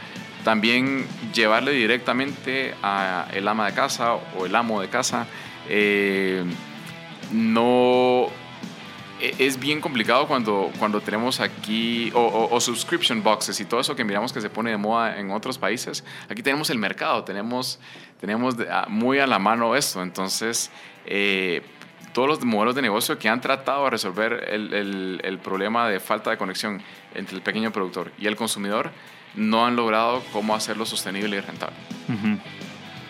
también 0.44 1.06
llevarle 1.34 1.72
directamente 1.72 2.76
a 2.84 3.26
el 3.34 3.48
ama 3.48 3.66
de 3.66 3.74
casa 3.74 4.14
o 4.38 4.46
el 4.46 4.56
amo 4.56 4.80
de 4.82 4.88
casa. 4.90 5.26
eh, 5.68 6.44
no 7.32 8.28
es 9.20 9.60
bien 9.60 9.82
complicado 9.82 10.28
cuando, 10.28 10.72
cuando 10.78 11.00
tenemos 11.02 11.40
aquí, 11.40 12.12
o, 12.14 12.20
o- 12.22 12.56
o 12.56 12.60
subscription 12.60 13.24
boxes 13.24 13.60
y 13.60 13.66
todo 13.66 13.80
eso 13.80 13.96
que 13.96 14.04
miramos 14.04 14.34
que 14.34 14.42
se 14.42 14.50
pone 14.50 14.72
de 14.72 14.78
moda 14.78 15.18
en 15.20 15.32
otros 15.32 15.58
países. 15.58 16.04
Aquí 16.30 16.44
tenemos 16.44 16.70
el 16.70 16.78
mercado, 16.78 17.24
tenemos, 17.24 17.80
tenemos 18.20 18.56
muy 18.90 19.20
a 19.20 19.28
la 19.28 19.40
mano 19.40 19.76
esto. 19.76 20.02
Entonces, 20.04 20.70
eh, 21.06 21.62
todos 22.14 22.28
los 22.28 22.44
modelos 22.46 22.76
de 22.76 22.82
negocio 22.82 23.18
que 23.20 23.28
han 23.30 23.42
tratado 23.42 23.86
de 23.86 23.90
resolver 23.92 24.48
el, 24.50 24.74
el- 24.74 25.22
el 25.24 25.40
problema 25.40 25.88
de 25.90 26.00
falta 26.00 26.30
de 26.32 26.38
conexión 26.38 26.82
entre 27.14 27.36
el 27.36 27.42
pequeño 27.42 27.72
productor 27.72 28.12
y 28.18 28.28
el 28.28 28.36
consumidor 28.36 28.92
no 29.36 29.66
han 29.66 29.76
logrado 29.76 30.24
cómo 30.32 30.56
hacerlo 30.56 30.86
sostenible 30.86 31.36
y 31.38 31.40
rentable. 31.42 31.76
Ujú. 32.08 32.38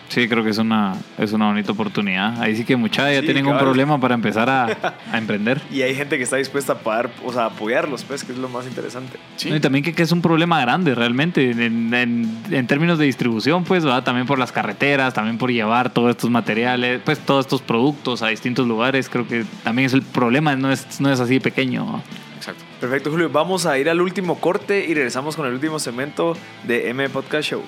Sí, 0.08 0.28
creo 0.28 0.44
que 0.44 0.50
es 0.50 0.58
una, 0.58 0.94
es 1.18 1.32
una 1.32 1.46
bonita 1.48 1.72
oportunidad. 1.72 2.40
Ahí 2.40 2.54
sí 2.56 2.64
que 2.64 2.76
muchachos 2.76 3.12
ya 3.12 3.20
Sí, 3.20 3.26
tienen 3.26 3.46
un 3.46 3.58
problema 3.58 3.98
para 4.00 4.14
empezar 4.14 4.48
a, 4.48 4.64
a 5.12 5.18
emprender. 5.18 5.60
Y 5.72 5.82
hay 5.82 5.94
gente 5.94 6.16
que 6.16 6.22
está 6.24 6.36
dispuesta 6.36 6.74
a 6.74 6.78
pagar, 6.78 7.10
o 7.24 7.32
sea, 7.32 7.46
apoyarlos, 7.46 8.04
pues, 8.04 8.22
que 8.24 8.32
es 8.32 8.38
lo 8.38 8.48
más 8.48 8.66
interesante. 8.66 9.18
Sí. 9.36 9.50
No, 9.50 9.56
y 9.56 9.60
también 9.60 9.84
que, 9.84 9.92
que 9.92 10.02
es 10.04 10.12
un 10.12 10.22
problema 10.22 10.60
grande 10.60 10.94
realmente 10.94 11.50
en, 11.50 11.92
en- 11.92 12.38
en 12.50 12.66
términos 12.68 12.98
de 12.98 13.04
distribución, 13.06 13.64
pues, 13.64 13.84
¿verdad? 13.84 14.04
también 14.04 14.26
por 14.26 14.38
las 14.38 14.52
carreteras, 14.52 15.12
también 15.12 15.38
por 15.38 15.50
llevar 15.50 15.90
todos 15.92 16.10
estos 16.10 16.30
materiales, 16.30 17.00
pues 17.04 17.18
todos 17.18 17.44
estos 17.46 17.60
productos 17.62 18.22
a 18.22 18.28
distintos 18.28 18.66
lugares. 18.66 19.08
Creo 19.08 19.26
que 19.26 19.44
también 19.64 19.86
es 19.86 19.92
el 19.92 20.02
problema, 20.02 20.54
no 20.56 20.70
es, 20.70 21.00
no 21.00 21.10
es 21.12 21.18
así 21.20 21.40
pequeño. 21.40 22.00
Exacto. 22.36 22.62
Perfecto, 22.80 23.10
Julio. 23.10 23.28
Vamos 23.30 23.66
a 23.66 23.76
ir 23.78 23.90
al 23.90 24.00
último 24.00 24.36
corte 24.38 24.86
y 24.88 24.94
regresamos 24.94 25.34
con 25.34 25.46
el 25.46 25.52
último 25.54 25.78
segmento 25.80 26.36
de 26.64 26.90
M 26.90 27.08
Podcast 27.08 27.48
Show. 27.50 27.62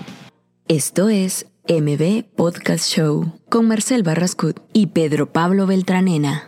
Esto 0.69 1.09
es 1.09 1.47
MB 1.71 2.25
Podcast 2.35 2.89
Show 2.89 3.31
con 3.51 3.69
Marcel 3.69 4.03
Barrascut 4.03 4.59
y 4.73 4.87
Pedro 4.87 5.33
Pablo 5.35 5.67
Beltranena. 5.67 6.48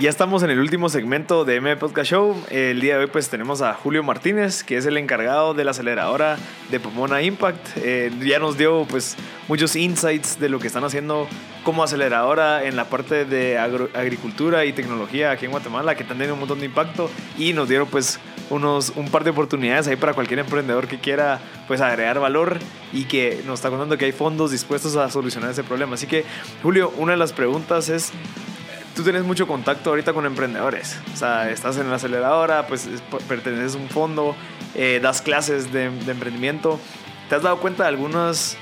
Ya 0.00 0.08
estamos 0.08 0.42
en 0.42 0.48
el 0.50 0.58
último 0.58 0.88
segmento 0.88 1.44
de 1.44 1.56
M 1.56 1.76
Podcast 1.76 2.10
Show. 2.10 2.34
El 2.50 2.80
día 2.80 2.96
de 2.96 3.04
hoy 3.04 3.10
pues 3.12 3.28
tenemos 3.28 3.60
a 3.60 3.74
Julio 3.74 4.02
Martínez, 4.02 4.64
que 4.64 4.78
es 4.78 4.86
el 4.86 4.96
encargado 4.96 5.52
de 5.52 5.64
la 5.64 5.72
aceleradora 5.72 6.38
de 6.70 6.80
Pomona 6.80 7.20
Impact. 7.22 7.76
Eh, 7.76 8.10
ya 8.22 8.38
nos 8.38 8.56
dio 8.56 8.86
pues 8.88 9.16
muchos 9.48 9.76
insights 9.76 10.40
de 10.40 10.48
lo 10.48 10.58
que 10.60 10.66
están 10.66 10.82
haciendo 10.84 11.28
como 11.62 11.84
aceleradora 11.84 12.64
en 12.64 12.74
la 12.74 12.86
parte 12.86 13.26
de 13.26 13.58
agro- 13.58 13.90
agricultura 13.94 14.64
y 14.64 14.72
tecnología 14.72 15.30
aquí 15.30 15.44
en 15.44 15.50
Guatemala, 15.52 15.94
que 15.94 16.02
están 16.02 16.16
teniendo 16.16 16.34
un 16.34 16.40
montón 16.40 16.60
de 16.60 16.66
impacto 16.66 17.10
y 17.38 17.52
nos 17.52 17.68
dieron 17.68 17.86
pues 17.86 18.18
unos, 18.48 18.94
un 18.96 19.08
par 19.10 19.24
de 19.24 19.30
oportunidades 19.30 19.86
ahí 19.88 19.96
para 19.96 20.14
cualquier 20.14 20.40
emprendedor 20.40 20.88
que 20.88 20.98
quiera 21.00 21.38
pues 21.68 21.82
agregar 21.82 22.18
valor 22.18 22.58
y 22.94 23.04
que 23.04 23.42
nos 23.46 23.58
está 23.60 23.68
contando 23.68 23.98
que 23.98 24.06
hay 24.06 24.12
fondos 24.12 24.50
dispuestos 24.52 24.96
a 24.96 25.10
solucionar 25.10 25.50
ese 25.50 25.62
problema. 25.62 25.94
Así 25.94 26.06
que 26.06 26.24
Julio, 26.62 26.92
una 26.96 27.12
de 27.12 27.18
las 27.18 27.32
preguntas 27.34 27.88
es 27.90 28.10
tú 28.94 29.02
tienes 29.02 29.22
mucho 29.24 29.46
contacto 29.46 29.90
ahorita 29.90 30.12
con 30.12 30.26
emprendedores. 30.26 30.98
O 31.12 31.16
sea, 31.16 31.50
estás 31.50 31.76
en 31.78 31.88
la 31.90 31.96
aceleradora, 31.96 32.66
pues 32.66 32.86
es- 32.86 33.00
perteneces 33.28 33.74
a 33.74 33.78
un 33.78 33.88
fondo, 33.88 34.34
eh, 34.74 35.00
das 35.02 35.22
clases 35.22 35.72
de, 35.72 35.90
de 35.90 36.12
emprendimiento. 36.12 36.78
¿Te 37.28 37.34
has 37.36 37.42
dado 37.42 37.58
cuenta 37.60 37.84
de 37.84 37.88
algunas 37.90 38.56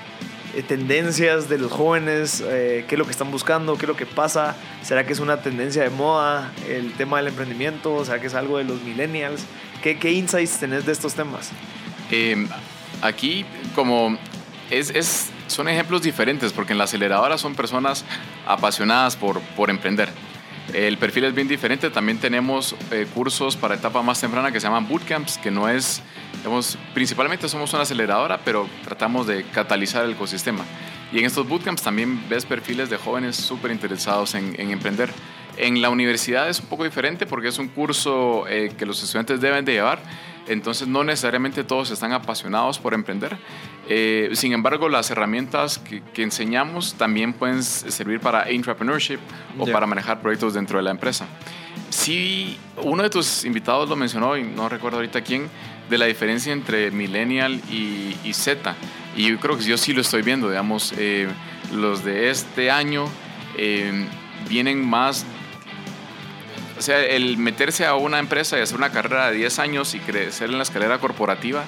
eh, 0.54 0.62
tendencias 0.62 1.48
de 1.48 1.58
los 1.58 1.72
jóvenes? 1.72 2.42
Eh, 2.46 2.84
¿Qué 2.88 2.94
es 2.94 2.98
lo 2.98 3.04
que 3.04 3.10
están 3.12 3.30
buscando? 3.30 3.76
¿Qué 3.76 3.84
es 3.86 3.88
lo 3.88 3.96
que 3.96 4.06
pasa? 4.06 4.54
¿Será 4.82 5.04
que 5.06 5.12
es 5.12 5.20
una 5.20 5.42
tendencia 5.42 5.82
de 5.82 5.90
moda 5.90 6.52
el 6.68 6.92
tema 6.94 7.16
del 7.18 7.28
emprendimiento? 7.28 8.04
¿Será 8.04 8.20
que 8.20 8.26
es 8.28 8.34
algo 8.34 8.58
de 8.58 8.64
los 8.64 8.80
millennials? 8.82 9.42
¿Qué, 9.82 9.98
qué 9.98 10.12
insights 10.12 10.58
tenés 10.58 10.86
de 10.86 10.92
estos 10.92 11.14
temas? 11.14 11.50
Eh, 12.10 12.46
aquí, 13.02 13.44
como 13.74 14.18
es, 14.70 14.90
es- 14.90 15.30
son 15.50 15.68
ejemplos 15.68 16.02
diferentes, 16.02 16.52
porque 16.52 16.72
en 16.72 16.78
la 16.78 16.84
aceleradora 16.84 17.36
son 17.36 17.54
personas 17.54 18.04
apasionadas 18.46 19.16
por, 19.16 19.40
por 19.56 19.70
emprender. 19.70 20.08
El 20.72 20.98
perfil 20.98 21.24
es 21.24 21.34
bien 21.34 21.48
diferente. 21.48 21.90
También 21.90 22.18
tenemos 22.18 22.76
eh, 22.90 23.06
cursos 23.12 23.56
para 23.56 23.74
etapa 23.74 24.02
más 24.02 24.20
temprana 24.20 24.52
que 24.52 24.60
se 24.60 24.66
llaman 24.66 24.86
bootcamps, 24.88 25.38
que 25.38 25.50
no 25.50 25.68
es, 25.68 26.02
digamos, 26.38 26.78
principalmente 26.94 27.48
somos 27.48 27.72
una 27.72 27.82
aceleradora, 27.82 28.38
pero 28.44 28.68
tratamos 28.84 29.26
de 29.26 29.44
catalizar 29.44 30.04
el 30.04 30.12
ecosistema. 30.12 30.64
Y 31.12 31.18
en 31.18 31.24
estos 31.24 31.48
bootcamps 31.48 31.82
también 31.82 32.28
ves 32.28 32.46
perfiles 32.46 32.88
de 32.88 32.96
jóvenes 32.96 33.34
súper 33.34 33.72
interesados 33.72 34.34
en, 34.34 34.54
en 34.60 34.70
emprender. 34.70 35.10
En 35.56 35.82
la 35.82 35.90
universidad 35.90 36.48
es 36.48 36.60
un 36.60 36.66
poco 36.66 36.84
diferente 36.84 37.26
porque 37.26 37.48
es 37.48 37.58
un 37.58 37.68
curso 37.68 38.46
eh, 38.48 38.72
que 38.78 38.86
los 38.86 39.02
estudiantes 39.02 39.40
deben 39.40 39.64
de 39.64 39.72
llevar, 39.72 40.00
entonces 40.46 40.88
no 40.88 41.04
necesariamente 41.04 41.64
todos 41.64 41.90
están 41.90 42.12
apasionados 42.12 42.78
por 42.78 42.94
emprender. 42.94 43.36
Eh, 43.88 44.30
sin 44.34 44.52
embargo, 44.52 44.88
las 44.88 45.10
herramientas 45.10 45.78
que, 45.78 46.02
que 46.14 46.22
enseñamos 46.22 46.94
también 46.94 47.32
pueden 47.32 47.62
servir 47.62 48.20
para 48.20 48.50
intrapreneurship 48.50 49.18
o 49.58 49.66
para 49.66 49.86
manejar 49.86 50.20
proyectos 50.20 50.54
dentro 50.54 50.78
de 50.78 50.84
la 50.84 50.90
empresa. 50.90 51.26
Sí, 51.88 52.56
uno 52.82 53.02
de 53.02 53.10
tus 53.10 53.44
invitados 53.44 53.88
lo 53.88 53.96
mencionó, 53.96 54.36
y 54.36 54.44
no 54.44 54.68
recuerdo 54.68 54.98
ahorita 54.98 55.22
quién, 55.22 55.48
de 55.88 55.98
la 55.98 56.06
diferencia 56.06 56.52
entre 56.52 56.90
millennial 56.92 57.60
y, 57.68 58.16
y 58.22 58.32
Z. 58.32 58.74
Y 59.16 59.28
yo 59.28 59.40
creo 59.40 59.58
que 59.58 59.64
yo 59.64 59.76
sí 59.76 59.92
lo 59.92 60.00
estoy 60.00 60.22
viendo, 60.22 60.48
digamos, 60.48 60.94
eh, 60.96 61.28
los 61.72 62.04
de 62.04 62.30
este 62.30 62.70
año 62.70 63.06
eh, 63.56 64.06
vienen 64.48 64.88
más... 64.88 65.26
O 66.80 66.82
sea, 66.82 67.04
el 67.04 67.36
meterse 67.36 67.84
a 67.84 67.94
una 67.94 68.18
empresa 68.18 68.58
y 68.58 68.62
hacer 68.62 68.78
una 68.78 68.88
carrera 68.88 69.30
de 69.30 69.36
10 69.36 69.58
años 69.58 69.94
y 69.94 69.98
crecer 69.98 70.48
en 70.48 70.56
la 70.56 70.62
escalera 70.62 70.96
corporativa, 70.96 71.62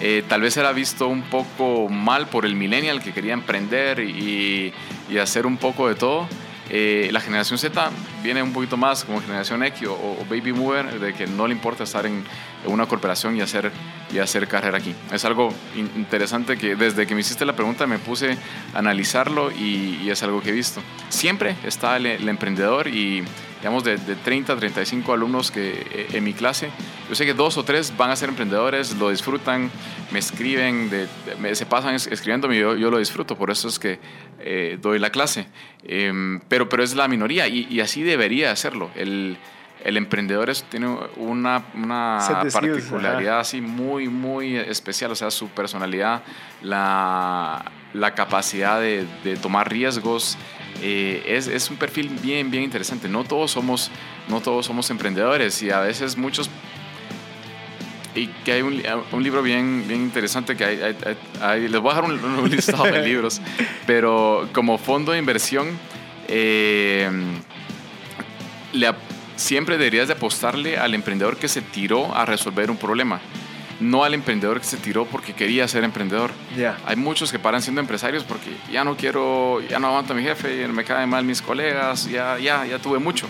eh, 0.00 0.22
tal 0.28 0.42
vez 0.42 0.56
era 0.56 0.70
visto 0.70 1.08
un 1.08 1.22
poco 1.22 1.88
mal 1.88 2.28
por 2.28 2.46
el 2.46 2.54
millennial 2.54 3.02
que 3.02 3.12
quería 3.12 3.32
emprender 3.32 3.98
y, 3.98 4.72
hacer 5.20 5.46
un 5.46 5.56
poco 5.56 5.88
de 5.88 5.96
todo. 5.96 6.28
Eh, 6.70 7.08
la 7.10 7.20
generación 7.20 7.58
Z 7.58 7.90
viene 8.22 8.44
un 8.44 8.52
poquito 8.52 8.76
más 8.76 9.04
como 9.04 9.20
generación 9.20 9.64
X 9.64 9.88
o, 9.88 10.24
baby 10.30 10.52
mover, 10.52 11.00
de 11.00 11.14
que 11.14 11.26
no 11.26 11.48
le 11.48 11.52
importa 11.52 11.82
estar 11.82 12.06
en, 12.06 12.22
una 12.66 12.86
corporación 12.86 13.36
y 13.36 13.40
hacer, 13.40 13.72
y 14.12 14.18
hacer 14.18 14.46
carrera 14.46 14.78
aquí. 14.78 14.94
Es 15.12 15.24
algo 15.24 15.52
in- 15.74 15.90
interesante 15.96 16.56
que 16.56 16.76
desde 16.76 17.08
que 17.08 17.16
me 17.16 17.22
hiciste 17.22 17.44
la 17.44 17.56
pregunta 17.56 17.88
me 17.88 17.98
puse 17.98 18.38
a 18.72 18.78
analizarlo 18.78 19.50
y, 19.50 20.08
es 20.08 20.22
algo 20.22 20.40
que 20.40 20.50
he 20.50 20.52
visto. 20.52 20.80
Siempre 21.08 21.56
está 21.64 21.96
el 21.96 22.28
emprendedor 22.28 22.86
y 22.86 23.24
digamos 23.64 23.82
de, 23.82 23.96
de 23.96 24.14
30 24.14 24.52
a 24.52 24.56
35 24.56 25.14
alumnos 25.14 25.50
que 25.50 25.70
eh, 25.90 26.06
en 26.12 26.22
mi 26.22 26.34
clase, 26.34 26.68
yo 27.08 27.14
sé 27.14 27.24
que 27.24 27.32
dos 27.32 27.56
o 27.56 27.64
tres 27.64 27.96
van 27.96 28.10
a 28.10 28.16
ser 28.16 28.28
emprendedores, 28.28 28.94
lo 28.96 29.08
disfrutan, 29.08 29.70
me 30.10 30.18
escriben, 30.18 30.90
de- 30.90 31.06
de- 31.06 31.36
me- 31.40 31.54
se 31.54 31.64
pasan 31.64 31.94
es- 31.94 32.06
escribiéndome 32.06 32.56
y 32.56 32.60
yo, 32.60 32.76
yo 32.76 32.90
lo 32.90 32.98
disfruto, 32.98 33.36
por 33.38 33.50
eso 33.50 33.68
es 33.68 33.78
que 33.78 33.98
eh, 34.40 34.78
doy 34.82 34.98
la 34.98 35.08
clase. 35.08 35.46
Em, 35.82 36.40
pero, 36.46 36.68
pero 36.68 36.84
es 36.84 36.94
la 36.94 37.08
minoría 37.08 37.48
y, 37.48 37.66
y 37.70 37.80
así 37.80 38.02
debería 38.02 38.50
hacerlo. 38.52 38.90
El, 38.96 39.38
el 39.82 39.96
emprendedor 39.96 40.50
es- 40.50 40.64
tiene 40.64 40.94
una, 41.16 41.64
una 41.74 42.18
particularidad 42.76 43.40
así 43.40 43.62
muy, 43.62 44.08
muy 44.10 44.56
especial, 44.58 45.10
o 45.10 45.14
sea, 45.14 45.30
su 45.30 45.48
personalidad, 45.48 46.22
la, 46.60 47.64
la 47.94 48.14
capacidad 48.14 48.80
de, 48.80 49.06
de 49.24 49.36
tomar 49.36 49.70
riesgos. 49.70 50.36
eh, 50.82 51.22
es, 51.26 51.46
es 51.46 51.70
un 51.70 51.76
perfil 51.76 52.10
bien, 52.22 52.50
bien 52.50 52.62
interesante. 52.64 53.08
No 53.08 53.24
todos 53.24 53.50
somos, 53.52 53.90
no 54.28 54.40
todos 54.42 54.66
somos 54.66 54.90
emprendedores 54.90 55.62
y 55.62 55.70
a 55.70 55.80
veces 55.80 56.16
muchos 56.18 56.50
y 58.16 58.28
que 58.44 58.52
hay 58.52 58.62
un, 58.62 58.80
un 59.10 59.22
libro 59.24 59.42
bien, 59.42 59.84
bien 59.88 60.02
interesante 60.02 60.56
que 60.56 60.64
hay, 60.64 60.80
hay- 60.82 60.96
hay- 61.04 61.16
hay- 61.40 61.68
les 61.68 61.80
voy 61.80 61.90
a 61.92 61.96
dejar 61.96 62.10
un, 62.10 62.24
un 62.24 62.48
listado 62.50 62.84
de 62.84 63.02
libros, 63.06 63.40
pero 63.86 64.48
como 64.52 64.78
fondo 64.78 65.10
de 65.12 65.18
inversión, 65.18 65.66
eh, 66.28 67.10
le 68.72 68.92
siempre 69.36 69.76
deberías 69.78 70.06
de 70.06 70.14
apostarle 70.14 70.76
al 70.78 70.94
emprendedor 70.94 71.36
que 71.36 71.48
se 71.48 71.60
tiró 71.60 72.14
a 72.14 72.24
resolver 72.24 72.70
un 72.70 72.76
problema, 72.76 73.20
no 73.80 74.04
al 74.04 74.14
emprendedor 74.14 74.60
que 74.60 74.66
se 74.66 74.76
tiró 74.76 75.04
porque 75.06 75.32
quería 75.32 75.66
ser 75.68 75.84
emprendedor. 75.84 76.30
Hay 76.86 76.96
muchos 76.96 77.30
que 77.32 77.38
paran 77.38 77.60
siendo 77.62 77.80
empresarios 77.80 78.24
porque 78.24 78.50
ya 78.72 78.84
no 78.84 78.96
quiero, 78.96 79.60
ya 79.68 79.78
no 79.78 79.88
aguanto 79.88 80.12
a 80.12 80.16
mi 80.16 80.22
jefe, 80.22 80.66
me 80.68 80.84
caen 80.84 81.08
mal 81.10 81.24
mis 81.24 81.42
colegas, 81.42 82.08
ya, 82.08 82.38
ya, 82.38 82.64
ya 82.66 82.78
tuve 82.78 82.98
mucho. 82.98 83.26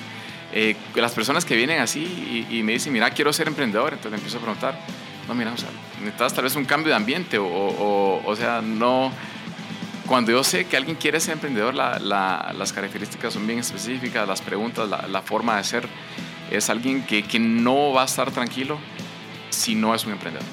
Eh, 0.52 0.76
las 0.94 1.12
personas 1.12 1.44
que 1.44 1.56
vienen 1.56 1.80
así 1.80 2.46
y, 2.50 2.58
y 2.58 2.62
me 2.62 2.72
dicen, 2.72 2.92
mira, 2.92 3.10
quiero 3.10 3.32
ser 3.32 3.48
emprendedor, 3.48 3.88
entonces 3.94 4.12
le 4.12 4.16
empiezo 4.18 4.38
a 4.38 4.40
preguntar, 4.40 4.78
no, 5.26 5.34
mira, 5.34 5.52
o 5.52 5.56
sea, 5.56 5.68
necesitas 6.00 6.32
tal 6.34 6.44
vez 6.44 6.54
un 6.54 6.64
cambio 6.64 6.90
de 6.90 6.96
ambiente 6.96 7.38
o, 7.38 7.46
o, 7.46 8.22
o 8.24 8.36
sea, 8.36 8.60
no... 8.62 9.10
Cuando 10.06 10.32
yo 10.32 10.44
sé 10.44 10.66
que 10.66 10.76
alguien 10.76 10.96
quiere 10.96 11.18
ser 11.18 11.32
emprendedor, 11.32 11.74
la- 11.74 11.98
la- 11.98 12.52
las 12.58 12.74
características 12.74 13.32
son 13.32 13.46
bien 13.46 13.58
específicas, 13.60 14.28
las 14.28 14.42
preguntas, 14.42 14.86
la, 14.88 15.06
la 15.08 15.22
forma 15.22 15.56
de 15.56 15.64
ser, 15.64 15.88
es 16.50 16.68
alguien 16.68 17.04
que, 17.06 17.22
que 17.22 17.38
no 17.38 17.92
va 17.92 18.02
a 18.02 18.04
estar 18.04 18.30
tranquilo 18.30 18.78
si 19.54 19.74
no 19.74 19.94
es 19.94 20.04
un 20.04 20.12
emprendedor. 20.12 20.46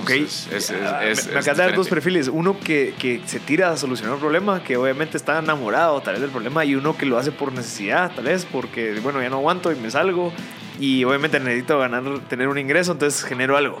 Ok. 0.00 0.10
Entonces, 0.10 0.48
es- 0.52 0.70
es- 0.70 0.82
Ah, 0.86 1.04
es- 1.04 1.26
me 1.26 1.34
me 1.34 1.38
es 1.40 1.44
de 1.46 1.54
dar 1.54 1.74
dos 1.74 1.88
perfiles. 1.88 2.28
Uno 2.28 2.58
que, 2.58 2.94
que 2.98 3.20
se 3.26 3.38
tira 3.40 3.70
a 3.70 3.76
solucionar 3.76 4.14
un 4.14 4.20
problema, 4.20 4.64
que 4.64 4.76
obviamente 4.76 5.16
está 5.16 5.38
enamorado 5.38 6.00
tal 6.00 6.14
vez 6.14 6.22
del 6.22 6.30
problema, 6.30 6.64
y 6.64 6.74
uno 6.74 6.96
que 6.96 7.04
lo 7.06 7.18
hace 7.18 7.30
por 7.30 7.52
necesidad, 7.52 8.10
tal 8.14 8.24
vez, 8.24 8.46
porque, 8.50 8.98
bueno, 9.02 9.20
ya 9.22 9.28
no 9.28 9.36
aguanto 9.36 9.70
y 9.70 9.76
me 9.76 9.90
salgo, 9.90 10.32
y 10.80 11.04
obviamente 11.04 11.38
necesito 11.40 11.78
ganar, 11.78 12.02
tener 12.28 12.48
un 12.48 12.58
ingreso, 12.58 12.92
entonces 12.92 13.22
genero 13.22 13.56
algo. 13.56 13.80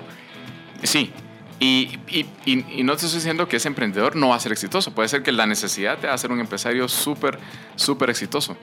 Sí. 0.82 1.10
Y, 1.58 1.98
y, 2.08 2.26
y- 2.44 2.64
y 2.80 2.82
no 2.82 2.92
te 2.96 3.06
estoy 3.06 3.18
diciendo 3.20 3.46
que 3.48 3.56
ese 3.56 3.68
emprendedor 3.68 4.16
no 4.16 4.30
va 4.30 4.36
a 4.36 4.40
ser 4.40 4.50
exitoso. 4.52 4.92
Puede 4.92 5.08
ser 5.08 5.22
que 5.22 5.30
la 5.32 5.46
necesidad 5.46 5.96
te 5.98 6.08
va 6.08 6.12
a 6.12 6.16
hacer 6.16 6.30
un 6.32 6.40
empresario 6.40 6.88
súper, 6.88 7.38
súper 7.76 8.10
exitoso. 8.10 8.56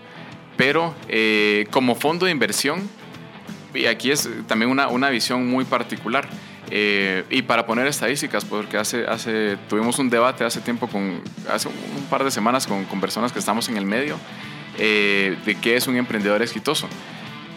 Pero 0.58 0.94
eh, 1.08 1.66
como 1.72 1.96
fondo 1.96 2.26
de 2.26 2.34
inversión, 2.34 2.90
y 3.74 3.86
aquí 3.86 4.12
es 4.12 4.30
también 4.48 4.72
una, 4.72 4.88
una 4.88 5.10
visión 5.10 5.48
muy 5.48 5.66
particular. 5.66 6.28
eh, 6.72 7.24
y 7.30 7.42
para 7.42 7.66
poner 7.66 7.88
estadísticas, 7.88 8.46
porque 8.46 8.78
hace, 8.78 9.06
hace, 9.08 9.58
tuvimos 9.68 9.98
un 10.00 10.10
debate 10.10 10.44
hace 10.44 10.62
tiempo, 10.62 10.88
con, 10.88 11.22
hace 11.52 11.68
un 11.68 12.04
par 12.10 12.24
de 12.24 12.32
semanas 12.32 12.68
con, 12.68 12.86
con 12.86 13.02
personas 13.02 13.32
que 13.32 13.40
estamos 13.40 13.70
en 13.70 13.78
el 13.78 13.86
medio, 13.86 14.18
eh, 14.78 15.36
de 15.46 15.56
qué 15.56 15.76
es 15.76 15.88
un 15.88 15.96
emprendedor 15.96 16.42
exitoso. 16.42 16.88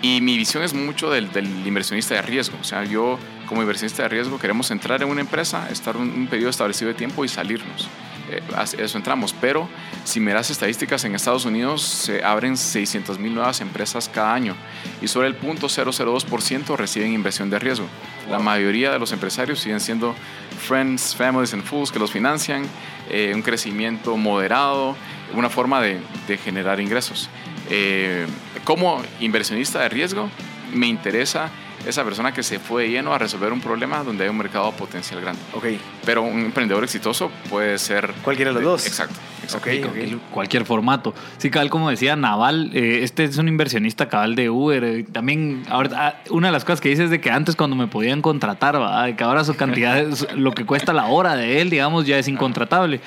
Y 0.01 0.21
mi 0.21 0.37
visión 0.37 0.63
es 0.63 0.75
mucho 0.75 1.11
del, 1.11 1.31
del 1.33 1.47
inversionista 1.67 2.15
de 2.15 2.23
riesgo. 2.23 2.57
O 2.61 2.65
sea, 2.65 2.85
yo 2.85 3.19
como 3.47 3.63
inversionista 3.63 4.03
de 4.05 4.09
riesgo 4.09 4.39
queremos 4.39 4.71
entrar 4.71 5.03
en 5.03 5.09
una 5.09 5.21
empresa, 5.21 5.69
estar 5.71 5.97
un, 5.97 6.11
un 6.11 6.27
periodo 6.27 6.51
establecido 6.51 6.89
de 6.89 6.95
tiempo 6.95 7.25
y 7.25 7.29
salirnos. 7.29 7.89
Eh, 8.33 8.41
a 8.57 8.63
eso 8.63 8.97
entramos. 8.97 9.35
Pero 9.41 9.69
si 10.05 10.21
miras 10.21 10.51
estadísticas, 10.51 11.05
en 11.05 11.15
Estados 11.15 11.45
Unidos 11.45 11.83
se 11.83 12.25
abren 12.25 12.57
600 12.57 13.19
mil 13.19 13.35
nuevas 13.35 13.61
empresas 13.61 14.09
cada 14.09 14.33
año 14.35 14.55
y 15.01 15.09
solo 15.09 15.27
el 15.27 15.39
0.002% 15.39 16.77
reciben 16.77 17.13
inversión 17.13 17.51
de 17.51 17.59
riesgo. 17.59 17.87
La 18.31 18.39
mayoría 18.39 18.91
de 18.91 18.99
los 18.99 19.13
empresarios 19.13 19.61
siguen 19.61 19.81
siendo 19.81 20.15
friends, 20.67 21.15
families 21.15 21.53
and 21.53 21.65
fools 21.65 21.91
que 21.91 21.99
los 21.99 22.11
financian, 22.11 22.63
eh, 23.11 23.33
un 23.35 23.43
crecimiento 23.43 24.17
moderado, 24.17 24.97
una 25.35 25.51
forma 25.51 25.81
de, 25.81 26.01
de 26.27 26.39
generar 26.39 26.81
ingresos. 26.81 27.29
Eh, 27.69 28.27
como 28.65 29.03
inversionista 29.21 29.81
de 29.81 29.89
riesgo, 29.89 30.29
me 30.73 30.87
interesa 30.87 31.51
esa 31.87 32.05
persona 32.05 32.33
que 32.33 32.43
se 32.43 32.59
fue 32.59 32.89
lleno 32.89 33.15
a 33.15 33.19
resolver 33.19 33.53
un 33.53 33.61
problema 33.61 34.03
donde 34.03 34.25
hay 34.25 34.31
un 34.31 34.39
mercado 34.39 34.73
potencial 34.73 35.21
grande. 35.21 35.41
Ok. 35.55 35.67
Pero 36.05 36.23
un 36.23 36.41
emprendedor 36.41 36.85
exitoso 36.85 37.31
puede 37.51 37.79
ser... 37.79 38.13
Cualquiera 38.23 38.51
de 38.51 38.55
los 38.55 38.65
dos. 38.65 38.87
Exacto. 38.87 39.15
exacto. 39.43 39.69
Ok, 39.69 39.75
ok. 39.79 39.93
Cualquier, 39.93 40.19
cualquier 40.31 40.65
formato. 40.65 41.15
Sí, 41.39 41.51
cabal, 41.51 41.71
como 41.71 41.91
decía 41.91 42.17
Naval, 42.17 42.71
eh, 42.75 43.01
este 43.03 43.25
es 43.25 43.37
un 43.39 43.49
inversionista 43.49 44.09
cabal 44.09 44.35
de 44.35 44.51
Uber. 44.51 44.85
eh, 44.85 45.05
también, 45.11 45.65
ahora, 45.69 45.91
ah, 45.95 46.15
una 46.31 46.49
de 46.49 46.53
las 46.53 46.65
cosas 46.65 46.81
que 46.81 46.89
dice 46.89 47.05
es 47.05 47.11
de 47.11 47.21
que 47.21 47.31
antes 47.31 47.57
cuando 47.57 47.77
me 47.77 47.87
podían 47.87 48.23
contratar, 48.23 48.73
que 49.17 49.25
ahora 49.25 49.45
su 49.45 49.55
cantidad, 49.55 50.07
lo 50.35 50.53
que 50.53 50.65
cuesta 50.65 50.93
la 50.93 51.07
hora 51.07 51.37
de 51.37 51.61
él, 51.61 51.71
digamos, 51.71 52.07
ya 52.07 52.19
es 52.19 52.29
incontratable. 52.29 53.01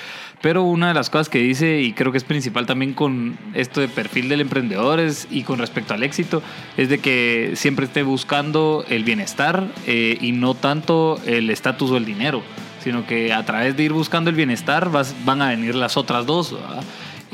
Pero 0.45 0.61
una 0.61 0.89
de 0.89 0.93
las 0.93 1.09
cosas 1.09 1.27
que 1.27 1.39
dice, 1.39 1.81
y 1.81 1.93
creo 1.93 2.11
que 2.11 2.19
es 2.19 2.23
principal 2.23 2.67
también 2.67 2.93
con 2.93 3.35
esto 3.55 3.81
de 3.81 3.87
perfil 3.87 4.29
del 4.29 4.41
emprendedor 4.41 5.01
y 5.31 5.41
con 5.41 5.57
respecto 5.57 5.95
al 5.95 6.03
éxito, 6.03 6.43
es 6.77 6.87
de 6.87 6.99
que 6.99 7.53
siempre 7.55 7.85
esté 7.87 8.03
buscando 8.03 8.85
el 8.87 9.03
bienestar 9.03 9.67
eh, 9.87 10.19
y 10.21 10.33
no 10.33 10.53
tanto 10.53 11.19
el 11.25 11.49
estatus 11.49 11.89
o 11.89 11.97
el 11.97 12.05
dinero 12.05 12.43
sino 12.83 13.07
que 13.07 13.33
a 13.33 13.43
través 13.43 13.75
de 13.75 13.81
ir 13.81 13.93
buscando 13.93 14.29
el 14.29 14.35
bienestar 14.35 14.91
vas- 14.91 15.15
van 15.25 15.41
a 15.41 15.49
venir 15.49 15.73
las 15.73 15.97
otras 15.97 16.27
dos. 16.27 16.55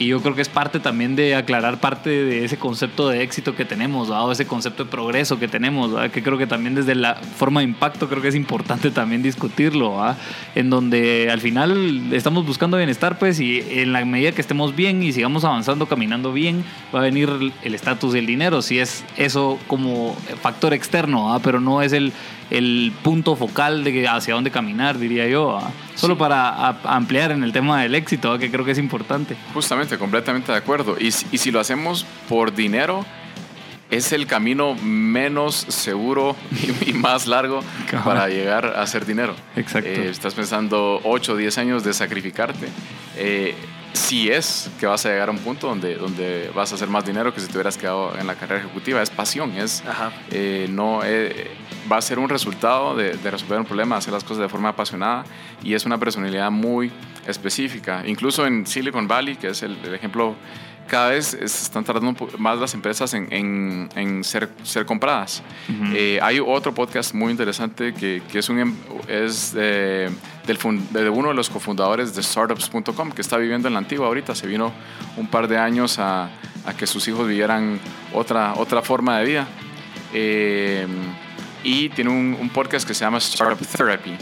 Y 0.02 0.08
yo 0.08 0.20
creo 0.20 0.34
que 0.34 0.42
es 0.42 0.50
parte 0.50 0.80
también 0.80 1.16
de 1.16 1.36
aclarar 1.36 1.80
parte 1.80 2.10
de 2.10 2.44
ese 2.44 2.58
concepto 2.58 3.08
de 3.08 3.22
éxito 3.22 3.56
que 3.56 3.66
tenemos, 3.66 4.10
¿verdad? 4.10 4.26
o 4.26 4.32
ese 4.32 4.48
concepto 4.48 4.86
de 4.86 4.90
progreso 4.90 5.38
que 5.38 5.48
tenemos, 5.48 5.94
¿verdad? 5.94 6.10
que 6.10 6.24
creo 6.24 6.40
que 6.40 6.48
también 6.48 6.74
desde 6.74 6.96
la 6.96 7.14
forma 7.14 7.60
de 7.60 7.66
impacto 7.66 8.10
creo 8.10 8.20
que 8.20 8.30
es 8.30 8.34
importante 8.34 8.90
también 8.90 9.22
discutirlo, 9.22 10.04
en 10.56 10.72
donde 10.72 11.30
al 11.30 11.40
final 11.40 12.12
estamos 12.14 12.48
buscando 12.48 12.78
bienestar, 12.78 13.20
pues, 13.20 13.40
y 13.40 13.64
en 13.70 13.94
la 13.94 14.04
medida 14.04 14.32
que 14.32 14.42
estemos 14.42 14.76
bien 14.76 15.04
y 15.04 15.12
sigamos 15.12 15.46
avanzando, 15.46 15.86
caminando 15.86 16.34
bien, 16.34 16.66
va 16.94 17.02
a 17.02 17.04
venir 17.04 17.30
el 17.62 17.76
estatus 17.76 18.16
y 18.16 18.18
el 18.18 18.26
dinero, 18.26 18.64
si 18.64 18.80
es 18.80 19.06
eso 19.18 19.60
como 19.68 20.16
factor 20.42 20.74
externo, 20.74 21.40
pero 21.44 21.60
no 21.60 21.84
es 21.84 21.94
el, 21.94 22.12
el 22.52 22.92
punto 23.04 23.36
focal 23.36 23.84
de 23.84 24.08
hacia 24.08 24.34
dónde 24.36 24.52
caminar, 24.52 25.00
diría 25.00 25.28
yo. 25.28 25.58
¿ah? 25.58 25.72
Solo 25.96 26.14
Sí. 26.16 26.20
para 26.20 26.50
a- 26.50 26.78
ampliar 26.96 27.32
en 27.32 27.44
el 27.44 27.52
tema 27.52 27.82
del 27.82 27.96
éxito, 27.96 28.32
¿ah? 28.34 28.38
que 28.38 28.52
creo 28.52 28.64
que 28.66 28.72
es 28.72 28.78
importante. 28.78 29.36
Justamente, 29.54 29.98
completamente 29.98 30.52
de 30.52 30.58
acuerdo. 30.58 30.98
Y, 31.00 31.12
si- 31.12 31.26
y 31.32 31.38
si 31.40 31.50
lo 31.52 31.60
hacemos 31.60 32.06
por 32.30 32.54
dinero, 32.54 33.06
es 33.90 34.12
el 34.14 34.26
camino 34.28 34.76
menos 34.76 35.56
seguro 35.56 36.36
y, 36.86 36.94
más 36.94 37.28
largo 37.28 37.62
para 38.06 38.28
llegar 38.30 38.66
a 38.78 38.82
hacer 38.84 39.06
dinero. 39.06 39.36
Exacto. 39.56 39.90
Eh, 39.90 40.10
estás 40.10 40.34
pensando 40.34 41.02
8 41.04 41.34
o 41.34 41.36
10 41.38 41.58
años 41.58 41.84
de 41.84 41.94
sacrificarte. 41.94 42.68
Eh, 43.18 43.56
si 43.94 44.30
es 44.30 44.70
que 44.80 44.86
vas 44.86 45.06
a 45.06 45.10
llegar 45.10 45.30
a 45.30 45.32
un 45.32 45.40
punto 45.40 45.68
donde, 45.68 45.96
donde 45.96 46.52
vas 46.56 46.72
a 46.72 46.76
hacer 46.76 46.88
más 46.88 47.06
dinero 47.06 47.34
que 47.34 47.40
si 47.40 47.48
te 47.48 47.54
hubieras 47.54 47.78
quedado 47.78 48.18
en 48.18 48.28
la 48.28 48.36
carrera 48.36 48.62
ejecutiva, 48.62 49.02
es 49.02 49.10
pasión, 49.10 49.52
es, 49.52 49.84
Ajá. 49.88 50.12
eh, 50.32 50.68
no, 50.70 51.02
eh, 51.04 51.52
va 51.92 51.98
a 51.98 52.02
ser 52.02 52.20
un 52.20 52.30
resultado 52.30 52.96
de, 52.96 53.14
de 53.18 53.32
resolver 53.32 53.60
un 53.60 53.66
problema, 53.66 53.98
hacer 53.98 54.14
las 54.14 54.24
cosas 54.24 54.44
de 54.44 54.50
forma 54.50 54.70
apasionada 54.70 55.26
y 55.64 55.74
es 55.74 55.86
una 55.86 55.98
personalidad 55.98 56.52
muy 56.52 56.92
específica. 57.28 58.04
Incluso 58.06 58.46
en 58.46 58.66
Silicon 58.66 59.08
Valley, 59.08 59.36
que 59.36 59.50
es 59.50 59.64
el, 59.64 59.78
el 59.84 59.94
ejemplo, 59.94 60.36
cada 60.92 61.10
vez 61.12 61.28
se 61.28 61.46
están 61.46 61.84
tardando 61.86 62.14
más 62.38 62.60
las 62.60 62.74
empresas 62.74 63.14
en, 63.14 63.32
en- 63.32 63.90
en 63.96 64.24
ser, 64.26 64.50
ser 64.64 64.86
compradas. 64.86 65.42
Ujú. 65.70 65.94
Eh, 65.96 66.20
hay 66.22 66.40
otro 66.40 66.74
podcast 66.74 67.14
muy 67.14 67.32
interesante 67.32 67.94
que, 67.94 68.22
que 68.30 68.40
es, 68.40 68.50
un, 68.50 68.60
em- 68.60 68.76
es 69.08 69.54
eh, 69.58 70.10
del 70.46 70.58
fun- 70.58 70.86
de 70.92 71.10
uno 71.10 71.30
de 71.30 71.34
los 71.34 71.50
cofundadores 71.50 72.14
de 72.14 72.22
startups.com 72.22 73.12
que 73.12 73.22
está 73.22 73.38
viviendo 73.38 73.68
en 73.70 73.74
la 73.74 73.80
antigua 73.80 74.08
ahorita. 74.08 74.36
Se 74.36 74.46
vino 74.48 74.74
un 75.16 75.28
par 75.28 75.48
de 75.48 75.58
años 75.58 75.98
a, 75.98 76.26
a 76.66 76.74
que 76.78 76.86
sus 76.86 77.08
hijos 77.08 77.26
vivieran 77.28 77.80
otra, 78.14 78.54
otra 78.58 78.82
forma 78.82 79.18
de 79.20 79.26
vida. 79.26 79.48
Eh, 80.14 80.86
y 81.64 81.90
tiene 81.90 82.10
un, 82.10 82.36
un 82.40 82.50
podcast 82.50 82.88
que 82.88 82.94
se 82.94 83.06
llama 83.06 83.20
Startup 83.20 83.66
Therapy. 83.66 84.14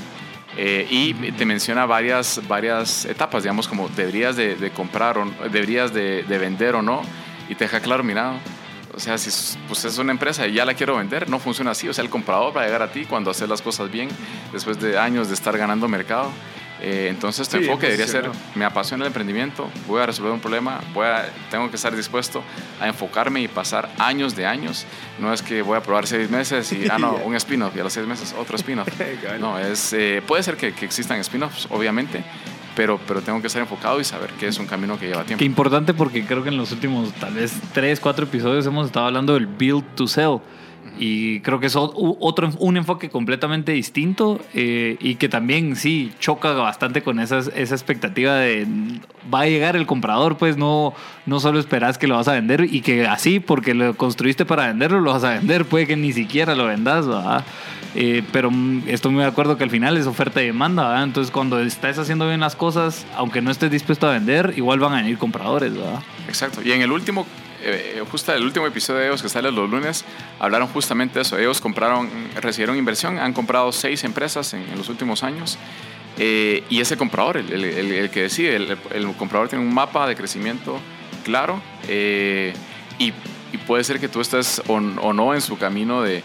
Eh, 0.61 0.85
y 0.89 1.13
te 1.13 1.45
menciona 1.45 1.85
varias, 1.85 2.41
varias 2.45 3.05
etapas, 3.05 3.43
digamos, 3.43 3.65
como 3.65 3.87
deberías 3.87 4.35
de, 4.35 4.55
de 4.55 4.71
comprar 4.71 5.17
o 5.17 5.25
deberías 5.43 5.93
de, 5.93 6.23
de 6.23 6.37
vender 6.37 6.75
o 6.75 6.81
no. 6.81 7.01
Y 7.47 7.55
te 7.55 7.63
deja 7.63 7.79
claro, 7.79 8.03
mira, 8.03 8.33
o 8.93 8.99
sea, 8.99 9.17
si 9.17 9.29
es, 9.29 9.57
pues 9.69 9.85
es 9.85 9.97
una 9.99 10.11
empresa 10.11 10.45
y 10.47 10.55
ya 10.55 10.65
la 10.65 10.73
quiero 10.73 10.97
vender, 10.97 11.29
no 11.29 11.39
funciona 11.39 11.71
así. 11.71 11.87
O 11.87 11.93
sea, 11.93 12.03
el 12.03 12.09
comprador 12.09 12.55
va 12.55 12.63
a 12.63 12.65
llegar 12.65 12.81
a 12.81 12.91
ti 12.91 13.05
cuando 13.05 13.31
haces 13.31 13.47
las 13.47 13.61
cosas 13.61 13.89
bien, 13.89 14.09
después 14.51 14.81
de 14.81 14.99
años 14.99 15.29
de 15.29 15.35
estar 15.35 15.57
ganando 15.57 15.87
mercado. 15.87 16.29
Eh, 16.81 17.07
entonces 17.09 17.49
tu 17.49 17.57
Sí, 17.57 17.63
enfoque 17.63 17.87
debería 17.87 18.07
ser, 18.07 18.29
me 18.55 18.63
apasiona 18.63 19.03
el 19.03 19.07
emprendimiento, 19.07 19.69
voy 19.87 20.01
a 20.01 20.05
resolver 20.05 20.31
un 20.31 20.39
problema, 20.39 20.79
voy 20.93 21.07
a, 21.07 21.29
tengo 21.51 21.69
que 21.69 21.75
estar 21.75 21.93
dispuesto 21.95 22.41
a 22.79 22.87
enfocarme 22.87 23.41
y 23.41 23.47
pasar 23.47 23.89
años 23.97 24.35
de 24.35 24.45
años. 24.45 24.85
No 25.19 25.33
es 25.33 25.41
que 25.41 25.61
voy 25.61 25.77
a 25.77 25.83
probar 25.83 26.07
seis 26.07 26.29
meses 26.29 26.71
y, 26.71 26.87
ah, 26.89 26.97
no, 26.97 27.15
un 27.25 27.35
spin-off 27.35 27.75
y 27.75 27.79
a 27.81 27.83
los 27.83 27.93
seis 27.93 28.07
meses 28.07 28.33
otro 28.37 28.55
spin-off. 28.55 28.87
No, 29.39 29.59
es, 29.59 29.93
eh, 29.93 30.21
puede 30.25 30.43
ser 30.43 30.55
que, 30.57 30.73
que 30.73 30.85
existan 30.85 31.19
spin-offs, 31.19 31.67
obviamente, 31.69 32.23
pero, 32.75 32.99
pero 33.07 33.21
tengo 33.21 33.41
que 33.41 33.47
estar 33.47 33.61
enfocado 33.61 33.99
y 33.99 34.03
saber 34.03 34.29
que 34.31 34.47
es 34.47 34.57
un 34.57 34.65
camino 34.65 34.97
que 34.97 35.07
lleva 35.07 35.23
tiempo. 35.23 35.39
Qué 35.39 35.45
importante 35.45 35.93
porque 35.93 36.25
creo 36.25 36.43
que 36.43 36.49
en 36.49 36.57
los 36.57 36.71
últimos 36.71 37.11
tal 37.13 37.33
vez 37.33 37.53
tres, 37.73 37.99
cuatro 37.99 38.25
episodios 38.25 38.65
hemos 38.65 38.87
estado 38.87 39.07
hablando 39.07 39.33
del 39.33 39.47
build 39.47 39.83
to 39.95 40.07
sell. 40.07 40.39
Y 41.01 41.39
creo 41.39 41.61
que 41.61 41.67
es 41.67 41.77
otro, 41.77 42.51
un 42.59 42.75
enfoque 42.75 43.09
completamente 43.09 43.71
distinto 43.71 44.41
eh, 44.53 44.97
y 44.99 45.15
que 45.15 45.29
también 45.29 45.77
sí 45.77 46.11
choca 46.19 46.51
bastante 46.51 47.01
con 47.01 47.21
esas, 47.21 47.49
esa 47.55 47.73
expectativa 47.73 48.35
de 48.35 48.67
va 49.33 49.41
a 49.41 49.45
llegar 49.45 49.77
el 49.77 49.85
comprador, 49.85 50.37
pues 50.37 50.57
no, 50.57 50.93
no 51.25 51.39
solo 51.39 51.57
esperas 51.57 51.97
que 51.97 52.07
lo 52.07 52.15
vas 52.15 52.27
a 52.27 52.33
vender 52.33 52.67
y 52.69 52.81
que 52.81 53.07
así 53.07 53.39
porque 53.39 53.73
lo 53.73 53.95
construiste 53.95 54.45
para 54.45 54.67
venderlo, 54.67 54.99
lo 54.99 55.13
vas 55.13 55.23
a 55.23 55.35
vender, 55.35 55.63
puede 55.63 55.87
que 55.87 55.95
ni 55.95 56.11
siquiera 56.11 56.53
lo 56.53 56.65
vendas, 56.65 57.07
¿verdad? 57.07 57.45
Eh, 57.95 58.21
pero 58.31 58.51
mm, 58.51 58.83
estoy 58.87 59.11
muy 59.11 59.21
de 59.21 59.29
acuerdo 59.29 59.57
que 59.57 59.63
al 59.63 59.69
final 59.69 59.95
es 59.95 60.05
oferta 60.05 60.41
y 60.41 60.47
demanda, 60.47 60.87
¿verdad? 60.87 61.03
Entonces 61.03 61.31
cuando 61.31 61.59
estás 61.61 61.97
haciendo 61.97 62.27
bien 62.27 62.41
las 62.41 62.55
cosas, 62.55 63.05
aunque 63.15 63.41
no 63.41 63.51
estés 63.51 63.71
dispuesto 63.71 64.07
a 64.07 64.11
vender, 64.11 64.53
igual 64.57 64.79
van 64.79 64.93
a 64.93 64.97
venir 64.97 65.17
compradores, 65.17 65.73
¿verdad? 65.73 66.01
Exacto. 66.27 66.61
Y 66.61 66.71
en 66.71 66.81
el 66.81 66.91
último, 66.91 67.25
eh, 67.61 68.03
justo 68.11 68.33
el 68.33 68.43
último 68.43 68.65
episodio 68.67 68.99
de 69.01 69.07
ellos 69.07 69.21
que 69.21 69.29
sale 69.29 69.51
los 69.51 69.69
lunes, 69.69 70.05
hablaron 70.39 70.67
justamente 70.69 71.15
de 71.15 71.21
eso. 71.23 71.37
Ellos 71.37 71.61
compraron, 71.61 72.09
recibieron 72.41 72.77
inversión, 72.77 73.19
han 73.19 73.33
comprado 73.33 73.71
seis 73.71 74.03
empresas 74.03 74.53
en, 74.53 74.61
en 74.63 74.77
los 74.77 74.89
últimos 74.89 75.23
años. 75.23 75.57
eh, 76.17 76.63
y 76.69 76.81
comprador, 76.97 77.37
el, 77.37 77.51
el- 77.53 77.63
el- 77.63 77.91
el 77.93 78.09
que 78.09 78.23
decide, 78.23 78.55
el, 78.57 78.77
comprador 79.15 79.47
tiene 79.47 79.63
un 79.63 79.73
mapa 79.73 80.05
de 80.07 80.15
crecimiento 80.15 80.77
claro 81.23 81.61
eh, 81.87 82.53
y, 82.97 83.13
y 83.53 83.57
puede 83.65 83.83
ser 83.85 83.99
que 83.99 84.09
tú 84.09 84.19
estés 84.19 84.61
o, 84.67 84.73
o 84.75 85.13
no 85.13 85.33
en 85.33 85.39
su 85.41 85.57
camino 85.57 86.01
de, 86.01 86.21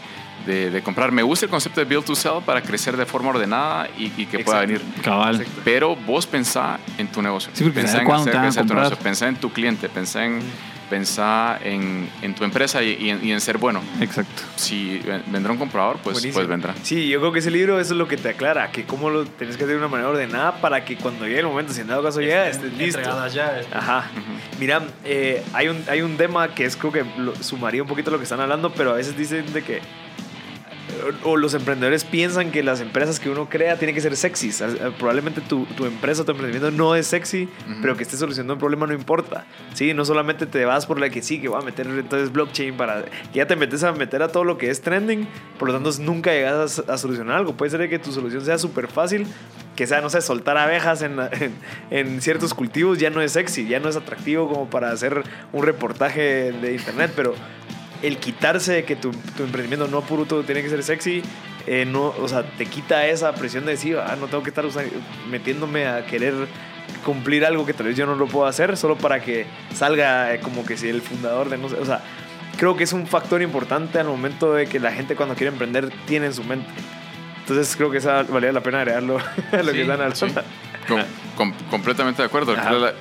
de- 0.47 0.71
de 0.71 0.83
comprar. 0.83 1.13
Me 1.13 1.23
gusta 1.23 1.47
el 1.47 1.51
concepto 1.51 1.81
de 1.81 1.85
build 1.87 2.05
to 2.05 2.17
sell 2.17 2.43
para 2.45 2.61
crecer 2.63 2.97
de 2.97 3.07
forma 3.07 3.29
ordenada 3.31 3.89
y, 3.97 4.11
y 4.17 4.27
que 4.27 4.39
pueda 4.41 4.61
venir. 4.61 4.83
Cabal. 5.03 5.37
Exacto. 5.37 5.61
Pero 5.65 5.95
vos 5.95 6.27
pensá 6.27 6.79
en 6.99 7.07
tu 7.09 7.23
negocio. 7.23 7.51
Sí, 7.55 7.65
pensá 7.71 8.03
en 8.03 8.11
hacer 8.11 8.37
a 8.37 8.43
crecer 8.43 8.67
tu 8.67 8.75
negocio. 8.75 8.99
Pensá 9.05 9.29
en 9.29 9.37
tu 9.37 9.53
cliente, 9.53 9.89
pensá 9.89 10.25
en, 10.25 10.41
pensá 10.91 11.59
en, 11.63 12.09
en 12.23 12.35
tu 12.35 12.45
empresa 12.45 12.83
y, 12.83 12.93
y 13.01 13.11
en, 13.11 13.25
y 13.25 13.33
en 13.33 13.41
ser 13.41 13.59
bueno. 13.59 13.81
Exacto. 14.01 14.43
Si 14.57 14.99
ven- 14.99 15.23
vendrá 15.27 15.53
un 15.53 15.59
comprador, 15.59 15.97
pues, 15.99 16.15
Buenísimo. 16.15 16.35
pues 16.35 16.47
vendrá. 16.49 16.75
Sí, 16.83 17.09
yo 17.09 17.21
creo 17.21 17.33
que 17.33 17.39
ese 17.41 17.51
libro 17.51 17.81
eso 17.81 17.93
es 17.95 17.99
lo 17.99 18.07
que 18.09 18.17
te 18.17 18.29
aclara, 18.29 18.71
que 18.71 18.85
cómo 18.85 19.11
lo 19.11 19.25
tenés 19.25 19.57
que 19.57 19.65
hacer 19.65 19.75
de 19.77 19.79
una 19.79 19.89
manera 19.89 20.09
ordenada 20.11 20.61
para 20.61 20.85
que 20.85 20.97
cuando 20.97 21.25
llegue 21.27 21.41
el 21.41 21.47
momento, 21.47 21.73
si 21.73 21.81
en 21.81 21.89
dado 21.89 22.03
caso 22.03 22.21
llega, 22.21 22.49
estés 22.49 22.73
listo. 22.79 22.99
Ajá. 23.73 24.11
Mira, 24.61 24.83
eh, 25.05 25.43
hay, 25.53 25.69
un, 25.69 25.83
hay 25.89 26.01
un 26.03 26.17
tema 26.17 26.49
que 26.55 26.65
es 26.65 26.77
creo 26.77 26.93
que 26.93 27.05
lo- 27.19 27.35
sumaría 27.43 27.83
un 27.83 27.89
poquito 27.89 28.11
lo 28.11 28.19
que 28.19 28.25
están 28.25 28.41
hablando, 28.41 28.73
pero 28.73 28.91
a 28.91 28.95
veces 28.95 29.17
dicen 29.17 29.53
de 29.53 29.63
que 29.63 29.81
o 31.25 31.37
los 31.37 31.55
emprendedores 31.55 32.05
piensan 32.05 32.51
que 32.51 32.63
las 32.63 32.81
empresas 32.81 33.19
que 33.21 33.29
uno 33.31 33.49
crea 33.49 33.77
tienen 33.79 33.95
que 33.95 34.01
ser 34.01 34.17
sexys. 34.17 34.63
Al- 34.63 34.95
Probablemente 34.99 35.41
tu, 35.41 35.65
tu 35.67 35.87
empresa, 35.87 36.25
tu 36.25 36.33
emprendimiento 36.33 36.71
no 36.71 36.95
es 36.95 37.07
sexy, 37.07 37.45
Ujú. 37.69 37.79
pero 37.83 37.97
que 37.97 38.03
esté 38.05 38.17
solucionando 38.17 38.55
un 38.55 38.59
problema 38.61 38.87
no 38.87 38.93
importa. 38.95 39.45
Sí, 39.75 39.93
no 39.95 40.05
solamente 40.05 40.47
te 40.47 40.65
vas 40.65 40.87
por 40.87 41.01
la 41.01 41.11
que 41.11 41.23
sí, 41.23 41.41
que 41.41 41.49
voy 41.49 41.61
a 41.61 41.65
meter 41.65 41.87
entonces 41.87 42.33
blockchain 42.33 42.77
para 42.77 43.03
que 43.05 43.11
ya 43.39 43.47
te 43.47 43.57
metes 43.57 43.83
a 43.85 43.93
meter 43.93 44.23
a 44.23 44.29
todo 44.29 44.45
lo 44.45 44.57
que 44.59 44.71
es 44.71 44.81
trending, 44.83 45.27
por 45.59 45.69
lo 45.69 45.75
tanto 45.75 45.91
nunca 46.03 46.33
llegas 46.33 46.83
a, 46.89 46.93
a 46.93 46.99
solucionar 46.99 47.37
algo. 47.37 47.55
Puede 47.55 47.71
ser 47.71 47.89
que 47.89 47.99
tu 47.99 48.13
solución 48.13 48.45
sea 48.45 48.59
súper 48.59 48.89
fácil, 48.89 49.27
que 49.77 49.87
sea, 49.87 50.01
no 50.01 50.11
sé, 50.11 50.21
soltar 50.21 50.57
abejas 50.57 51.03
en, 51.03 51.17
la- 51.17 51.31
en, 51.33 51.53
en 51.91 52.21
ciertos 52.23 52.55
cultivos 52.55 52.99
ya 52.99 53.11
no 53.11 53.21
es 53.21 53.33
sexy, 53.33 53.67
ya 53.67 53.81
no 53.81 53.89
es 53.89 53.97
atractivo 53.97 54.49
como 54.49 54.71
para 54.71 54.91
hacer 54.91 55.23
un 55.53 55.63
reportaje 55.65 56.53
de 56.53 56.73
internet, 56.75 57.13
pero 57.17 57.35
el 58.07 58.19
quitarse 58.19 58.73
de 58.73 58.85
que 58.85 58.97
tu, 58.97 59.11
tu 59.37 59.43
emprendimiento 59.45 59.89
no 59.89 60.01
puro 60.03 60.25
todo 60.27 60.43
tiene 60.45 60.63
que 60.63 60.69
ser 60.69 60.83
sexy, 60.83 61.23
eh, 61.67 61.85
no, 61.87 62.15
o 62.21 62.29
sea, 62.29 62.43
te 62.43 62.67
quita 62.67 63.07
esa 63.07 63.35
presión 63.35 63.65
de 63.65 63.73
decir, 63.73 63.97
ah, 63.99 64.17
no 64.21 64.27
tengo 64.27 64.43
que 64.43 64.51
estar 64.51 64.65
usando- 64.67 64.91
metiéndome 65.31 65.87
a 65.87 66.05
querer 66.07 66.35
cumplir 67.05 67.45
algo 67.45 67.65
que 67.67 67.73
tal 67.75 67.87
vez 67.87 67.97
yo 67.97 68.07
no 68.07 68.15
lo 68.15 68.27
puedo 68.27 68.47
hacer 68.47 68.77
solo 68.77 68.97
para 68.97 69.21
que 69.21 69.47
salga 69.75 70.35
eh, 70.35 70.41
como 70.41 70.65
que 70.65 70.77
si 70.77 70.89
el 70.89 71.03
fundador 71.03 71.49
de 71.51 71.59
no 71.59 71.69
sé, 71.69 71.77
o 71.77 71.85
sea, 71.85 72.03
creo 72.59 72.77
que 72.77 72.85
es 72.85 72.93
un 72.93 73.07
factor 73.07 73.43
importante 73.43 73.99
al 73.99 74.07
momento 74.07 74.55
de 74.55 74.67
que 74.67 74.79
la 74.81 74.93
gente 74.93 75.17
cuando 75.17 75.35
quiere 75.35 75.51
emprender 75.53 75.91
tiene 76.07 76.27
en 76.27 76.35
su 76.35 76.45
mente. 76.45 76.69
Entonces 77.41 77.75
creo 77.77 77.91
que 77.91 77.99
esa 77.99 78.23
valía 78.23 78.53
la 78.53 78.63
pena 78.63 78.79
agregarlo 78.79 79.19
a 79.19 79.57
lo 79.57 79.65
Sí, 79.65 79.73
que 79.73 79.81
están 79.83 80.01
hablando. 80.01 80.17
sí. 80.17 80.27
Com- 80.89 81.03
com- 81.37 81.53
completamente 81.71 82.23
de 82.23 82.27
acuerdo. 82.27 82.55
La- 82.55 82.71
la- 82.73 82.93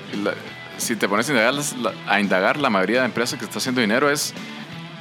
si 0.77 0.95
te 0.95 1.07
pones 1.07 1.29
a 1.29 1.31
indagar, 1.33 1.53
la, 1.53 1.93
a 2.07 2.19
indagar, 2.19 2.57
la 2.57 2.69
mayoría 2.69 2.99
de 3.01 3.05
empresas 3.05 3.37
que 3.39 3.45
está 3.45 3.59
haciendo 3.59 3.79
dinero 3.81 4.09
es 4.09 4.33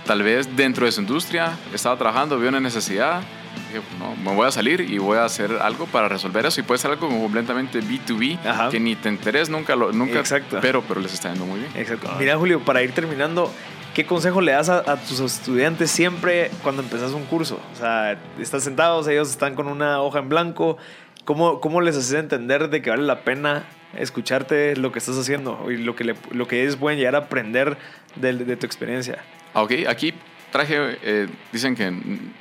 tal 0.07 0.23
vez 0.23 0.57
dentro 0.57 0.87
de 0.87 0.93
su 0.93 1.01
industria, 1.01 1.57
estaba 1.75 1.97
trabajando, 1.97 2.39
vio 2.39 2.49
una 2.49 2.61
necesidad, 2.61 3.21
dije, 3.69 3.83
no, 3.99 4.15
me 4.17 4.35
voy 4.37 4.47
a 4.47 4.51
salir 4.51 4.81
y 4.81 4.99
voy 4.99 5.19
a 5.19 5.25
hacer 5.25 5.53
algo 5.61 5.87
para 5.87 6.09
resolver 6.09 6.45
eso. 6.47 6.61
Y 6.61 6.65
puede 6.65 6.79
ser 6.79 6.91
algo 6.91 7.09
como 7.09 7.21
completamente 7.23 7.81
B2B, 7.81 8.39
Ajá. 8.45 8.69
que 8.71 8.81
ni 8.81 8.97
te 8.97 9.09
interesa 9.09 9.51
nunca, 9.53 9.77
lo, 9.77 9.93
nunca 9.93 10.19
Exacto. 10.19 10.59
pero, 10.61 10.83
pero 10.83 11.01
les 11.01 11.13
está 11.15 11.31
yendo 11.31 11.47
muy 11.47 11.61
bien. 11.61 11.73
Exacto. 11.77 12.11
Mira, 12.19 12.37
Julio, 12.37 12.61
para 12.65 12.83
ir 12.83 12.93
terminando, 12.93 13.53
¿qué 13.95 14.05
consejo 14.07 14.41
le 14.41 14.53
das 14.53 14.69
a, 14.69 14.79
a 14.79 14.97
tus 14.97 15.21
estudiantes 15.21 15.91
siempre 15.91 16.51
cuando 16.63 16.83
empezás 16.83 17.13
un 17.13 17.25
curso? 17.25 17.61
O 17.73 17.77
sea, 17.77 18.19
estás 18.41 18.65
sentados, 18.65 19.07
ellos 19.09 19.31
están 19.31 19.55
con 19.55 19.69
una 19.69 20.01
hoja 20.01 20.19
en 20.19 20.29
blanco. 20.29 20.79
¿Cómo, 21.25 21.61
cómo 21.61 21.81
les 21.81 21.97
haces 21.97 22.15
entender 22.15 22.69
de 22.69 22.83
que 22.83 22.91
vale 22.91 23.05
la 23.05 23.21
pena 23.21 23.63
escucharte 23.97 24.75
lo 24.77 24.91
que 24.91 24.99
estás 24.99 25.17
haciendo 25.17 25.71
y 25.71 25.77
lo 25.77 25.95
que, 25.95 26.03
le- 26.03 26.17
lo 26.33 26.49
que 26.49 26.63
ellos 26.63 26.75
pueden 26.77 26.99
llegar 26.99 27.15
a 27.15 27.19
aprender 27.19 27.77
de, 28.17 28.33
de 28.33 28.57
tu 28.57 28.67
experiencia? 28.67 29.19
Ah, 29.55 29.63
Ok, 29.63 29.73
aquí 29.89 30.15
traje, 30.51 30.77
eh, 31.03 31.29
dicen 31.53 31.75
que 31.75 31.91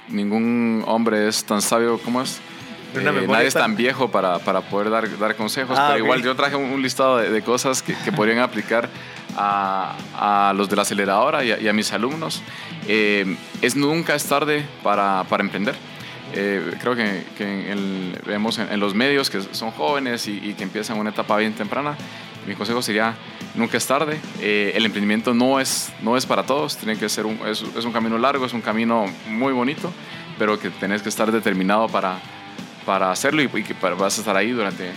ningún 0.10 0.84
hombre 0.88 1.28
es 1.28 1.44
tan 1.44 1.62
sabio 1.62 1.98
como 2.00 2.22
es. 2.22 2.40
Eh, 2.94 3.28
nadie 3.28 3.48
es 3.48 3.54
tan- 3.54 3.76
viejo 3.78 4.12
para, 4.12 4.40
para 4.40 4.60
poder 4.62 4.90
dar, 4.90 5.18
dar 5.18 5.36
consejos, 5.38 5.78
Ah, 5.80 5.92
pero 5.94 6.04
igual 6.04 6.22
yo 6.22 6.36
traje 6.36 6.58
un, 6.58 6.66
un 6.72 6.82
listado 6.82 7.18
de, 7.18 7.30
de 7.30 7.42
cosas 7.42 7.82
que, 7.82 7.96
que 8.04 8.12
podrían 8.12 8.40
aplicar 8.50 8.90
a, 9.38 9.96
a 10.50 10.54
los 10.54 10.70
de 10.70 10.76
la 10.76 10.82
aceleradora 10.82 11.44
y 11.46 11.52
a, 11.54 11.60
y 11.60 11.68
a 11.70 11.74
mis 11.74 11.92
alumnos. 11.94 12.42
Eh, 12.88 13.38
es 13.62 13.76
nunca 13.78 14.14
es 14.16 14.26
tarde 14.26 14.66
para, 14.84 15.24
para 15.30 15.42
emprender. 15.44 15.76
Eh, 16.34 16.74
creo 16.82 16.96
que, 16.96 17.24
que 17.38 17.44
en 17.44 17.78
el- 17.78 18.20
vemos 18.26 18.58
en, 18.60 18.70
en 18.72 18.80
los 18.82 18.94
medios 18.94 19.30
que 19.30 19.42
son 19.42 19.72
jóvenes 19.72 20.28
y, 20.28 20.38
y 20.44 20.54
que 20.54 20.64
empiezan 20.64 20.98
una 20.98 21.12
etapa 21.12 21.38
bien 21.38 21.54
temprana. 21.54 21.96
Mi 22.48 22.56
consejo 22.56 22.82
sería, 22.82 23.16
nunca 23.56 23.78
es 23.78 23.86
tarde. 23.86 24.20
Eh, 24.40 24.74
el 24.76 24.86
emprendimiento 24.86 25.34
no 25.34 25.60
es, 25.60 25.92
no 26.02 26.18
es 26.18 26.26
para 26.26 26.44
todos, 26.44 26.78
tiene 26.78 26.98
que 26.98 27.08
ser 27.10 27.26
un, 27.26 27.40
es, 27.48 27.64
es 27.78 27.86
un 27.86 27.92
camino 27.92 28.18
largo, 28.18 28.46
es 28.46 28.54
un 28.54 28.62
camino 28.62 29.06
muy 29.28 29.54
bonito, 29.54 29.92
pero 30.40 30.60
que 30.60 30.70
tenés 30.70 31.02
que 31.02 31.10
estar 31.10 31.32
determinado 31.32 31.88
para, 31.88 32.20
para 32.86 33.12
hacerlo 33.12 33.42
y, 33.44 33.50
y 33.54 33.64
que 33.64 33.76
para- 33.76 33.96
vas 33.96 34.18
a 34.18 34.22
estar 34.22 34.36
ahí 34.36 34.52
durante, 34.52 34.92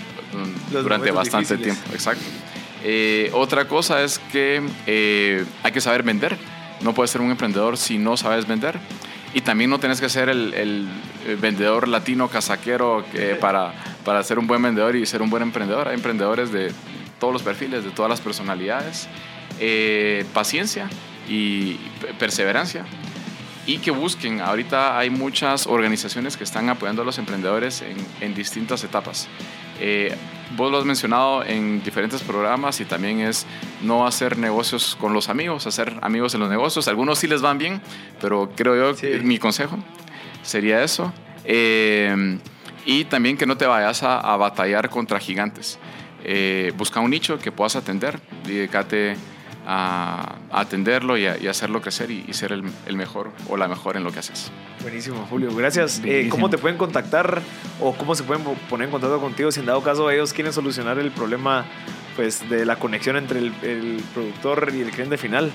Los 0.73 0.83
durante 0.83 1.11
bastante 1.11 1.57
difíciles. 1.57 1.79
tiempo. 1.79 1.95
Exacto. 1.95 2.25
Eh, 2.83 3.31
otra 3.33 3.67
cosa 3.67 4.03
es 4.03 4.19
que 4.33 4.63
eh, 4.87 5.45
hay 5.63 5.73
que 5.73 5.81
saber 5.81 6.03
vender. 6.03 6.37
No 6.83 6.93
puedes 6.93 7.11
ser 7.11 7.21
un 7.21 7.31
emprendedor 7.31 7.77
si 7.79 7.99
no 7.99 8.17
sabes 8.17 8.47
vender. 8.47 8.79
Y 9.33 9.41
también 9.41 9.69
no 9.71 9.81
tienes 9.81 10.01
que 10.01 10.09
ser 10.09 10.29
el, 10.29 10.55
el, 10.55 10.89
vendedor 11.41 11.89
latino 11.89 12.29
casaquero 12.29 13.05
que 13.11 13.35
para, 13.41 13.73
para 14.05 14.23
ser 14.23 14.39
un 14.39 14.47
buen 14.47 14.63
vendedor 14.63 14.95
y 14.97 15.05
ser 15.07 15.23
un 15.23 15.31
buen 15.31 15.43
emprendedor. 15.43 15.89
Hay 15.89 15.95
emprendedores 15.95 16.53
de 16.53 16.73
todos 17.25 17.33
los 17.33 17.43
perfiles, 17.43 17.83
de 17.85 17.91
todas 17.91 18.11
las 18.11 18.21
personalidades. 18.21 19.09
Eh, 19.61 20.27
paciencia 20.35 20.91
y 21.27 21.75
pe- 22.01 22.13
perseverancia. 22.19 22.85
Y 23.67 23.79
que 23.79 23.91
busquen. 23.91 24.43
Ahorita 24.43 24.99
hay 24.99 25.09
muchas 25.09 25.67
organizaciones 25.67 26.37
que 26.37 26.45
están 26.45 26.69
apoyando 26.69 27.01
a 27.01 27.05
los 27.07 27.17
emprendedores 27.17 27.81
en, 27.81 27.97
en 28.21 28.35
distintas 28.35 28.85
etapas. 28.85 29.27
Eh, 29.81 30.15
vos 30.55 30.71
lo 30.71 30.77
has 30.79 30.85
mencionado 30.85 31.43
en 31.45 31.83
diferentes 31.83 32.21
programas 32.21 32.79
y 32.81 32.85
también 32.85 33.21
es 33.21 33.47
no 33.83 34.07
hacer 34.07 34.37
negocios 34.37 34.97
con 35.01 35.15
los 35.15 35.31
amigos, 35.31 35.67
hacer 35.67 35.95
amigos 36.03 36.35
en 36.35 36.41
los 36.41 36.51
negocios. 36.51 36.89
Algunos 36.89 37.19
sí 37.21 37.27
les 37.27 37.41
van 37.41 37.57
bien, 37.57 37.81
pero 38.21 38.51
creo 38.55 38.77
yo 38.77 38.95
que 39.01 39.19
Sí. 39.19 39.25
mi 39.25 39.39
consejo 39.39 39.79
sería 40.43 40.83
eso. 40.85 41.11
Eh, 41.47 42.39
y 42.85 43.05
también 43.07 43.39
que 43.39 43.47
no 43.47 43.57
te 43.57 43.65
vayas 43.67 44.03
a, 44.03 44.21
a 44.21 44.37
batallar 44.37 44.91
contra 44.91 45.19
gigantes. 45.19 45.79
Eh, 46.25 46.73
busca 46.77 47.01
un 47.01 47.11
nicho 47.11 47.39
que 47.39 47.53
puedas 47.53 47.77
atender, 47.77 48.19
dedícate 48.47 49.17
a, 49.67 50.37
a 50.51 50.61
atenderlo 50.61 51.17
y, 51.17 51.27
a, 51.27 51.39
y 51.39 51.47
hacerlo 51.47 51.81
crecer 51.81 52.11
y, 52.11 52.25
y 52.27 52.33
ser 52.35 52.53
el, 52.53 52.65
el 52.87 52.97
mejor 52.97 53.31
o 53.49 53.57
la 53.57 53.69
mejor 53.69 53.97
en 53.97 54.05
lo 54.05 54.13
que 54.13 54.19
haces. 54.19 54.51
Buenísimo, 54.83 55.27
Julio. 55.29 55.55
Gracias. 55.55 56.01
Eh. 56.05 56.29
¿Cómo 56.31 56.51
te 56.51 56.59
pueden 56.59 56.79
contactar 56.79 57.43
o 57.81 57.95
cómo 57.95 58.15
se 58.15 58.23
pueden 58.23 58.45
poner 58.69 58.87
en 58.87 58.93
contacto 58.93 59.21
contigo 59.21 59.51
si 59.53 59.61
en 59.61 59.67
dado 59.67 59.83
caso 59.83 60.11
ellos 60.11 60.33
quieren 60.33 60.53
solucionar 60.53 60.99
el 60.99 61.11
problema 61.11 61.65
pues, 62.17 62.49
de 62.49 62.67
la 62.67 62.77
conexión 62.77 63.17
entre 63.17 63.39
el, 63.39 63.53
el 63.63 64.03
productor 64.13 64.73
y 64.75 64.81
el 64.81 64.91
cliente 64.91 65.17
final? 65.17 65.51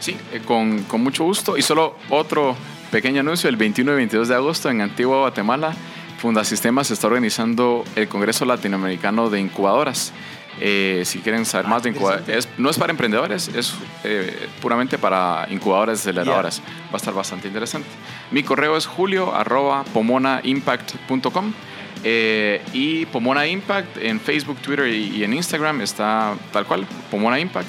Sí, 0.00 0.16
eh, 0.32 0.40
con, 0.44 0.82
con 0.84 1.00
mucho 1.00 1.24
gusto. 1.24 1.56
Y 1.56 1.62
solo 1.62 1.96
otro 2.10 2.56
pequeño 2.90 3.20
anuncio, 3.20 3.48
el 3.48 3.56
21 3.56 3.92
y 3.92 3.94
22 3.96 4.28
de 4.28 4.34
agosto 4.34 4.68
en 4.68 4.80
Antigua 4.80 5.18
Guatemala, 5.20 5.74
Fundasistemas 6.22 6.90
está 6.92 7.08
organizando 7.08 7.84
el 7.96 8.06
Congreso 8.06 8.44
Latinoamericano 8.44 9.28
de 9.28 9.40
Incubadoras. 9.40 10.12
Eh, 10.60 11.02
si 11.04 11.18
quieren 11.18 11.44
saber 11.44 11.66
Ah, 11.66 11.70
más 11.70 11.82
de 11.82 11.88
incubadoras, 11.88 12.48
no 12.58 12.70
es 12.70 12.78
para 12.78 12.92
emprendedores, 12.92 13.48
es 13.48 13.74
eh, 14.04 14.48
puramente 14.60 14.98
para 14.98 15.48
incubadoras 15.50 15.98
aceleradoras. 15.98 16.60
Va 16.60 16.92
a 16.92 16.96
estar 16.98 17.12
bastante 17.12 17.48
interesante. 17.48 17.88
Mi 18.30 18.44
correo 18.44 18.76
es 18.76 18.86
julio 18.86 19.34
arroba 19.34 19.82
pomonaImpact.com 19.92 21.52
eh, 22.04 22.62
y 22.72 23.04
Pomona 23.06 23.48
Impact 23.48 23.96
en 23.96 24.20
Facebook, 24.20 24.58
Twitter 24.58 24.86
y, 24.86 25.16
y 25.16 25.24
en 25.24 25.32
Instagram 25.32 25.80
está 25.80 26.36
tal 26.52 26.66
cual, 26.66 26.86
Pomona 27.10 27.40
Impact. 27.40 27.66